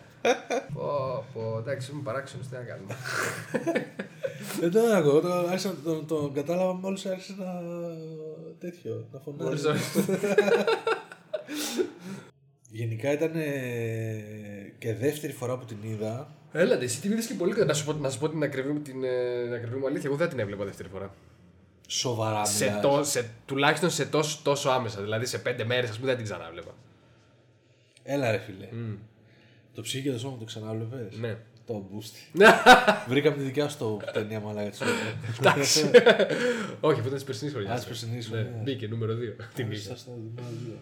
πω, 0.74 1.24
πω, 1.34 1.58
εντάξει, 1.58 1.90
είμαι 1.92 2.02
παράξενος, 2.04 2.46
τι 2.48 2.54
να 2.54 2.60
κάνουμε. 2.60 2.96
Δεν 4.60 4.70
τον 4.70 4.92
ακούω, 4.92 5.20
το, 5.20 5.32
άρχισα, 5.32 5.74
τον, 5.84 6.06
τον 6.06 6.32
κατάλαβα 6.32 6.72
μόλις 6.72 7.06
άρχισε 7.06 7.34
να. 7.38 7.60
τέτοιο, 8.58 9.06
να 9.12 9.18
φωνάζει. 9.18 9.62
Μόλις 12.74 12.80
το- 12.80 12.84
Γενικά 12.84 13.12
ήταν 13.12 13.32
ε, 13.34 14.72
και 14.78 14.94
δεύτερη 14.94 15.32
φορά 15.32 15.58
που 15.58 15.64
την 15.64 15.76
είδα. 15.82 16.34
Έλα, 16.52 16.82
εσύ 16.82 17.00
την 17.00 17.12
είδες 17.12 17.26
και 17.26 17.34
πολύ 17.34 17.52
καλά. 17.52 17.64
Να 17.64 17.72
σου 17.74 17.84
πω, 17.84 17.92
να 17.92 18.10
σου 18.10 18.18
πω 18.18 18.28
την, 18.28 18.42
ακριβή, 18.42 18.68
μου- 18.72 18.82
την, 18.82 19.04
ε, 19.04 19.42
την 19.44 19.52
ακριβή 19.54 19.76
μου 19.76 19.86
αλήθεια. 19.86 20.08
Εγώ 20.08 20.18
δεν 20.18 20.28
την 20.28 20.38
έβλεπα 20.38 20.64
δεύτερη 20.64 20.88
φορά. 20.88 21.14
Σοβαρά 21.86 22.44
Σε 22.44 22.64
μιλάς. 22.64 22.80
το, 22.82 23.04
σε, 23.04 23.30
τουλάχιστον 23.46 23.90
σε 23.90 24.04
τόσο, 24.06 24.38
τόσο 24.42 24.68
άμεσα. 24.70 25.00
Δηλαδή 25.02 25.26
σε 25.26 25.38
πέντε 25.38 25.64
μέρες, 25.64 25.90
ας 25.90 25.94
πούμε, 25.96 26.06
δεν 26.08 26.16
την 26.16 26.24
ξανάβλεπα. 26.24 26.74
Έλα 28.02 28.30
ρε 28.30 28.38
φίλε. 28.38 28.68
Το 29.74 29.82
ψυχή 29.82 30.02
και 30.02 30.12
το 30.12 30.18
σώμα 30.18 30.38
το 30.38 30.44
ξανάβλεπες; 30.44 31.18
Ναι. 31.18 31.36
Το 31.66 31.86
μπούστι. 31.90 32.20
Βρήκαμε 33.08 33.36
τη 33.36 33.42
δικιά 33.42 33.68
σου 33.68 33.78
το 33.78 34.00
ταινία 34.12 34.40
μαλάκα 34.40 34.70
της 34.70 34.80
Εντάξει. 35.40 35.90
Όχι, 36.80 36.94
αυτό 36.94 37.00
ήταν 37.02 37.14
της 37.14 37.24
περσινής 37.24 37.52
χρονιάς. 37.52 37.72
Α, 37.72 37.76
της 37.76 37.84
περσινής 37.86 38.30
Ναι, 38.30 38.38
χρονιάς. 38.38 38.62
μπήκε 38.62 38.86
νούμερο 38.88 39.14
2. 39.14 39.16
Την 39.54 39.70
είχε. 39.72 39.80
Σας 39.88 40.04
το 40.04 40.10
δημιουργώ 40.14 40.42
δύο. 40.66 40.78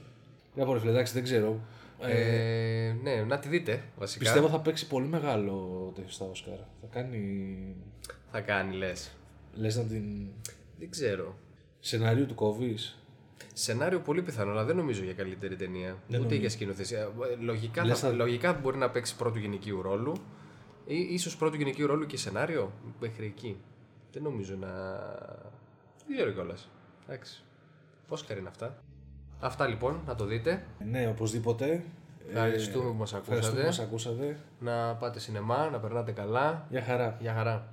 Για 0.54 0.64
πω 0.64 0.72
ρε 0.72 0.78
φίλε, 0.78 0.90
εντάξει 0.90 1.12
δεν 1.12 1.22
ξέρω. 1.22 1.60
Ε, 2.08 2.96
ναι, 3.02 3.22
να 3.22 3.38
τη 3.38 3.48
δείτε 3.48 3.82
βασικά. 3.98 4.24
Πιστεύω 4.24 4.48
θα 4.48 4.60
παίξει 4.60 4.86
πολύ 4.86 5.06
μεγάλο 5.06 5.90
τέτοιο 5.94 6.10
στα 6.10 6.24
Όσκαρ. 6.24 6.56
Θα 6.80 6.86
κάνει. 6.90 7.76
Θα 8.30 8.40
κάνει, 8.40 8.74
λες. 8.76 9.10
Λες 9.54 9.76
να 9.76 9.82
την. 9.82 10.04
Δεν 10.78 10.90
ξέρω. 10.90 11.38
Σενάριο 11.80 12.26
του 12.26 12.34
κόβεις; 12.34 12.98
Σενάριο 13.52 14.00
πολύ 14.00 14.22
πιθανό, 14.22 14.50
αλλά 14.50 14.64
δεν 14.64 14.76
νομίζω 14.76 15.04
για 15.04 15.14
καλύτερη 15.14 15.56
ταινία. 15.56 15.96
Ούτε 16.20 16.34
για 16.34 16.50
σκηνοθεσία. 16.50 17.00
Ε, 17.00 17.08
Λογικά, 17.40 17.84
Λες 17.84 17.98
θα, 17.98 18.08
θα- 18.08 18.14
λογικά 18.14 18.52
μπορεί 18.52 18.76
να 18.76 18.90
παίξει 18.90 19.16
πρώτου 19.16 19.38
γυναικείου 19.38 19.82
ρόλου. 19.82 20.12
Ή 20.86 20.96
ίσως 20.98 21.36
πρώτου 21.36 21.56
γυναικείου 21.56 21.86
ρόλου 21.86 22.06
και 22.06 22.16
σενάριο 22.16 22.72
μέχρι 23.00 23.26
εκεί. 23.26 23.56
Δεν 24.12 24.22
νομίζω 24.22 24.56
να. 24.56 24.68
Δεν 26.06 26.16
ξέρω 26.16 26.30
κιόλας. 26.30 26.70
Εντάξει. 27.06 27.42
Όσκαρ 28.08 28.36
είναι 28.38 28.48
αυτά. 28.48 28.78
Αυτά 29.44 29.66
λοιπόν, 29.66 30.00
να 30.06 30.14
το 30.14 30.24
δείτε. 30.24 30.62
Ναι, 30.90 31.06
οπωσδήποτε. 31.08 31.84
Ευχαριστούμε 32.28 32.90
που 32.90 32.96
μας 32.96 33.12
Ευχαριστούμε 33.12 33.60
που 33.60 33.66
ακούσατε. 33.66 33.66
μας 33.66 33.78
ακούσατε. 33.78 34.36
Να 34.60 34.94
πάτε 34.94 35.18
σινεμά, 35.18 35.68
να 35.72 35.78
περνάτε 35.78 36.12
καλά. 36.12 36.66
Γεια 36.70 36.82
χαρά. 36.82 37.16
Γεια 37.20 37.34
χαρά. 37.34 37.66